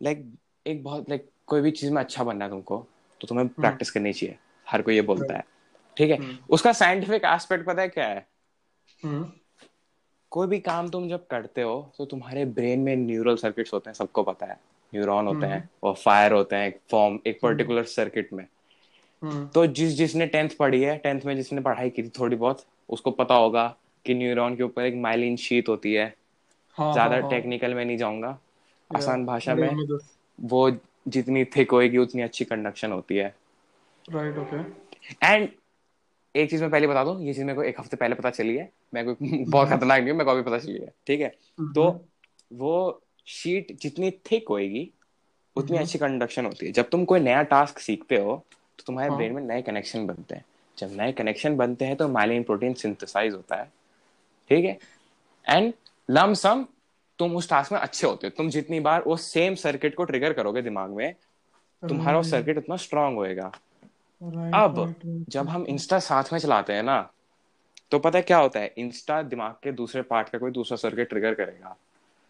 [0.00, 2.86] लाइक like, एक बहुत लाइक like, कोई भी चीज़ में अच्छा बनना है तुमको
[3.20, 3.94] तो तुम्हें प्रैक्टिस mm-hmm.
[3.94, 5.36] करनी चाहिए हर कोई ये बोलता right.
[5.36, 5.58] है
[5.96, 8.26] ठीक है हम्म। उसका साइंटिफिक एस्पेक्ट पता है क्या है
[9.04, 9.30] हम्म।
[10.32, 13.94] कोई भी काम तुम जब करते हो तो तुम्हारे ब्रेन में न्यूरल सर्किट्स होते हैं
[13.94, 14.58] सबको पता है।
[14.92, 18.46] न्यूरॉन होते हैं हम्म। और फायर होते हैं एक फॉर्म एक पर्टिकुलर सर्किट में।
[19.54, 23.10] तो जिस जिसने टेंथ पढ़ी है टेंथ में जिसने पढ़ाई की थी थोड़ी बहुत उसको
[23.10, 23.66] पता होगा
[24.04, 26.14] कि न्यूरॉन के ऊपर एक माइलिन शीट होती है।
[26.76, 27.76] हाँ, ज़्यादा हाँ, टेक्निकल हाँ.
[27.76, 28.38] में नहीं जाऊँगा।
[28.90, 29.76] आसान भाषा में
[30.40, 30.70] वो
[31.08, 33.34] जितनी थिक होएगी उतनी अच्छी कंडक्शन होती है।
[34.10, 34.56] राइट ओके
[35.26, 35.48] एंड
[36.36, 38.56] एक चीज़ मैं पहले बता दूँ ये चीज़ मेरे को एक हफ़्ते पहले पता चली
[38.56, 41.32] है। मैं कोई बहुत खतरनाक नहीं हूँ मेरे को अभी पता चली है ठीक है?
[41.32, 41.74] mm-hmm.
[41.74, 42.04] तो
[42.52, 44.90] वो शीट जितनी थिक होएगी
[45.56, 45.86] उतनी mm-hmm.
[45.86, 48.46] अच्छी कंडक्शन होती है। जब तुम कोई नया टास्क सीखते हो
[48.78, 50.44] तो तुम्हारे ब्रेन हाँ। में नए कनेक्शन बनते हैं।
[50.78, 53.72] जब नए कनेक्शन बनते हैं तो माइलिन प्रोटीन सिंथेसाइज होता है
[54.48, 54.78] ठीक है?
[55.48, 55.74] एंड
[56.10, 56.66] लम सम
[57.18, 60.32] तुम उस टास्क में अच्छे होते हो। तुम जितनी बार वो सेम सर्किट को ट्रिगर
[60.32, 61.14] करोगे दिमाग में
[61.88, 63.52] तुम्हारा वो सर्किट उतना स्ट्रांग होएगा।
[64.54, 64.94] अब
[65.28, 67.00] जब हम इंस्टा साथ में चलाते हैं ना
[67.90, 68.74] तो पता है क्या होता है?
[68.78, 71.76] इंस्टा दिमाग के दूसरे पार्ट का कोई दूसरा सर्किट ट्रिगर करेगा।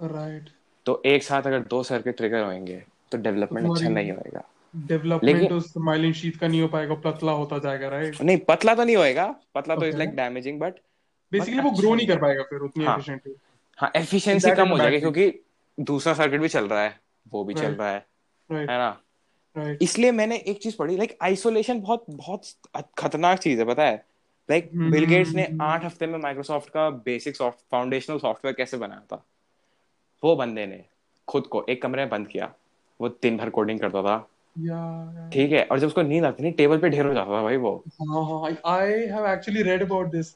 [0.00, 0.48] राइट
[0.86, 4.42] तो एक साथ अगर दो सर्किट ट्रिगर होंगे तो डेवलपमेंट अच्छा नहीं होएगा।
[4.76, 8.84] डेवलपमेंट उस माइलिन शीट का नहीं हो पाएगा पतला होता जाएगा राइट नहीं पतला तो
[8.84, 10.74] नहीं होएगा। पतला तो is like damaging but
[11.32, 13.34] basically वो ग्रो नहीं कर पाएगा फिर उतनी एफिशिएंटली
[13.78, 15.32] हाँ एफिशिएंसी कम हो जाएगी क्योंकि
[15.78, 16.98] दूसरा सर्किट भी चल रहा है
[17.32, 18.06] वो भी चल रहा है।
[18.50, 18.90] है ना?
[19.58, 19.76] Right.
[19.82, 22.42] इसलिए मैंने एक चीज़ पढ़ी लाइक आइसोलेशन बहुत बहुत
[22.98, 24.06] खतरनाक चीज़ है पता है?
[24.50, 29.00] लाइक बिल गेट्स ने आठ हफ़्ते में माइक्रोसॉफ्ट का बेसिक सॉफ्ट फाउंडेशनल सॉफ्टवेयर कैसे बनाया
[29.00, 29.24] था?
[30.24, 30.84] वो बंदे ने
[31.28, 32.54] खुद को एक कमरे में बंद किया
[33.00, 34.28] वो दिन भर कोडिंग करता था।
[35.32, 37.56] ठीक है और जब उसको नींद आती नहीं टेबल पे ढेर हो जाता था भाई
[37.56, 38.42] वो। हाँ हाँ
[38.78, 40.26] I have actually read about this.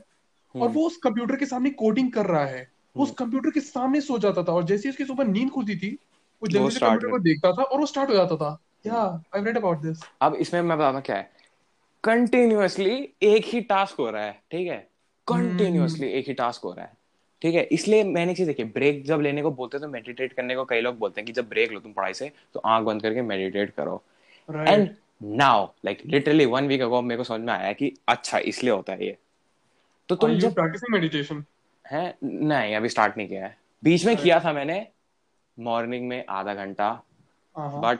[0.56, 2.62] और हम्म, वो उस कंप्यूटर के सामने कोडिंग कर रहा है।
[2.96, 5.76] उस हम्म, कंप्यूटर के सामने सो जाता था और जैसे ही उसकी सुबह नींद खुलती
[5.78, 5.98] थी
[6.42, 8.58] वो जल्दी से कंप्यूटर को देखता था और वो स्टार्ट हो जाता था।
[8.88, 9.02] या
[9.36, 11.30] आई रेड अबाउट दिस अब इसमें मैं बताता क्या है।
[12.04, 12.94] कंटिन्यूअसली
[13.24, 14.78] एक ही टास्क हो रहा है ठीक है?
[15.28, 16.92] कंटिन्यूअसली एक ही टास्क हो रहा है
[17.42, 17.64] ठीक है?
[17.64, 20.82] इसलिए मैंने चीज़ देखी ब्रेक जब लेने को बोलते हैं तो मेडिटेट करने को कई
[20.82, 23.74] लोग बोलते हैं कि जब ब्रेक लो तुम पढ़ाई से तो आँख बंद करके मेडिटेट
[23.78, 24.02] करो।
[24.50, 24.90] And
[25.24, 28.94] now like literally one week ago मेरे को समझ में आया कि अच्छा इसलिए होता
[28.94, 29.18] है ये।
[30.10, 31.46] तो तुम जब प्रैक्टिसिंग मेडिटेशन
[31.92, 32.18] है?
[32.24, 34.88] नहीं अभी स्टार्ट नहीं किया है। बीच में किया था मैंने
[35.60, 37.04] मॉर्निंग में आधा घंटा
[37.60, 38.00] बट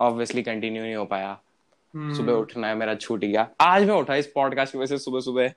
[0.00, 1.38] ऑब्वियसली कंटिन्यू नहीं हो पाया।
[1.94, 5.04] हम्म। सुबह उठना है मेरा छूट गया। आज मैं उठा इस पॉडकास्ट की वजह से
[5.04, 5.48] सुबह सुबह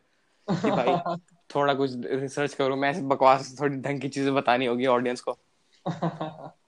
[0.49, 1.15] कि भाई
[1.56, 5.38] थोड़ा कुछ रिसर्च करूँ। मैं बकवास थोड़ी ढंग की चीज़ें बतानी होगी ऑडियंस को।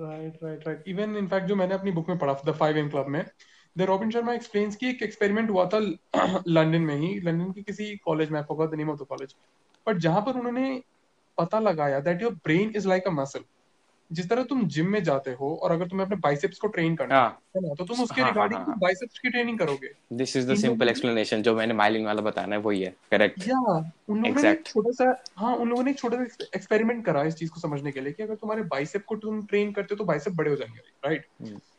[0.00, 3.06] Right right right even in fact जो मैंने अपनी बुक में पढ़ा द फाइव एम क्लब
[3.06, 3.24] में
[3.78, 5.78] द रॉबिन शर्मा एक्सप्लेन्स की एक एक्सपेरिमेंट हुआ था
[6.48, 9.34] लंदन में ही। लंदन की किसी कॉलेज में कॉलेज
[9.86, 10.82] बट जहाँ पर उन्होंने
[11.38, 13.40] पता लगाया that your brain is like a muscle
[14.10, 17.14] जिस तरह तुम जिम में जाते हो और अगर तुम्हें अपने बाइसेप्स को ट्रेन करना
[17.14, 20.54] हाँ। है ना तो तुम उसके रिगार्डिंग हाँ बाइसेप्स की ट्रेनिंग करोगे। This is the
[20.54, 23.58] simple explanation जो मैंने माइलिंग वाला बताना है वही है करेक्ट या
[24.08, 27.34] उन लोगों ने छोटा सा हाँ उन लोगों ने एक छोटा सा एक्सपेरिमेंट करा इस
[27.34, 30.04] चीज़ को समझने के लिए कि अगर तुम्हारे बाइसेप को तुम ट्रेन करते हो तो
[30.04, 31.26] बाइसेप बड़े हो जाएँगे राइट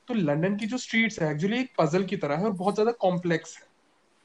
[0.08, 2.92] तो लंदन की जो स्ट्रीट्स है एक्चुअली एक पजल की तरह है और बहुत ज़्यादा
[3.00, 3.68] कॉम्प्लेक्स है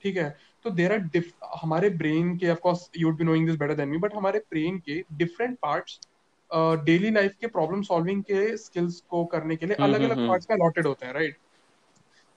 [0.04, 0.36] ठीक है?
[0.64, 1.22] तो देर आर
[1.62, 4.38] हमारे ब्रेन के of course you would be knowing this better than me but हमारे
[4.50, 6.00] ब्रेन के डिफरेंट पार्ट्स
[6.84, 10.56] डेली लाइफ के प्रॉब्लम सॉल्विंग के स्किल्स को करने के लिए अलग अलग पार्ट्स में
[10.56, 11.36] अलॉटेड होते हैं राइट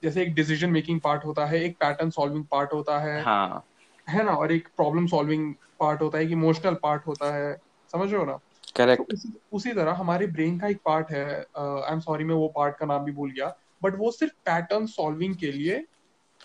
[0.02, 3.64] जैसे एक डिसीज़न मेकिंग पार्ट होता है एक पैटर्न सॉल्विंग पार्ट होता है हाँ।
[4.08, 4.32] है ना?
[4.32, 7.56] और एक प्रॉब्लम सॉल्विंग पार्ट होता है एक इमोशनल पार्ट होता है
[7.92, 8.32] समझ रहे हो ना?
[8.32, 12.34] तो करेक्ट उसी उसी तरह हमारे ब्रेन का एक पार्ट है आई एम सॉरी मैं
[12.34, 15.84] वो पार्ट का नाम भी भूल गया बट वो सिर्फ़ पैटर्न सॉल्विंग के लिए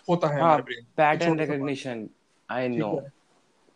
[0.08, 2.08] होता है हाँ हमारे brain pattern recognition
[2.48, 2.92] I know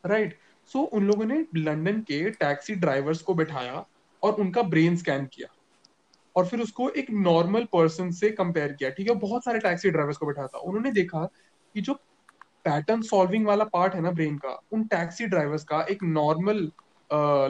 [0.04, 0.38] right
[0.70, 3.84] so उन लोगों ने लंदन के टैक्सी ड्राइवर्स को बैठाया
[4.22, 5.48] और उनका ब्रेन स्कैन किया
[6.36, 9.14] और फिर उसको एक नॉर्मल पर्सन से कंपेयर किया, ठीक है?
[9.16, 11.24] बहुत सारे टैक्सी ड्राइवर्स को बैठाया था। उन्होंने देखा
[11.74, 11.94] कि जो
[12.64, 16.70] पैटर्न सॉल्विंग वाला पार्ट है ना ब्रेन का, उन टैक्सी ड्राइवर्स का एक नॉर्मल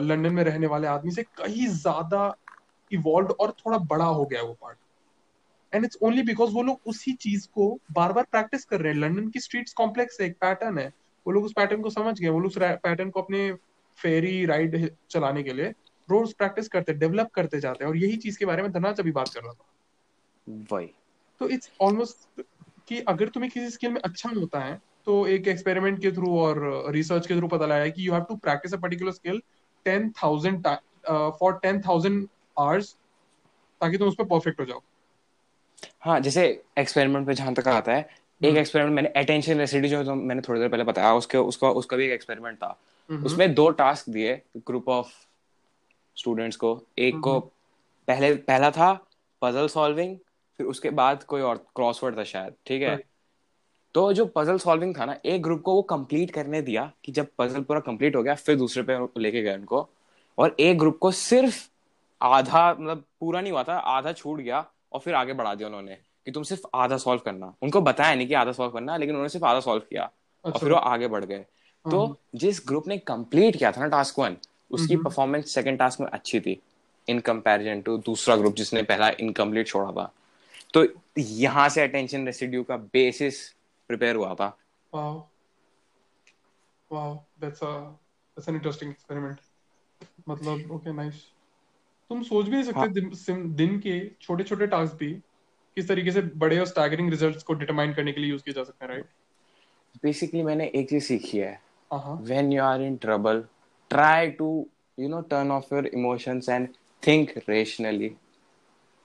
[0.01, 2.35] लंदन में रहने वाले आदमी से कहीं ज़्यादा
[2.91, 4.77] इवॉल्व और थोड़ा बड़ा हो गया वो part
[5.73, 8.99] and it's only because वो लोग उसी चीज़ को बार बार प्रैक्टिस कर रहे हैं।
[8.99, 10.91] लंदन की स्ट्रीट्स कॉम्प्लेक्स है, एक पैटर्न है।
[11.27, 13.51] वो लोग उस पैटर्न को समझ गए वो लोग पैटर्न को अपने
[13.97, 15.73] फेरी राइड चलाने के लिए
[16.09, 19.11] रोज प्रैक्टिस करते डेवलप करते जाते हैं और यही चीज़ के बारे में धनाज अभी
[19.11, 19.65] बात कर रहा था।
[20.71, 20.87] वही।
[21.41, 22.41] तो इट्स ऑलमोस्ट
[22.87, 26.91] कि अगर तुम्हें किसी स्किल में अच्छा होता है तो एक एक्सपेरिमेंट के थ्रू और
[26.91, 29.41] रिसर्च के थ्रू पता लगा है कि you have to practice a particular skill
[29.85, 30.67] ten thousand
[31.39, 32.27] for ten thousand
[32.59, 32.95] hours
[33.81, 34.81] ताकि तुम उस पर परफेक्ट हो जाओ।
[36.01, 38.09] हाँ जैसे एक्सपेरिमेंट पे जहाँ तक आता है
[38.41, 41.69] एक हम्म। एक्सपेरिमेंट मैंने अटेंशन रेसिडी जो तो मैंने थोड़ी देर पहले बताया उसके उसका
[41.71, 42.77] उसका भी एक एक्सपेरिमेंट था।
[43.09, 45.07] हम्म। उसमें दो टास्क दिए ग्रुप ऑफ़
[46.17, 47.49] स्टूडेंट्स को। एक को हम्म।
[48.07, 48.93] पहले पहला था
[49.41, 50.17] पजल सॉल्विंग
[50.59, 52.95] फिर उसके बाद कोई और क्रॉसवर्ड था शायद ठीक है?
[53.95, 57.27] तो जो पजल सॉल्विंग था ना एक ग्रुप को वो कंप्लीट करने दिया कि जब
[57.37, 59.87] पजल पूरा कंप्लीट हो गया फिर दूसरे पे लेके गए उनको।
[60.37, 61.57] और एक ग्रुप को सिर्फ़
[62.21, 65.97] आधा मतलब पूरा नहीं हुआ था आधा छूट गया और फिर आगे बढ़ा दिया उन्होंने।
[66.27, 69.29] कि तुम सिर्फ़ आधा सॉल्व करना। उनको बताया नहीं कि आधा सॉल्व करना लेकिन उन्होंने
[69.29, 71.45] सिर्फ़ आधा सॉल्व किया अच्छा। और फिर वो आगे बढ़ गए।
[71.85, 74.37] तो हाँ जिस ग्रुप ने कंप्लीट किया था ना टास्क वन
[74.71, 76.59] उसकी हम्म। परफॉर्मेंस सेकंड टास्क में अच्छी थी
[77.07, 80.11] इन कंपैरिजन टू दूसरा ग्रुप जिसने पहला इनकम्प्लीट छोड़ा था।
[80.73, 80.85] तो
[81.17, 83.47] यहाँ से अटेंशन रेसिड्यू का बेसिस
[83.89, 84.57] प्रिपेयर हुआ था।
[84.93, 85.17] Wow
[86.91, 89.39] wow that's a that's an interesting experiment
[90.29, 91.23] मतलब ओके नाइस
[92.09, 95.11] तुम सोच भी नहीं सकते हाँ। दिन, दिन के छोटे छोटे टास्क भी
[95.79, 98.63] किस तरीके से बड़े और स्टैगरिंग रिजल्ट्स को डिटरमाइन करने के लिए यूज़ किए जा
[98.63, 99.05] सकते हैं राइट
[100.03, 101.57] बेसिकली मैंने एक चीज़ सीखी है।
[102.29, 103.39] When you are in trouble
[103.91, 104.47] try to
[104.97, 108.09] you know turn off your emotions and think rationally.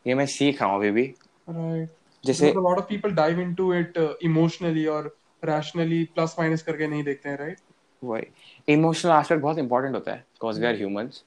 [0.06, 1.04] ये मैं सीख रहा हूँ अभी भी।
[1.48, 1.90] राइट
[2.24, 5.06] जैसे a lot of people dive into it emotionally और
[5.42, 7.60] रैशनली प्लस माइनस करके नहीं देखते हैं राइट
[8.02, 8.26] वही।
[8.68, 11.22] इमोशनल एस्पेक्ट बहुत इंपॉर्टेंट होता है because we are humans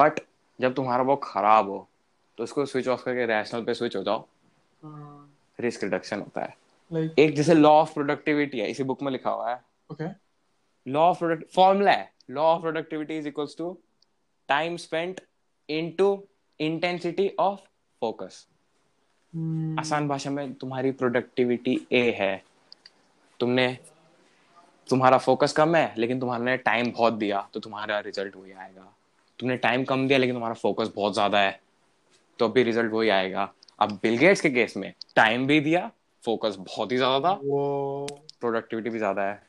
[0.00, 0.20] but
[0.58, 1.86] जब तुम्हारा वो खराब हो
[2.38, 4.26] तो उसको स्विच ऑफ़ करके रैशनल पे स्विच हो जाओ।
[5.58, 6.54] रिस्क रिडक्शन होता है।
[6.90, 9.60] लाइक एक जैसे लॉ ऑफ़ प्रोडक्टिविटी है इसी बुक में लिखा हुआ है।
[9.90, 10.08] Okay
[10.86, 13.76] law of product formula है। Law of productivity is equals to
[14.48, 15.20] time spent
[15.68, 16.22] into
[16.60, 17.60] intensity of
[18.02, 18.46] focus
[19.76, 22.42] आसान भाषा में तुम्हारी प्रोडक्टिविटी ए है।
[23.40, 23.66] तुमने
[24.88, 28.92] तुम्हारा फोकस कम है लेकिन तुम्हारे टाइम बहुत दिया तो तुम्हारा रिज़ल्ट वही आएगा।
[29.38, 31.60] तुमने टाइम कम दिया लेकिन तुम्हारा फोकस बहुत ज़्यादा है
[32.38, 35.90] तो भी रिज़ल्ट वही आएगा। अब बिल गेट्स के केस में टाइम भी दिया
[36.22, 37.40] फोकस बहुत ही ज़्यादा था।
[38.40, 39.42] प्रोडक्टिविटी भी ज़्यादा है।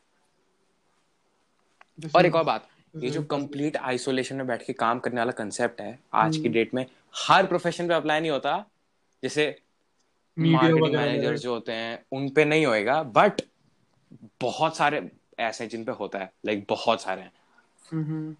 [2.15, 5.81] और एक और बात ये जो कंप्लीट आइसोलेशन में बैठ के काम करने वाला कंसेप्ट
[5.81, 6.85] है आज की डेट हम्म। में
[7.17, 8.57] हर प्रोफेशन पे अप्लाई नहीं होता।
[9.23, 9.45] जैसे
[10.37, 13.41] मार्केटिंग मैनेजर जो होते हैं उन पे नहीं होएगा बट
[14.41, 15.09] बहुत सारे
[15.39, 17.31] ऐसे जिन पे होता है लाइक बहुत सारे हैं।
[17.91, 18.35] हम्म।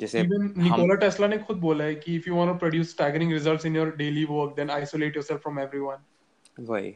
[0.00, 3.66] जैसे निकोला टेस्ला ने खुद बोला है कि if you want to produce staggering results
[3.66, 6.04] in your daily work then isolate yourself from everyone
[6.60, 6.94] वही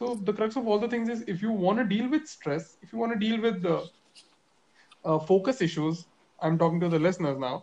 [0.00, 2.66] So the crux of all the things is if you want to deal with stress,
[2.82, 3.78] if you want to deal with the
[5.04, 6.06] uh, focus issues,
[6.38, 7.56] I'm talking to the listeners now.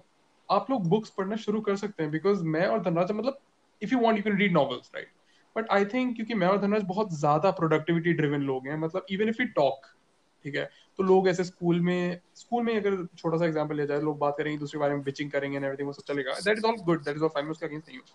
[0.49, 3.37] आप लोग books पढ़ना शुरू कर सकते हैं because मैं और धनराज मतलब
[3.81, 5.11] if you want you can read novels right
[5.55, 9.29] but I think क्योंकि मैं और धनराज बहुत ज़्यादा प्रोडक्टिविटी ड्रिवन लोग हैं मतलब इवन
[9.29, 9.85] इफ़ यू टॉक
[10.45, 10.69] ठीक है?
[10.99, 14.35] तो लोग ऐसे स्कूल में स्कूल में अगर छोटा सा एग्जांपल लिया जाए लोग बात
[14.37, 17.03] करेंगे दूसरे बारे में बिचिंग करेंगे एंड एवरीथिंग वो सब चलेगा। That is all good
[17.03, 18.05] that is all fine उसका अगेंस्ट नहीं हूँ।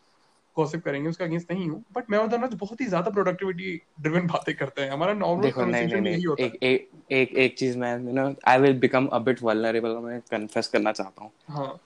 [0.56, 4.26] गॉसिप करेंगे उसका अगेंस्ट नहीं हूँ। बट मैं और धनराज बहुत ही ज़्यादा प्रोडक्टिविटी ड्रिवन
[4.26, 8.12] बातें करते हैं। हमारा नॉर्मल कन्वर्सेशन यही होता है। एक एक एक चीज़ मैं you
[8.12, 11.80] know I will become a bit vulnerable मैं कन्फेस करना चाहता हूँ। हाँ।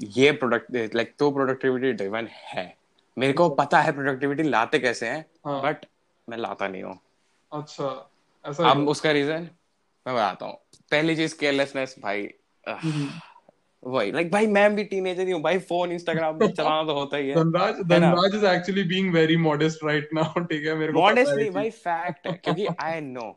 [0.00, 2.66] ये प्रोडक्ट लाइक तो प्रोडक्टिविटी ड्रिवन है।
[3.16, 5.60] मेरे को। पता है प्रोडक्टिविटी लाते कैसे हैं हाँ.
[5.62, 5.86] बट
[6.28, 6.98] मैं लाता नहीं हूँ।
[7.52, 7.88] अच्छा
[8.44, 9.48] ऐसा अब उसका रीजन
[10.06, 10.54] मैं बताता हूँ।
[10.90, 12.28] पहली चीज़ केयरलेसनेस भाई
[12.64, 13.08] हम्म।
[13.82, 17.16] वही लाइक भाई मैं भी टीनेजर ही हूँ भाई फ़ोन इंस्टाग्राम पे चलाना तो होता
[17.16, 21.00] ही है। Dhanraj Dhanraj is actually being very modest right now ठीक है मेरे को
[21.00, 23.28] मॉडेस्ट नहीं भाई फैक्ट है क्योंकि आई नो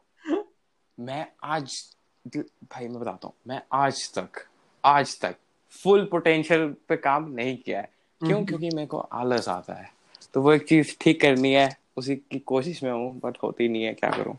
[0.98, 1.82] मैं आज
[2.26, 4.44] भाई मैं बताता हूँ मैं आज तक
[4.84, 5.36] आज तक
[5.74, 8.34] फुल पोटेंशियल पे काम नहीं किया है। क्यों?
[8.34, 9.90] हम्म। क्योंकि मेरे को आलस आता है।
[10.34, 13.84] तो वो एक चीज़ ठीक करनी है उसी की कोशिश में हूँ बट होती नहीं
[13.84, 14.38] है क्या करूँ?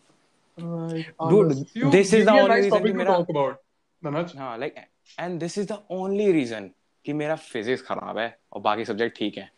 [1.90, 4.74] This is the only reason कि मेरा हाँ like
[5.20, 6.70] and this is the only reason
[7.04, 9.50] कि मेरा फिजिक्स खराब है और बाकी सब्जेक्ट ठीक है।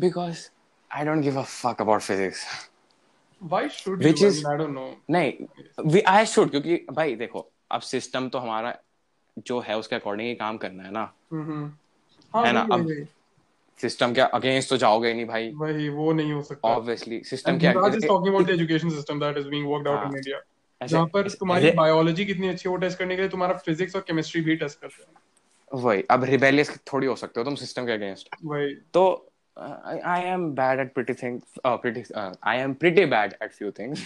[0.00, 0.48] Because
[0.90, 2.44] I don't give a fuck about physics
[3.52, 4.28] why should which you?
[4.28, 4.90] is I don't know.
[5.10, 5.32] नहीं
[5.90, 8.78] we I should क्योंकि भाई देखो अब सिस्टम तो हमारा
[9.38, 11.85] जो है उसके अकॉर्डिंग ही काम करना है ना। mm-hmm.
[12.36, 12.88] हाँ, है ना अब
[13.80, 17.70] सिस्टम के अगेंस्ट तो जाओगे नहीं भाई। वही वो नहीं हो सकता। ऑब्वियसली सिस्टम है
[17.70, 20.40] is talking about education system that is being worked out in India
[20.80, 24.02] जहाँ पर तुम्हारी बायोलॉजी कितनी अच्छी है वो टेस्ट करने के लिए तुम्हारा फिजिक्स और
[24.06, 27.92] केमिस्ट्री भी टेस्ट करते हैं। वही अब रिबेलियस थोड़ी हो सकते हो तुम सिस्टम के
[27.92, 29.04] अगेंस्ट वही। तो
[29.56, 32.02] I am bad at pretty things pretty
[32.48, 34.04] I am pretty bad at few things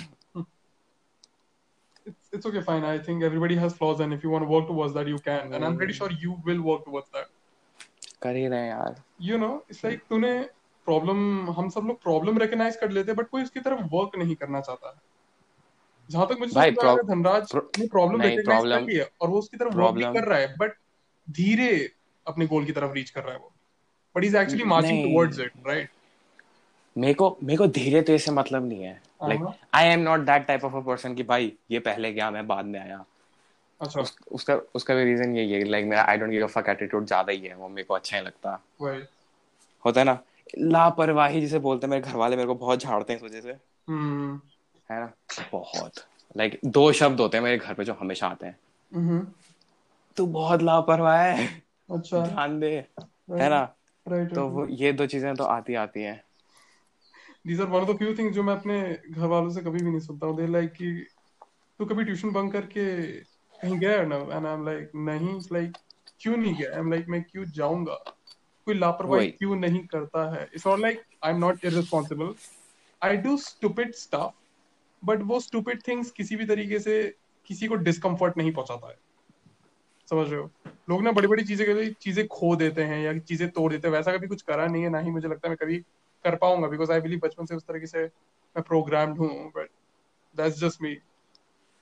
[2.09, 4.67] it's it's okay fine i think everybody has flaws and if you want to work
[4.69, 7.27] towards that you can and i'm pretty sure you will work towards that
[8.23, 10.39] कर ही रहे हैं यार। You know it's like तूने
[10.87, 14.35] problem हम सब लोग problem recognise कर लेते हैं बट कोई उसकी तरफ़ वर्क नहीं
[14.35, 15.01] करना चाहता।
[16.11, 19.75] जहाँ तक मुझे भाई प्रॉ, धनराज ने प्रॉब्लम रिकॉग्नाइज कर लिया और वो उसकी तरफ़
[19.75, 20.73] वर्क भी कर रहा है बट
[21.29, 21.71] धीरे
[22.27, 23.53] अपने गोल की तरफ़ रीच कर रहा है वो।
[24.17, 25.91] But is actually marching towards it right
[26.97, 30.47] मेरे को मेरे को धीरे तेज से मतलब नहीं है। Like I am not that
[30.47, 33.05] type of a person कि भाई ये पहले गया मैं बाद में आया।
[33.81, 36.69] अच्छा। उस, उसका उसका भी रीजन यही है लाइक मेरा I don't give a fuck
[36.69, 38.63] attitude ज़्यादा ही है वो मेरे को अच्छा नहीं लगता।
[39.85, 40.19] होता है ना?
[40.59, 43.57] लापरवाही जिसे बोलते हैं मेरे घर वाले मेरे को बहुत झाड़ते हैं इस वजह से।
[43.89, 44.41] हम्म।
[44.91, 45.13] है ना?
[45.53, 45.93] बहुत।
[46.37, 48.59] लाइक like, दो शब्द होते हैं मेरे घर पे जो हमेशा आते हैं।
[48.95, 49.27] हम्म।
[50.17, 51.47] तू बहुत लापरवाह है।
[51.91, 52.71] अच्छा। ध्यान दे।
[53.31, 53.65] है ना?
[54.07, 56.25] तो वो ये दो चीज़ें तो आती आती हैं।
[57.47, 59.91] These are one of the few things जो मैं अपने घर वालों से कभी भी
[59.91, 61.07] नहीं सुनता हूँ। दे लाइक कि
[61.79, 63.07] तू कभी ट्यूशन बंक करके
[63.63, 65.75] कहीं गया ना एंड आई एम लाइक नहीं लाइक
[66.21, 67.95] क्यों नहीं गया आई एम लाइक मैं क्यों जाऊँगा?
[68.67, 70.45] कोई लापरवाही क्यों नहीं करता है?
[70.55, 72.35] It's not like I am not irresponsible
[73.03, 74.39] I do stupid stuff
[75.03, 77.03] but वो स्टूपिड थिंग्स किसी भी तरीके से
[77.47, 78.97] किसी को डिस्कम्फर्ट नहीं पहुंचाता है।
[80.09, 80.51] समझ रहे हो?
[80.89, 83.89] लोग ना बड़ी बड़ी चीज़ें के लिए चीज़ें खो देते हैं या चीज़ें तोड़ देते
[83.89, 85.79] हैं। वैसा कभी कुछ करा नहीं है ना ही मुझे लगता है मैं कभी
[86.25, 89.69] कर पाऊँगा बिकॉज़ आई बिलीव बचपन से उस तरीके से मैं प्रोग्राम्ड हूँ but
[90.35, 90.95] that's just me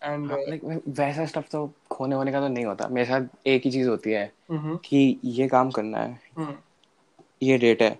[0.02, 3.62] and like हाँ, वैसा स्टफ़ तो खोने होने का तो नहीं होता। मेरे साथ एक
[3.64, 6.54] ही चीज़ होती है कि ये काम करना है। हम्म।
[7.42, 7.98] ये डेट है।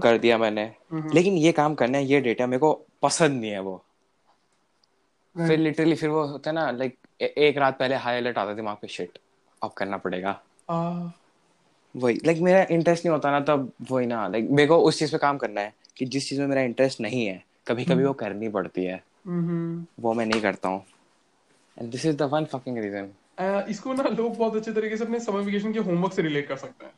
[0.00, 0.72] कर दिया मैंने।
[1.14, 2.72] लेकिन ये काम करना है ये डेट है मेरे को
[3.02, 3.84] पसंद नहीं है वो।
[5.36, 8.76] फिर लिटरली फिर वो होता है ना लाइक एक रात पहले हाई अलर्ट आता दिमाग
[8.82, 9.18] पे शिट
[9.62, 10.40] अब करना पड़ेगा।
[11.96, 15.12] वही लाइक मेरा इंटरेस्ट नहीं होता ना तब वही ना लाइक मेरे को उस चीज़
[15.12, 18.06] पे काम करना है कि जिस चीज़ में मेरा इंटरेस्ट नहीं है कभी कभी हम्म।
[18.06, 19.04] वो करनी पड़ती है।
[20.00, 20.84] वो मैं नहीं करता हूँ।
[21.76, 23.12] And this is the one fucking reason
[23.70, 26.56] इसको ना लोग बहुत अच्छे तरीके से अपने समर वेकेशन के होमवर्क से रिलेट कर
[26.56, 26.92] सकते हैं।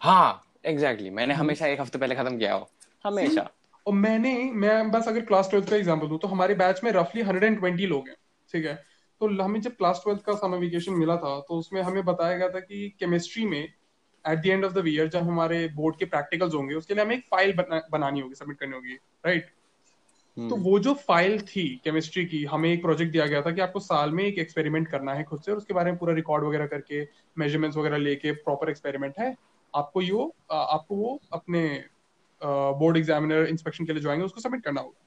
[0.00, 1.16] हाँ। Exactly exactly.
[1.16, 1.34] मैंने.
[1.34, 2.68] हमेशा एक हफ़्ते पहले खत्म किया हो।
[3.04, 3.48] हमेशा।
[3.86, 7.22] और मैंने मैं बस अगर क्लास ट्वेल्थ का एग्ज़ाम्पल दूँ तो हमारे बैच में रफली
[7.22, 8.16] हंड्रेड एंड ट्वेंटी लोग हैं
[8.52, 8.74] ठीक है?
[9.20, 12.48] तो हमें जब क्लास ट्वेल्थ का समर वेकेशन मिला था तो उसमें हमें बताया गया
[12.48, 16.54] था कि केमिस्ट्री में at the end of the year जब हमारे बोर्ड के प्रैक्टिकल्स
[16.54, 19.50] होंगे उसके लिए हमें एक फ़ाइल बना, बनानी होगी सबमिट करनी होगी राइट
[20.36, 23.60] तो हम्म। वो जो फ़ाइल थी केमिस्ट्री की हमें एक प्रोजेक्ट दिया गया था कि
[23.60, 26.44] आपको साल में एक एक्सपेरिमेंट करना है खुद से और उसके बारे में पूरा रिकॉर्ड
[26.44, 27.02] वगैरह करके
[27.38, 29.34] मेजरमेंट्स वगैरह लेके प्रॉपर एक्सपेरिमेंट है
[29.74, 31.84] आपको यो आपको वो अपने
[32.42, 35.04] बोर्ड एग्जामिनर इंस्पेक्शन के लिए जो आएँगे उसको सबमिट करना होगा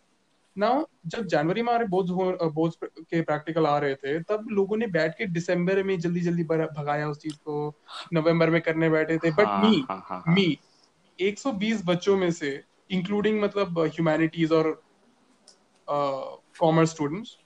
[0.58, 2.12] नाउ जब जनवरी में हमारे बोर्ड्स
[2.54, 6.44] बोर्ड्स के प्रैक्टिकल आ रहे थे तब लोगों ने बैठ के दिसंबर में जल्दी जल्दी
[6.44, 7.74] भगाया उस चीज़ को
[8.14, 9.86] नवंबर में करने बैठे थे बट मी.
[10.28, 10.58] मी
[11.20, 14.82] 120 बच्चों में से इंक्लूडिंग मतलब ह्यूमैनिटीज और
[15.90, 17.38] commerce students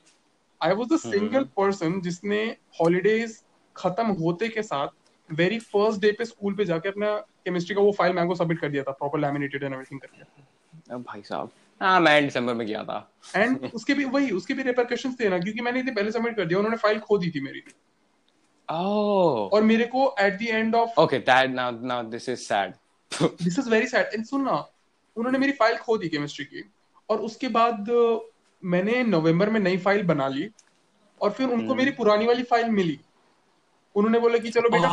[0.62, 2.44] I was the single person जिसने
[2.82, 3.42] हॉलीडेज
[3.76, 4.88] खत्म होते के साथ
[5.30, 8.70] वेरी फ़र्स्ट डे पे स्कूल पे जाके अपना केमिस्ट्री का वो फ़ाइल मैंगो सबमिट कर
[8.70, 11.52] दिया था प्रॉपर लैमिनेटेड एंड एवरीथिंग करके। भाई साहब।
[11.82, 12.98] हाँ मैं दिसंबर में गया था।
[13.36, 16.46] एंड उसके भी वही उसके भी रिपरकशंस थे ना क्योंकि मैंने इतने पहले सबमिट कर
[16.46, 17.64] दिया उन्होंने फ़ाइल खो दी थी मेरी।
[18.70, 22.74] ओह। और मेरे को at the end of okay that now now this is sad
[23.44, 24.56] this is very sad and सुन ना
[25.18, 26.64] उन्होंने मेरी फ़ाइल खो दी केमिस्ट्री की।
[27.10, 27.86] और उसके बाद
[28.64, 30.50] मैंने नवंबर में नई फ़ाइल बना ली
[31.22, 33.00] और फिर उनको हम्म। मेरी पुरानी वाली फ़ाइल मिली।
[33.96, 34.90] उन्होंने बोला कि चलो बेटा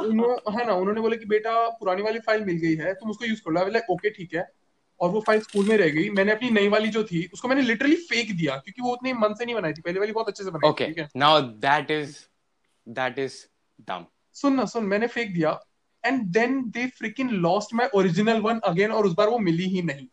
[0.00, 3.24] उन्होंने है ना उन्होंने बोला कि बेटा पुरानी वाली फ़ाइल मिल गई है तुम उसको
[3.24, 4.48] यूज़ कर लो। लाइक ओके ठीक है।
[5.00, 7.62] और वो फ़ाइल स्कूल में रह गई। मैंने अपनी नई वाली जो थी उसको मैंने
[7.62, 10.44] लिटरली फेक दिया क्योंकि वो उतने मन से नहीं बनाई थी। पहले वाली बहुत अच्छे
[10.44, 12.16] से बनाई थी okay now that is
[12.86, 13.34] that is
[13.88, 14.04] dumb
[14.36, 15.58] सुन ना सुन मैंने फेक दिया।
[16.04, 19.82] And then they freaking lost my original one again और उस बार वो मिली ही
[19.82, 20.06] नहीं।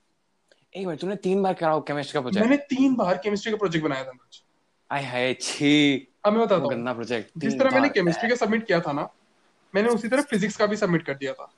[0.75, 3.85] एक मिनट तूने तीन बार कराओ केमिस्ट्री का प्रोजेक्ट मैंने तीन बार केमिस्ट्री का प्रोजेक्ट
[3.85, 4.41] बनाया था अनुज
[4.89, 8.65] आई हाय छी। अब मैं बताता हूँ। गंदा प्रोजेक्ट जिस तरह मैंने केमिस्ट्री का सबमिट
[8.67, 9.07] किया था ना
[9.73, 11.51] मैंने उसी तरह फिजिक्स का भी सबमिट कर दिया था।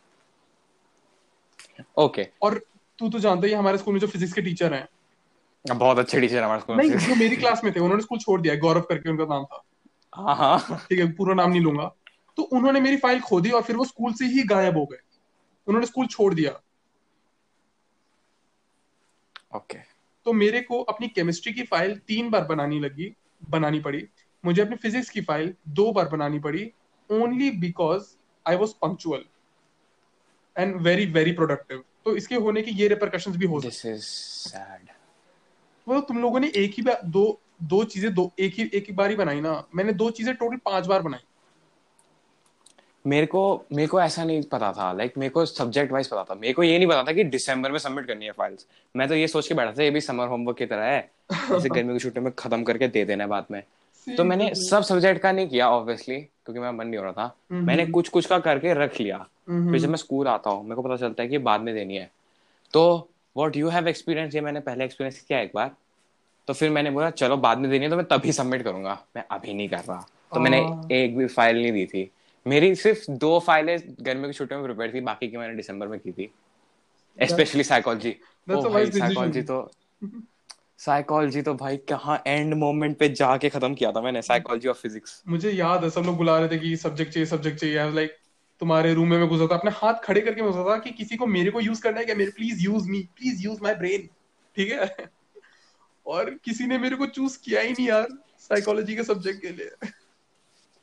[1.98, 2.60] ओके और
[3.00, 4.88] तू तो जानता ही हमारे स्कूल में जो फिजिक्स के टीचर हैं।
[5.66, 8.40] बहुत अच्छे टीचर हमारे स्कूल नहीं में जो मेरी क्लास में थे उन्होंने स्कूल छोड़
[8.42, 9.64] दिया गौरव करके उनका नाम था।
[10.14, 11.92] हाँ हाँ। ठीक है पूरा नाम नहीं लूँगा।
[12.38, 14.98] तो उन्होंने मेरी फ़ाइल खो दी और फिर वो स्कूल से ही गायब हो गए।
[15.68, 16.52] उन्होंने स्कूल छोड़ दिया।
[19.56, 19.77] ओके
[20.26, 23.11] तो मेरे को अपनी केमिस्ट्री की फ़ाइल तीन बार बनानी लगी
[23.49, 24.03] बनानी पड़ी।
[24.44, 26.72] मुझे अपनी फिजिक्स की फ़ाइल दो बार बनानी पड़ी
[27.10, 28.03] only because
[28.45, 29.23] I was punctual
[30.56, 34.03] and very very productive तो इसके होने की ये रिपरकशन भी हो सकते दिस इज़
[34.49, 34.90] सैड
[35.88, 37.26] वो तुम लोगों ने एक ही दो
[37.64, 40.57] दो चीज़ें दो एक ही एक ही बार ही बनाई ना। मैंने दो चीज़ें टोटल
[40.65, 41.19] पाँच बार बनाई।
[43.07, 46.23] मेरे को मेरे को ऐसा नहीं पता था लाइक like, मेरे को सब्जेक्ट वाइज पता
[46.23, 48.65] था। मेरे को ये नहीं पता था कि दिसंबर में सबमिट करनी है फाइल्स
[48.95, 51.69] मैं तो ये सोच के बैठा था ये भी समर होमवर्क की तरह है। जैसे
[51.76, 53.64] गर्मी की छुट्टी में खत्म करके दे देना है बाद में।
[54.07, 57.36] तो मैंने सब सब्जेक्ट का नहीं किया ऑब्वियसली क्योंकि मेरा मन नहीं हो रहा था।
[57.52, 59.18] मैंने कुछ कुछ का करके रख लिया।
[59.49, 61.95] फिर जब मैं स्कूल आता हूँ मेरे को पता चलता है कि बाद में देनी
[61.95, 62.11] है।
[62.73, 65.72] तो वॉट यू हैव एक्सपीरियंस ये मैंने पहले एक्सपीरियंस किया एक बार।
[66.48, 69.23] तो फिर मैंने बोला चलो बाद में देनी है तो मैं तभी सबमिट करूँगा। मैं
[69.32, 72.11] अभी नहीं कर रहा। तो मैंने हाँ। एक भी फ़ाइल नहीं दी थी।
[72.48, 76.00] मेरी सिर्फ़ दो फाइलें गर्मी की छुट्टियों में प्रिपेयर थी बाकी की मैंने दिसंबर में
[76.00, 76.34] की थी।
[77.20, 78.16] Specially psychology.
[78.50, 79.72] साइकोलॉजी तो
[80.78, 85.24] साइकोलॉजी तो भाई कहाँ एंड मोमेंट पे जाके खत्म किया था मैंने साइकोलॉजी और फिजिक्स
[85.28, 88.18] मुझे याद है सब लोग बुला रहे थे कि सब्जेक्ट चाहिए सब्जेक्ट चाहिए। आई लाइक
[88.60, 91.16] तुम्हारे रूम में मैं घुसा था अपने हाथ खड़े करके मैं घुसा था कि किसी
[91.16, 92.16] को मेरे को यूज़ करना है क्या?
[92.16, 94.10] मेरे please use me please use my brain
[94.56, 94.96] ठीक है?
[96.08, 98.08] और किसी ने मेरे को चूज़ किया ही नहीं यार
[98.40, 99.72] साइकोलॉजी के सब्जेक्ट के लिए।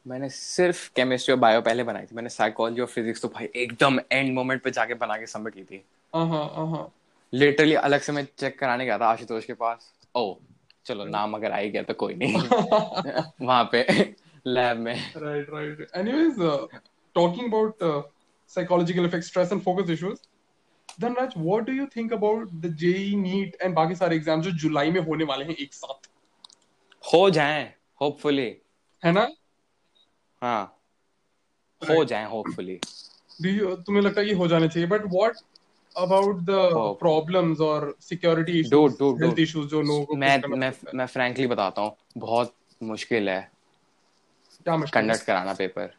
[0.07, 3.99] मैंने सिर्फ़ केमिस्ट्री और बायो पहले बनाई थी। मैंने साइकोलॉजी और फिजिक्स तो भाई एकदम
[4.13, 5.83] एंड मोमेंट पे जाके बना के सबमिट की थी।
[6.15, 6.89] हाँ हाँ हाँ
[7.33, 10.35] लिटरली अलग से मैं चेक कराने गया था आशुतोष के पास। ओ
[10.87, 12.37] चलो नाम अगर आ ही गया तो कोई नहीं।
[13.47, 13.83] वहाँ पे
[14.47, 14.95] लैब में।
[15.95, 16.67] Anyways uh,
[17.15, 18.03] talking about uh,
[18.47, 20.19] psychological effects stress and focus issues
[20.99, 24.51] then Raj what do you think about the JEE NEET and बाकी सारे एग्ज़ाम्स जो
[24.65, 26.09] जुलाई में होने वाले हैं एक साथ?
[27.05, 27.63] हो जाए
[28.01, 28.51] होपफुली
[29.03, 29.29] है ना?
[30.43, 30.79] हाँ।
[31.89, 32.81] हो जाए होपफुली
[33.75, 34.89] तुम्हें लगता है कि हो जाने चाहिए?
[35.97, 36.95] Oh.
[37.01, 38.71] problems or security issues?
[38.71, 39.49] Dude, dude, health dude.
[39.49, 43.51] issues जो लोगों मैं मैं मैं फ्रैंकली बताता हूँ बहुत मुश्किल है
[44.69, 45.95] कंडक्ट कराना पेपर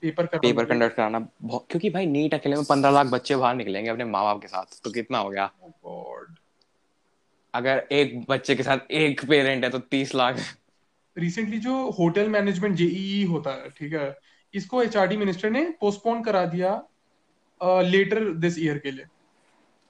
[0.00, 3.54] पेपर करना पेपर कंडक्ट कराना बहुत क्योंकि भाई नीट अकेले में पंद्रह लाख बच्चे बाहर
[3.54, 5.50] निकलेंगे अपने माँ बाप के साथ तो कितना हो गया?
[5.86, 6.04] Oh
[7.54, 10.36] अगर एक बच्चे के साथ एक पेरेंट है तो तीस लाख
[11.16, 14.14] रिसेंटली जो होटल मैनेजमेंट जेईई होता है ठीक है
[14.54, 16.70] इसको एचआरडी मिनिस्टर ने पोस्टपोन करा दिया
[17.60, 19.04] लेटर दिस ईयर के लिए।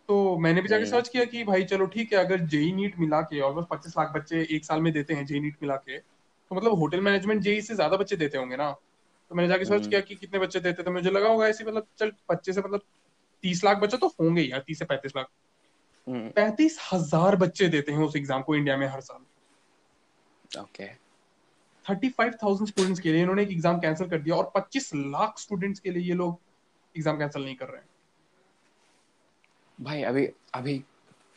[0.09, 2.99] तो मैंने भी जाके हम्म। सर्च किया कि भाई चलो ठीक है अगर जेई नीट
[2.99, 5.99] मिला के ऑलमोस्ट पच्चीस लाख बच्चे एक साल में देते हैं जेई नीट मिला के
[5.99, 9.81] तो मतलब होटल मैनेजमेंट जेई से ज़्यादा बच्चे देते होंगे ना। तो मैंने जाके सर्च
[9.81, 12.61] हम्म। किया कि कितने बच्चे देते तो मुझे लगा होगा ऐसे मतलब चल बच्चे से
[12.61, 12.81] मतलब
[13.45, 15.27] तीस लाख बच्चे तो होंगे यार तीस से पैंतीस लाख।
[16.07, 19.23] हम्म। पैंतीस हज़ार बच्चे देते हैं उस एग्ज़ाम को इंडिया में हर साल।
[20.61, 20.93] Okay okay.
[21.86, 25.90] 35,000 स्टूडेंट्स के लिए इन्होंने एक एग्ज़ाम कैंसिल कर दिया और 25 लाख स्टूडेंट्स के
[25.90, 26.39] लिए ये लोग
[26.94, 27.89] एग्ज़ाम कैंसिल नहीं कर रहे हैं।
[29.78, 30.82] भाई अभी अभी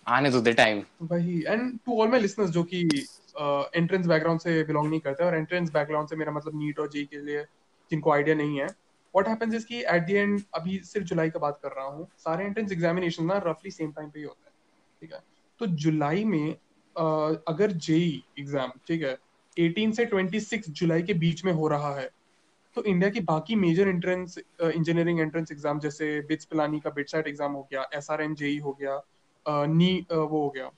[0.08, 4.40] आने दो दे टाइम भाई and to all my listeners जो कि एंट्रेंस uh, बैकग्राउंड
[4.42, 7.44] से बिलोंग नहीं करते और एंट्रेंस बैकग्राउंड से मेरा मतलब नीट और जेई के लिए
[7.92, 11.40] जिनको आइडिया नहीं है। व्हाट हैपेंस इज़ कि एट द एंड अभी सिर्फ़ जुलाई का
[11.40, 14.56] बात कर रहा हूँ। सारे एंट्रेंस एग्जामिनेशन ना रफली सेम टाइम पे ही होते हैं।
[15.02, 15.20] ठीक है?
[15.60, 16.56] तो जुलाई में
[16.96, 19.18] uh, अगर जेई एग्ज़ाम ठीक है?
[19.58, 22.10] 18 से 26 जुलाई के बीच में हो रहा है।
[22.76, 27.28] तो इंडिया की बाकी major entrance engineering entrance exam जैसे बिट्स पिलानी का बिट बिटसेट
[27.28, 29.02] एग्ज़ाम हो गया एस आर एन जेई हो गया
[29.68, 30.70] नी वो हो गया।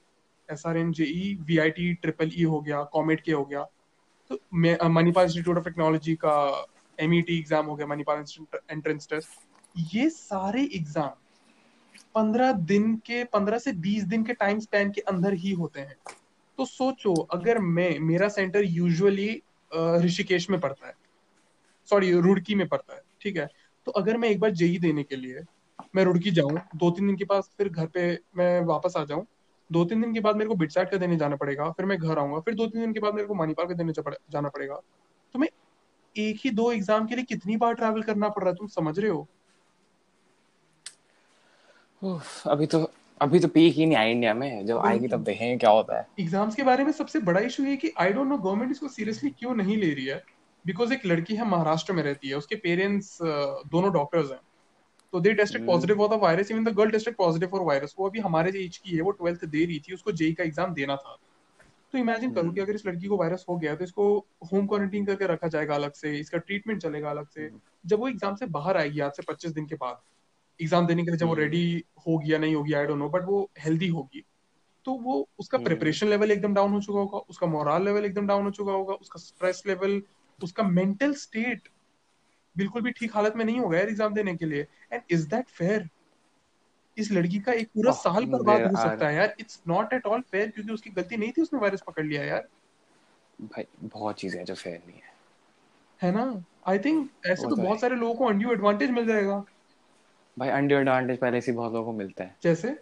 [0.50, 3.64] S R N J E V I T triple E हो गया कॉमेट के हो गया।
[4.32, 4.40] तो
[4.90, 6.36] मणिपाल इंस्टीट्यूट ऑफ़ टेक्नोलॉजी का
[7.00, 8.24] एमईटी एग्ज़ाम हो गया मणिपाल
[8.72, 11.10] एंट्रेंस टेस्ट ये सारे एग्ज़ाम
[12.16, 15.96] पंद्रह दिन के, पंद्रह से बीस दिन के टाइम स्पैन के अंदर ही होते हैं।
[16.60, 19.30] तो सोचो, अगर मैं, मेरा सेंटर यूजुअली
[20.04, 20.94] ऋषिकेश में पड़ता है।
[21.90, 23.48] सॉरी रुड़की में पड़ता है, ठीक है?
[23.88, 25.44] तो अगर मैं एक बार जेई देने के लिए,
[25.96, 29.26] मैं रुड़की जाऊँ दो तीन दिन के बाद फिर घर पे मैं वापस आ जाऊँ
[29.70, 32.18] दो तीन दिन के बाद मेरे को बिटसैट का देने जाना पड़ेगा, फिर मैं घर
[32.18, 34.82] आऊँगा, फिर दो तीन दिन के बाद मेरे को मणिपाल का देने जाना पड़ेगा।
[35.36, 35.50] तो मैं
[36.16, 38.98] एक ही दो एग्ज़ाम के लिए कितनी बार ट्रैवल करना पड़ रहा है, तुम समझ
[39.00, 39.28] रहे हो?
[42.48, 42.90] अभी तो
[43.22, 46.08] अभी तो पीक ही नहीं आई इंडिया में। जब आएगी तब देखेंगे क्या होता है।
[46.20, 49.30] एग्ज़ाम्स के बारे में सबसे बड़ा इशू ये कि आई डोंट नो गवर्नमेंट इसको सीरियसली
[49.40, 50.22] क्यों नहीं ले रही है।
[50.66, 54.40] बिकॉज़ एक लड़की है महाराष्ट्र में रहती है। उसके पेरेंट्स दोनों डॉक्टर्स हैं।
[55.14, 55.72] तो they tested hmm.
[55.72, 58.78] Positive for the virus even the girl tested positive for virus वो अभी हमारे एज
[58.78, 61.18] की है वो ट्वेल्थ दे रही थी। उसको जेई का एग्ज़ाम देना था।
[61.94, 64.08] तो इमेजिन करो कि अगर इस लड़की को वायरस हो गया तो इसको
[64.52, 67.50] होम क्वारंटीन करके रखा जाएगा अलग से। इसका ट्रीटमेंट चलेगा अलग से।
[67.86, 69.98] जब वो एग्ज़ाम से बाहर आएगी आज से पच्चीस दिन के बाद
[70.60, 73.10] एग्ज़ाम देने के लिए जब वो हम्म। रेडी होगी या नहीं होगी आई डोंट नो
[73.10, 74.24] बट वो हेल्दी होगी।
[74.86, 78.28] तो वो उसका हम्म। प्रिपरेशन लेवल एकदम डाउन हो चुका होगा उसका मोरल लेवल एकदम
[78.28, 80.02] डाउन हो चुका होगा उसका स्ट्रेस लेवल
[80.40, 81.70] उसका मेंटल स्टेट
[82.56, 85.50] बिल्कुल भी ठीक हालत में नहीं होगा यार एग्ज़ाम देने के लिए। एंड इज़ दैट
[85.50, 85.88] फेयर
[86.98, 90.22] इस लड़की का एक पूरा साल बर्बाद हो सकता है यार। It's not at all
[90.22, 92.48] fair क्योंकि उसकी गलती नहीं थी उसने वायरस पकड़ लिया यार।
[93.40, 95.08] भाई बहुत चीज़ें हैं जो फेयर नहीं है।
[96.02, 96.44] है ना?
[96.68, 99.44] आई थिंक ऐसे तो तो बहुत सारे लोगों को अनड्यू एडवांटेज मिल जाएगा।
[100.40, 102.76] भाई अंडर एडवांटेज पहले से बहुत लोगों को मिलता है। जैसे?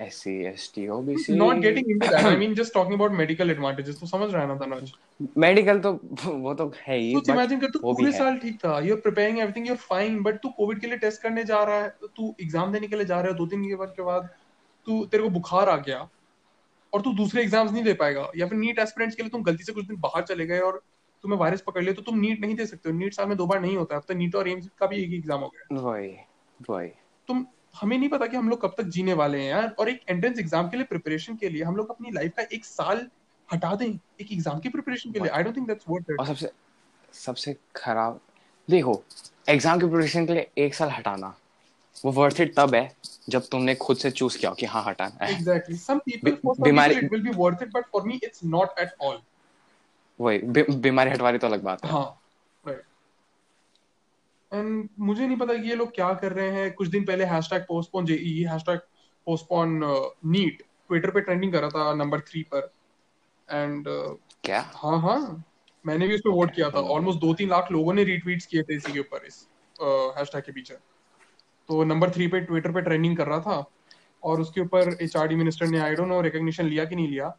[0.00, 3.50] S C S T OBC not getting into that I mean just talking about medical
[3.50, 4.92] advantages तो समझ रहा है ना तनुज
[5.38, 5.92] मेडिकल तो
[6.24, 9.38] वो तो है ही सोच इमेजिन कर तू पूरे साल ठीक था। You are preparing
[9.38, 12.06] everything you are fine but तू कोविड के लिए टेस्ट करने जा रहा है। तो
[12.08, 14.28] तू एग्ज़ाम देने के लिए जा रहा है दो तीन के बाद के बाद।
[14.86, 16.08] तू तेरे को बुखार आ गया
[16.92, 19.64] और तू दूसरे एग्ज़ाम्स नहीं दे पाएगा। या फिर नीट एस्पिरेंट्स के लिए तुम गलती
[19.64, 20.82] से कुछ दिन बाहर चले गए और
[21.24, 23.46] तुम्हें वायरस पकड़ लिया तो तुम नीट नहीं दे सकते हो। नीट साल में दो
[23.46, 25.48] बार नहीं होता है। अब तो नीट और एम्स का भी एक ही एग्ज़ाम हो
[25.48, 26.14] गया। वही।
[26.70, 26.88] वही
[27.28, 27.46] तुम
[27.80, 30.38] हमें नहीं पता कि हम लोग कब तक जीने वाले हैं यार। और एक एंट्रेंस
[30.38, 33.08] एग्ज़ाम के लिए प्रिपरेशन के लिए हम लोग अपनी लाइफ का एक साल
[33.52, 36.26] हटा दें एक एग्ज़ाम की प्रिपरेशन के लिए। I don't think that's worth it और
[36.26, 36.50] सबसे
[37.12, 38.20] सबसे खराब
[38.70, 39.04] देखो
[39.48, 41.38] एग्ज़ाम की प्रिपरेशन के लिए एक साल हटाना
[42.04, 42.96] वो वर्थ इट तब है
[43.28, 46.98] जब तुमने खुद से चूज़ किया कि हाँ हटाना है। People, बी- for some बीमारी-
[46.98, 49.16] it will be worth it, but for me, it's not at all.
[50.20, 50.38] वही
[50.74, 52.23] बीमारी हटवारी तो अलग बात है। हाँ.
[54.54, 57.62] And मुझे नहीं पता कि ये लोग क्या कर रहे हैं। कुछ दिन पहले hashtag
[57.62, 58.78] postpone JEE hashtag
[59.26, 59.80] postpone
[60.26, 62.70] NEET Twitter पे ट्रेंडिंग कर रहा था नंबर थ्री पर।
[63.48, 63.84] एंड
[64.44, 64.60] क्या?
[64.74, 65.44] हाँ हाँ।
[65.84, 68.62] मैंने भी उस पर वोट किया था। ऑलमोस्ट दो तीन लाख लोगों ने रीट्वीट्स किए
[68.62, 69.46] थे इसी के ऊपर इस
[70.18, 70.74] हैशटैग के पीछे।
[71.68, 73.64] तो नंबर थ्री पे ट्विटर पे ट्रेंडिंग कर रहा था।
[74.22, 77.36] और उसके ऊपर एच मिनिस्टर ने आई डोंट नो रिकग्निशन लिया कि नहीं लिया।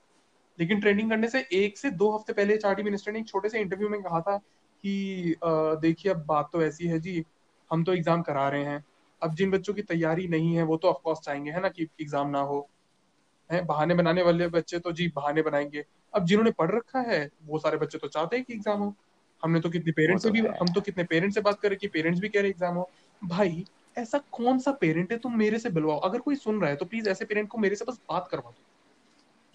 [0.60, 3.60] लेकिन ट्रेंडिंग करने से एक से दो हफ़्ते पहले एच मिनिस्टर ने एक छोटे से
[3.60, 4.40] इंटरव्यू में कहा था
[4.86, 5.36] कि
[5.82, 7.24] देखिए अब बात तो ऐसी है जी
[7.72, 8.84] हम तो एग्ज़ाम करा रहे हैं।
[9.22, 12.30] अब जिन बच्चों की तैयारी नहीं है वो तो ऑफकोर्स चाहेंगे है ना कि एग्ज़ाम
[12.30, 12.68] ना हो।
[13.50, 15.84] है बहाने बनाने वाले बच्चे तो जी बहाने बनाएँगे।
[16.14, 18.94] अब जिन्होंने पढ़ रखा है वो सारे बच्चे तो चाहते हैं कि एग्ज़ाम हो।
[19.44, 21.88] हमने तो कितने पेरेंट्स से तो भी हम तो कितने पेरेंट्स से बात करें कि
[21.90, 22.90] पेरेंट्स भी कह रहे एग्ज़ाम हो।
[23.22, 23.66] भाई
[23.98, 26.00] ऐसा कौन सा पेरेंट है तुम मेरे से बुलवाओ?
[26.00, 28.52] अगर कोई सुन रहा है तो प्लीज़ ऐसे पेरेंट को मेरे से बस बात करवा
[28.52, 28.64] दो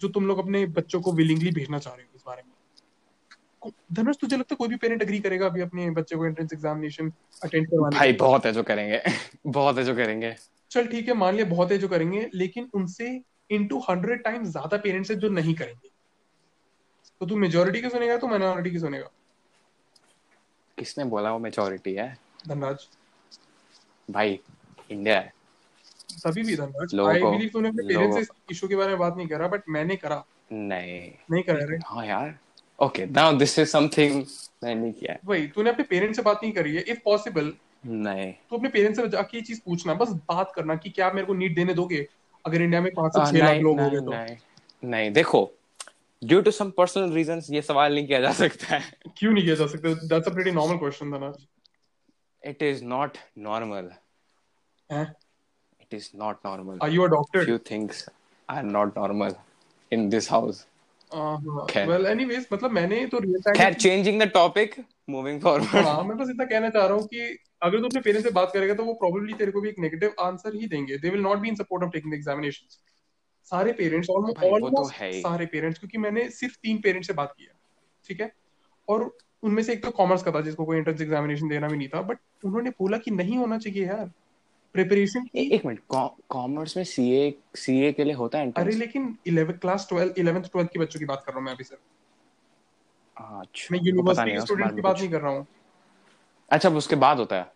[0.01, 2.50] जो तुम लोग अपने बच्चों को विलिंगली भेजना चाह रहे हो इस बारे में।
[3.93, 7.11] धनुष तुझे लगता है कोई भी पेरेंट एग्री करेगा अभी अपने बच्चे को एंट्रेंस एग्जामिनेशन
[7.43, 9.01] अटेंड करवाने भाई बहुत है जो करेंगे।
[9.47, 10.35] बहुत है जो करेंगे।
[10.71, 13.09] चल ठीक है मान लिया बहुत है जो करेंगे लेकिन उनसे
[13.49, 15.89] इनटू हंड्रेड टाइम्स ज़्यादा पेरेंट्स है जो नहीं करेंगे।
[17.21, 19.09] तो तू मेजोरिटी की सुनेगा तो माइनॉरिटी की सुनेगा?
[20.77, 22.17] किसने बोला वो मेजोरिटी है?
[22.47, 22.87] धनराज।
[24.09, 24.39] भाई
[24.91, 25.33] इंडिया है।
[26.25, 29.27] तभी भी धनराज। आई बिलीव तूने अपने पेरेंट्स से इशू के बारे में बात नहीं
[29.27, 32.37] करा बट मैंने करा। नहीं। नहीं करा रे हाँ यार।
[32.81, 34.23] Okay now this is something
[34.63, 37.53] मैंने नहीं किया वही तूने अपने पेरेंट्स से बात नहीं करी है इफ़ पॉसिबल
[37.85, 41.27] नहीं। तो अपने पेरेंट्स से जाके ये चीज़ पूछना बस बात करना कि क्या मेरे
[41.27, 42.07] को नीट देने दोगे?
[42.45, 44.35] अगर इंडिया में पाँच से आ, छह लाख लोग हो गए तो। नहीं
[44.83, 45.41] नहीं देखो
[46.21, 48.81] due to some personal reasons ये सवाल नहीं किया जा सकता है।
[49.17, 49.93] क्यों नहीं किया जा सकता?
[50.07, 51.33] That's a pretty normal question था ना
[52.43, 53.91] इट इज़ नॉट नॉर्मल
[54.89, 55.05] हैं
[55.81, 58.03] it is not normal are you adopted few things
[58.49, 59.39] are not normal
[59.91, 60.65] in this house
[61.69, 64.75] खैर। वेल एनीवेज मतलब मैंने तो रियल टाइम खैर changing the topic
[65.09, 68.27] moving forward हाँ मैं बस इतना कहना चाह रहा हूँ कि अगर तू अपने पेरेंट्स
[68.27, 71.09] से बात करेगा तो वो प्रोबेबली तेरे को भी एक नेगेटिव आंसर ही देंगे। They
[71.09, 72.79] will not be in support of taking the examinations
[73.51, 77.13] सारे पेरेंट्स ऑलमोस्ट भाई, वो तो ऑलमोस्ट सारे पेरेंट्स क्योंकि मैंने सिर्फ़ तीन पेरेंट्स से
[77.13, 77.53] बात किया
[78.05, 78.31] ठीक है?
[78.87, 79.11] और
[79.43, 82.01] उनमें से एक तो कॉमर्स का था जिसको कोई एंट्रेंस एग्जामिनेशन देना भी नहीं था
[82.01, 84.11] बट उन्होंने बोला कि नहीं होना चाहिए यार।
[84.73, 85.79] प्रिपरेशन एक मिनट
[86.29, 90.71] कॉमर्स में सीए सीए के लिए होता है अरे लेकिन 11th क्लास 12 11th 12th
[90.73, 91.77] की बच्चों की बात कर रहा हूँ मैं अभी सर।
[93.17, 95.47] अच्छा मैं यूनिवर्सिटी के स्टूडेंट की बात नहीं कर रहा हूँ।
[96.51, 97.51] अच्छा उसके बाद होता है।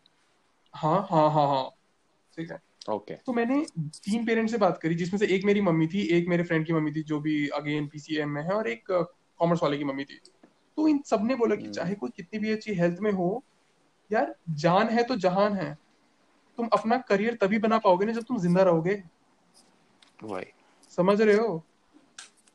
[0.74, 1.70] हाँ हाँ हाँ हाँ।
[2.38, 2.60] ठीक है
[2.90, 3.26] ओके okay.
[3.26, 6.44] तो मैंने तीन पेरेंट्स से बात करी जिसमें से एक मेरी मम्मी थी एक मेरे
[6.44, 8.84] फ्रेंड की मम्मी थी जो भी अगेन पीसीएम में है और एक
[9.40, 10.20] कॉमर्स वाले की मम्मी थी।
[10.78, 13.44] तो इन सबने बोला कि हम्म। चाहे कोई कितनी भी अच्छी हेल्थ में हो
[14.12, 15.78] यार जान है तो जहान है।
[16.58, 19.02] तुम अपना करियर तभी बना पाओगे ना जब तुम ज़िंदा रहोगे।
[20.24, 20.46] वही।
[20.98, 21.64] समझ रहे हो?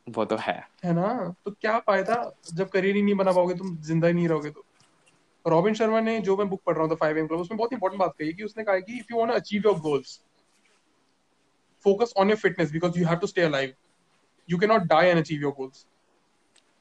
[0.07, 0.55] वो तो है।
[0.85, 1.35] है ना?
[1.45, 2.15] तो क्या फ़ायदा
[2.55, 4.65] जब करियर ही नहीं बना पाओगे तुम ज़िंदा ही नहीं रहोगे तो।
[5.45, 8.01] रॉबिन शर्मा ने जो मैं बुक पढ़ रहा हूँ फाइव एम क्लब उसमें बहुत इंपॉर्टेंट
[8.01, 10.19] बात कही कि उसने कहा कि if you want achieve your goals
[11.85, 13.73] focus on your fitness because you have to stay alive
[14.49, 15.87] you can not die and achieve your goals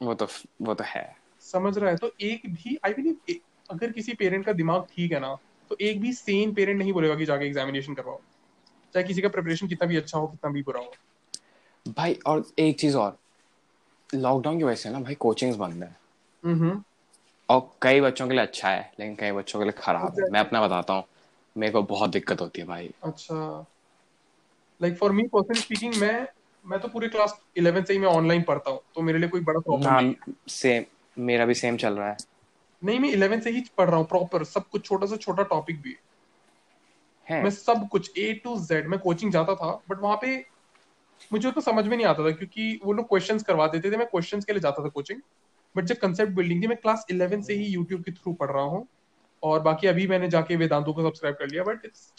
[0.00, 0.26] वो तो
[0.62, 1.04] वो तो है।
[1.42, 1.96] समझ रहा है?
[1.96, 3.40] तो एक भी आई बिलीव
[3.70, 5.36] अगर किसी पेरेंट का दिमाग ठीक है ना
[5.70, 8.20] तो एक भी सेम पेरेंट नहीं बोलेगा कि जाके एग्जामिनेशन करवाओ।
[8.94, 10.92] चाहे किसी का प्रिपरेशन कितना भी अच्छा हो कितना भी बुरा हो।
[11.88, 13.18] भाई और एक चीज़ और।
[14.14, 15.96] लॉकडाउन की वजह से ना भाई कोचिंग्स बंद है।
[16.44, 16.82] हम्म
[17.48, 20.40] और कई बच्चों के लिए अच्छा है लेकिन कई बच्चों के लिए खराब है। मैं
[20.40, 21.04] अपना बताता हूँ।
[21.56, 23.66] मेरे को बहुत दिक्कत होती है भाई। अच्छा।
[24.82, 26.26] Like for me personally speaking मैं
[26.66, 29.40] मैं तो पूरे क्लास 11 से ही मैं ऑनलाइन पढ़ता हूँ तो मेरे लिए कोई
[29.40, 30.14] बड़ा प्रॉब्लम हाँ नहीं
[30.48, 30.84] सेम
[31.18, 32.16] मेरा भी सेम चल रहा है।
[32.82, 35.80] नहीं मैं 11 से ही पढ़ रहा हूँ प्रॉपर सब कुछ छोटा से छोटा टॉपिक
[35.82, 35.98] भी है।
[37.42, 40.36] मैं सब कुछ ए टू जेड मैं कोचिंग जाता था बट वहाँ पे
[41.32, 44.06] मुझे तो समझ में नहीं आता था क्योंकि वो लोग क्वेश्चन करवा देते थे मैं
[44.06, 45.20] क्वेश्चंस के लिए जाता था कोचिंग
[45.74, 48.62] बट जब कंसेप्ट बिल्डिंग थी मैं क्लास 11 से ही यूट्यूब के थ्रू पढ़ रहा
[48.62, 48.86] हूँ
[49.42, 52.12] और बाकी अभी मैंने जाके वेदांतों को सब्सक्राइब कर लिया बट इट्स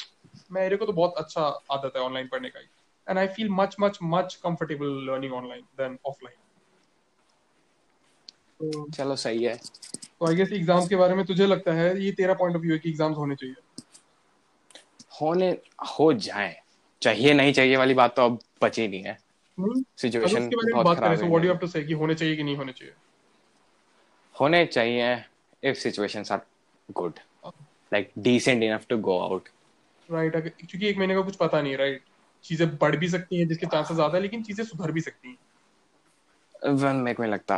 [0.51, 2.59] मेरे को तो बहुत अच्छा आदत है ऑनलाइन पढ़ने का
[3.07, 6.37] and I feel much much much comfortable learning online than offline
[8.95, 12.33] चलो सही है। तो आई गेस एग्ज़ाम्स के बारे में तुझे लगता है ये तेरा
[12.33, 13.55] पॉइंट ऑफ़ व्यू है कि एग्ज़ाम्स होने चाहिए?
[15.21, 15.49] होने
[15.97, 16.55] हो जाए।
[17.01, 19.17] चाहिए नहीं चाहिए वाली बात तो अब बची नहीं है।
[19.57, 19.83] हम्म?
[19.97, 22.55] सिचुएशन में बहुत खराब so what you have to say कि होने चाहिए कि नहीं
[22.57, 22.93] होने चाहिए?
[24.35, 25.15] होने चाहिए
[25.63, 26.41] if situations are
[26.89, 27.19] good
[27.91, 29.49] like decent enough to go out
[30.09, 32.01] right क्योंकि एक महीने का कुछ पता नहीं राइट
[32.45, 36.73] चीज़ें बढ़ भी सकती हैं जिसके चांसेस ज़्यादा है लेकिन चीज़ें सुधर भी सकती हैं।
[36.75, 37.57] वन मेरे को नहीं लगता।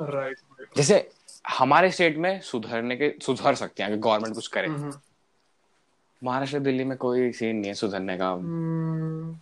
[0.00, 0.38] राइट
[0.76, 1.10] जैसे
[1.48, 4.92] हमारे स्टेट में सुधरने के सुधर सकते हैं अगर गवर्नमेंट कुछ करे। हम्म,
[6.22, 9.36] महाराष्ट्र दिल्ली में कोई सीन नहीं है सुधरने का। हम्म,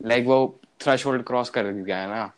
[0.00, 2.32] लाइक वो थ्रेशोल्ड क्रॉस कर गया है ना।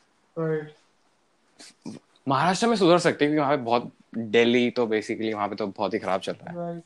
[2.28, 5.66] महाराष्ट्र में सुधर सकते हैं क्योंकि वहाँ पे बहुत दिल्ली तो बेसिकली वहाँ पे तो
[5.66, 6.80] बहुत ही खराब चल रहा है।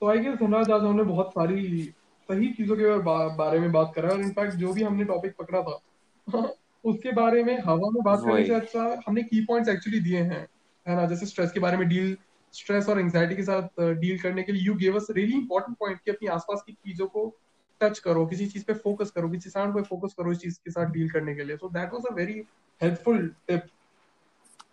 [0.00, 1.82] तो आई गेस धनराज आज हमने बहुत सारी
[2.28, 5.62] सही चीज़ों के बा, बारे में बात करा और इनफैक्ट जो भी हमने टॉपिक पकड़ा
[5.62, 5.80] था।
[6.84, 10.46] उसके बारे में हवा में बात करने से अच्छा हमने की पॉइंट्स एक्चुअली दिए हैं
[10.86, 11.06] है ना?
[11.06, 12.16] जैसे स्ट्रेस के बारे में डील
[12.54, 16.00] स्ट्रेस और एंजाइटी के साथ डील करने के लिए you give us really important point
[16.04, 17.28] कि अपनी आसपास की चीज़ों को
[17.80, 20.70] टच करो किसी चीज़ पे फोकस करो किसी साउंड पे फोकस करो इस चीज़ के
[20.70, 22.42] साथ डील करने के लिए। So that was a very
[22.80, 23.66] helpful tip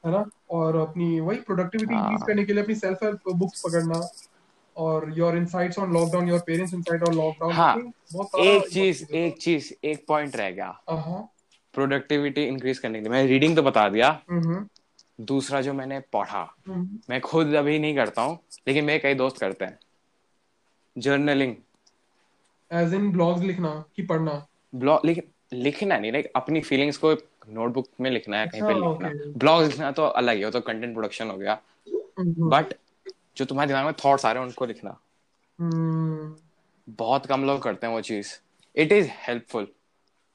[0.05, 0.25] है ना?
[0.49, 4.07] और अपनी वही प्रोडक्टिविटी हाँ। इंक्रीज करने के लिए अपनी सेल्फ हेल्प बुक्स पकड़ना
[4.75, 7.75] और your insights on lockdown your parents insight on lockdown हाँ,
[8.39, 11.29] एक चीज़ एक चीज़ एक पॉइंट रह गया। हाँ
[11.79, 14.19] प्रोडक्टिविटी इंक्रीज करने के लिए। मैं रीडिंग तो बता दिया।
[15.21, 16.43] दूसरा जो मैंने पढ़ा
[17.09, 18.37] मैं खुद अभी नहीं करता हूँ
[18.67, 19.77] लेकिन मेरे कई दोस्त करते हैं।
[20.95, 21.55] जर्नलिंग
[22.71, 24.45] एज इन ब्लॉग्स लिखना कि पढ़ना?
[24.75, 25.23] ब्लॉग लिख
[25.53, 27.13] लिखना नहीं लाइक अपनी फीलिंग्स को
[27.49, 30.61] नोटबुक में लिखना है कहीं पे अच्छा, लिखना। ब्लॉग लिखना तो अलग ही हो तो
[30.61, 31.59] कंटेंट प्रोडक्शन हो गया।
[32.19, 32.73] बट
[33.37, 34.97] जो तुम्हारे दिमाग में थॉट्स आ रहे हैं उनको लिखना।
[35.59, 36.35] हम्म,
[36.87, 38.33] बहुत कम लोग करते हैं वो चीज़।
[38.75, 39.67] इट इज़ हेल्पफुल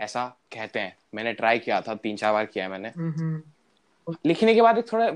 [0.00, 3.42] ऐसा कहते हैं। मैंने ट्राई किया था तीन चार बार किया है मैंने। हम्म,
[4.26, 5.12] लिखने के बाद एक थोड़ा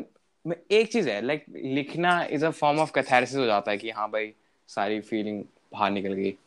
[0.70, 4.10] एक चीज़ है लाइक लिखना is a form of catharsis हो जाता है कि हाँ
[4.10, 4.34] भाई
[4.68, 6.38] सारी फीलिंग बाहर निकल गई।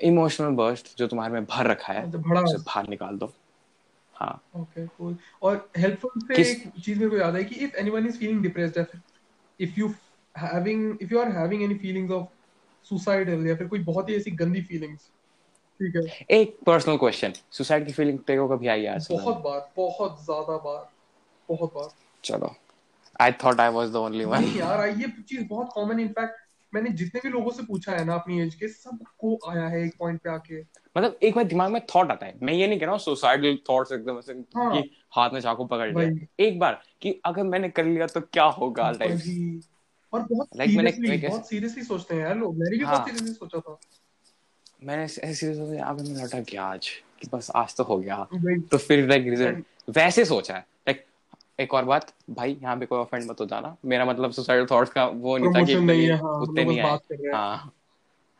[0.00, 3.34] इमोशनल बर्स्ट जो तुम्हारे में भर रखा है अच्छा, उसे बाहर निकाल दो।
[4.14, 5.14] हाँ। Okay, cool.
[5.42, 8.86] और हेल्पफुल से एक चीज़ मेरे को याद है कि if anyone is feeling depressed
[9.60, 9.94] if you
[10.38, 12.22] having if you are having any feelings of
[12.90, 15.00] suicidal या फिर कोई बहुत ही ऐसी गंदी feelings
[15.82, 19.70] ठीक है। एक पर्सनल क्वेश्चन सुसाइड की फीलिंग तेरे को कभी आई यार बहुत बार
[19.76, 20.88] बहुत ज़्यादा बार
[21.48, 21.88] बहुत बार।
[22.24, 22.54] चलो।
[23.20, 26.40] I thought I was the only one यार ये चीज़ बहुत कॉमन इनफैक्ट
[26.72, 29.94] मैंने जितने भी लोगों से पूछा है ना अपनी एज के सबको आया है एक
[29.98, 30.60] पॉइंट पे आके।
[30.96, 33.58] मतलब एक बार दिमाग में थॉट आता है। मैं ये नहीं कह रहा हूँ सुसाइडल
[33.70, 37.68] थॉट्स एकदम ऐसे हाँ। कि हाथ में चाकू पकड़ लिया। एक बार कि अगर मैंने
[37.68, 39.26] कर लिया तो क्या होगा लाइफ
[40.12, 43.34] और बहुत like सीरियसली बहुत सीरियसली सोचते हैं यार लोग। मैंने भी बहुत सीरियसली हाँ।
[43.34, 43.78] सोचा था।
[44.82, 46.88] मैंने ऐसे सोचा अगर मैं लौटा गया आज
[47.20, 48.16] कि बस आज तो हो गया।
[48.70, 49.64] तो फिर लाइक रिज़ल्ट
[49.96, 51.04] वैसे सोचा है। लाइक
[51.60, 54.90] एक और बात भाई यहाँ पे कोई ऑफेंड मत हो जाना। मेरा मतलब सुसाइडल थॉट्स
[54.90, 56.98] का वो नहीं था कि नहीं है, हाँ, उतने नहीं आए।
[57.34, 57.72] हाँ।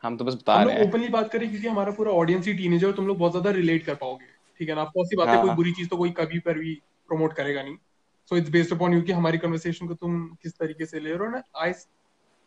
[0.04, 2.86] हम तो बस बता रहे हैं। ओपनली बात करें क्योंकि हमारा पूरा ऑडियंस ही टीनेजर
[2.86, 4.26] और तुम लोग बहुत ज़्यादा रिलेट कर पाओगे।
[4.60, 4.80] ठीक है ना?
[4.80, 6.74] आपको ऐसी बात है कोई हाँ। बुरी चीज़ तो कोई कभी पर भी
[7.08, 7.76] प्रमोट करेगा नहीं।
[8.30, 11.18] So it's based upon you कि हमारी कन्वर्सेशन को तुम किस तरीके से ले रहे
[11.18, 11.72] हो। ना I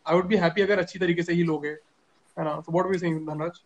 [0.06, 2.60] I would be happy अगर अच्छी तरीके से ही लोगे। है ना?
[2.60, 3.62] So what we saying Dhanraj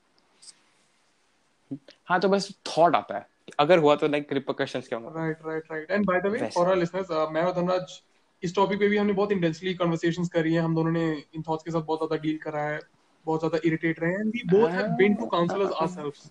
[2.07, 3.27] हाँ तो बस थॉट आता है
[3.59, 5.19] अगर हुआ तो लाइक रिपरकशंस क्या होंगे?
[5.19, 8.01] Right right right and by the way for our listeners मैं और धनराज
[8.43, 11.65] इस टॉपिक पे भी हमने बहुत इंटेंसली कन्वर्सेशंस करी है। हम दोनों ने इन थॉट्स
[11.65, 12.79] के साथ बहुत ज़्यादा डील करा है
[13.27, 16.31] बहुत ज़्यादा इरिटेट रहे हैं। And we both have been to counsellors ourselves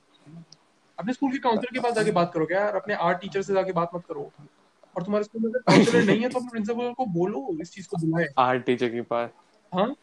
[0.97, 2.75] अपने स्कूल के काउंसलर के पास जाके बात करो क्या यार?
[2.75, 4.31] अपने आर्ट टीचर से जाके बात मत करो।
[4.95, 7.97] और तुम्हारे स्कूल में काउंसलर नहीं है तो अपने प्रिंसिपल को बोलो इस चीज़ को
[7.97, 9.29] बुलाए। आर्ट टीचर के पास।
[9.71, 9.93] हाँ?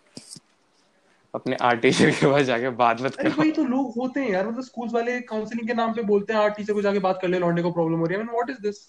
[1.36, 4.46] अपने आर्ट टीचर के पास जाके बात मत करो। वही तो लोग होते हैं यार
[4.48, 7.28] मतलब स्कूल्स वाले काउंसलिंग के नाम पे बोलते हैं आर्ट टीचर को जाके बात कर
[7.28, 8.84] ले लौंडे को प्रॉब्लम हो रही है। I mean what is this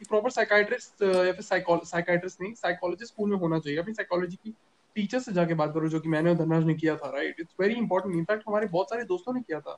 [0.00, 4.54] proper psychiatrist या फिर साइकाइट्रिस्ट नहीं साइकोलॉजिस्ट स्कूल में होना चाहिए। अपनी साइकोलॉजी की
[4.96, 7.54] टीचर से जाके बात करो जो कि मैंने और धनराज ने किया था right it's
[7.60, 9.76] very important in fact हमारे बहुत सारे दोस्तों ने किया था।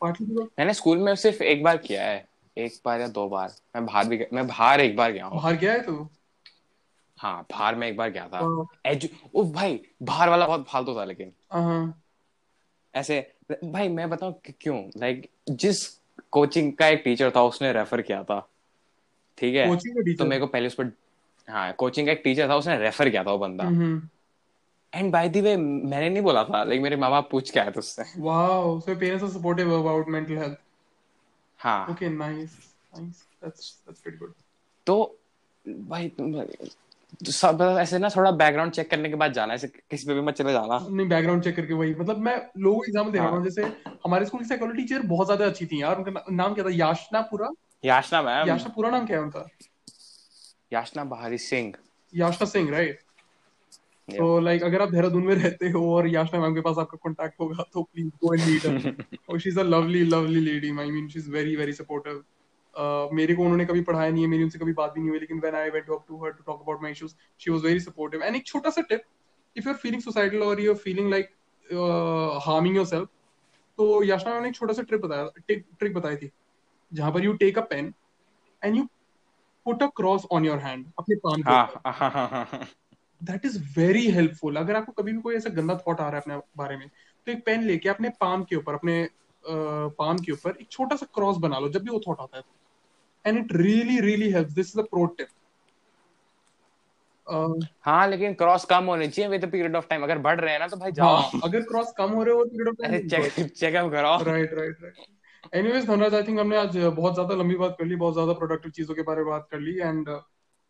[0.00, 2.24] मैंने स्कूल में सिर्फ़ एक बार किया है।
[2.56, 5.56] एक बार या दो बार। मैं बाहर भी मैं बाहर एक बार गया हूँ। बाहर
[5.56, 6.08] गया है तू?
[7.22, 11.04] हाँ बाहर में एक बार गया था। एजु ओ भाई बाहर वाला बहुत फालतू था
[11.04, 12.02] लेकिन। हाँ।
[12.94, 13.20] ऐसे
[13.64, 14.78] भाई मैं बताऊँ क्यों?
[14.96, 15.86] लाइक जिस
[16.32, 18.40] कोचिंग का एक टीचर था उसने रेफर किया था।
[19.38, 19.76] ठीक है?
[20.16, 20.92] तो मेरे को पहले उस पर
[21.48, 23.64] हाँ कोचिंग का एक टीचर था उसने रेफर किया था वो बंदा।
[24.92, 27.70] एंड बाय द वे मैंने नहीं बोला था लाइक मेरे माँ बाप पूछ के आए
[27.70, 30.58] थे उससे। Wow so parents are supportive about mental health
[31.60, 32.56] हाँ। Okay nice
[32.94, 34.34] nice that's that's pretty good
[34.86, 35.18] तो
[35.66, 36.32] भाई तुम
[37.22, 40.34] सब ऐसे ना थोड़ा बैकग्राउंड चेक करने के बाद जाना ऐसे किसी पे भी मत
[40.34, 43.36] चले जाना। नहीं बैकग्राउंड चेक करके वही मतलब मैं लोगों को एग्ज़ाम्पल दे रहा हूँ।
[43.36, 43.62] हाँ। जैसे
[44.04, 46.70] हमारे स्कूल की साइकोलॉजी टीचर बहुत ज़्यादा अच्छी थी यार उनका नाम क्या था?
[46.72, 47.50] याशना पूरा
[47.84, 49.46] याशना मैम। याशना पूरा नाम क्या है उनका?
[50.72, 51.72] याशना बहारी सिंह।
[52.12, 53.00] याशना सिंह राइट
[54.08, 57.40] तो लाइक अगर आप देहरादून में रहते हो और याशना मैम के पास आपका कांटेक्ट
[57.40, 58.66] होगा तो please go and meet
[59.30, 62.22] her she is a lovely lovely lady I mean she is very very supportive
[63.12, 65.40] मेरे को उन्होंने कभी पढ़ाया नहीं है मेरी उनसे कभी बात भी नहीं हुई लेकिन
[65.40, 68.22] when I went up to her to talk about my issues she was very supportive
[68.22, 69.02] and एक छोटा सा tip
[69.56, 71.30] if you are feeling suicidal और you are feeling like
[72.46, 73.08] harming yourself
[73.78, 76.30] तो याशना ने एक छोटा सा ट्रिक बताया ट्रिक बताई थी
[76.92, 77.92] जहाँ पर you take a pen
[78.62, 78.88] and you
[79.66, 81.50] put a cross on your hand अपने पाम पे
[83.20, 86.20] दैट इज़ वेरी हेल्पफुल अगर आपको कभी भी कोई ऐसा गंदा थॉट आ रहा है
[86.20, 86.88] अपने बारे में
[87.26, 89.08] तो एक पेन लेके अपने पाम के ऊपर अपने
[89.98, 92.42] पाम के ऊपर एक छोटा सा क्रॉस बना लो जब भी वो थॉट आता है
[93.26, 95.28] and it really really helps this is a pro tip
[97.84, 100.66] हाँ लेकिन क्रॉस कम होने चाहिए विद पीरियड ऑफ़ टाइम अगर बढ़ रहे हैं ना
[100.68, 103.90] तो भाई जाओ। हाँ, अगर क्रॉस कम हो रहे हो period of time check checkup
[103.92, 107.84] करो right right right anyways Dhanraj I think हमने आज बहुत ज़्यादा लंबी बात कर
[107.84, 110.14] ली बहुत ज़्यादा प्रोडक्टिव चीज़ों के बारे में बात कर ली and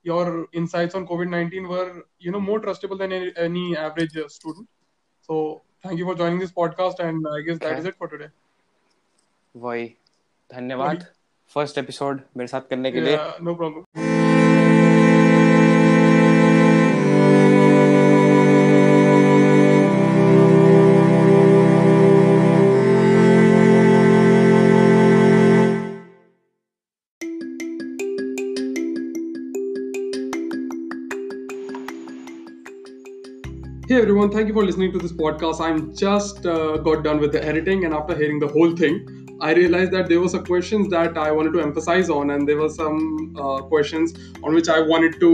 [0.04, 4.68] your insights on COVID-19 were, you know, more trustable than any, any average student.
[5.28, 7.78] So thank you for joining this podcast, and I guess that okay.
[7.78, 8.30] is it for today.
[9.54, 9.86] वही।
[10.50, 11.06] धन्यवाद।
[11.54, 14.10] First episode मेरे साथ करने के लिए no problem
[33.84, 35.60] Hey everyone, thank you for listening to this podcast.
[35.60, 39.52] I'm just uh, got done with the editing, and after hearing the whole thing, I
[39.54, 42.68] realized that there were some questions that I wanted to emphasize on, and there were
[42.68, 44.14] some uh, questions
[44.44, 45.32] on which I wanted to,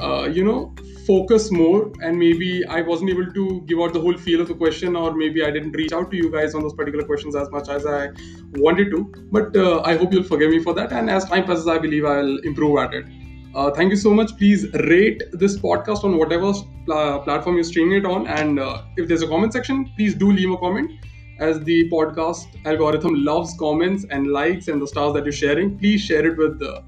[0.00, 0.74] uh, you know,
[1.06, 1.92] focus more.
[2.00, 5.12] And maybe I wasn't able to give out the whole feel of the question, or
[5.22, 7.84] maybe I didn't reach out to you guys on those particular questions as much as
[7.84, 8.10] I
[8.52, 9.12] wanted to.
[9.32, 10.92] But uh, I hope you'll forgive me for that.
[10.92, 13.04] And as time passes, I believe I'll improve at it.
[13.52, 14.36] Uh, thank you so much.
[14.38, 16.52] Please rate this podcast on whatever
[16.86, 18.28] pl- platform you're streaming it on.
[18.28, 20.92] And uh, if there's a comment section, please do leave a comment.
[21.40, 26.00] As the podcast algorithm loves comments and likes and the stars that you're sharing, please
[26.00, 26.82] share it with the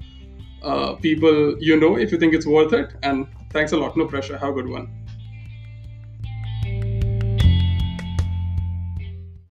[0.61, 2.93] uh, people you know if you think it's worth it.
[3.01, 3.97] And thanks a lot.
[3.97, 4.37] No pressure.
[4.37, 5.02] Have a good one.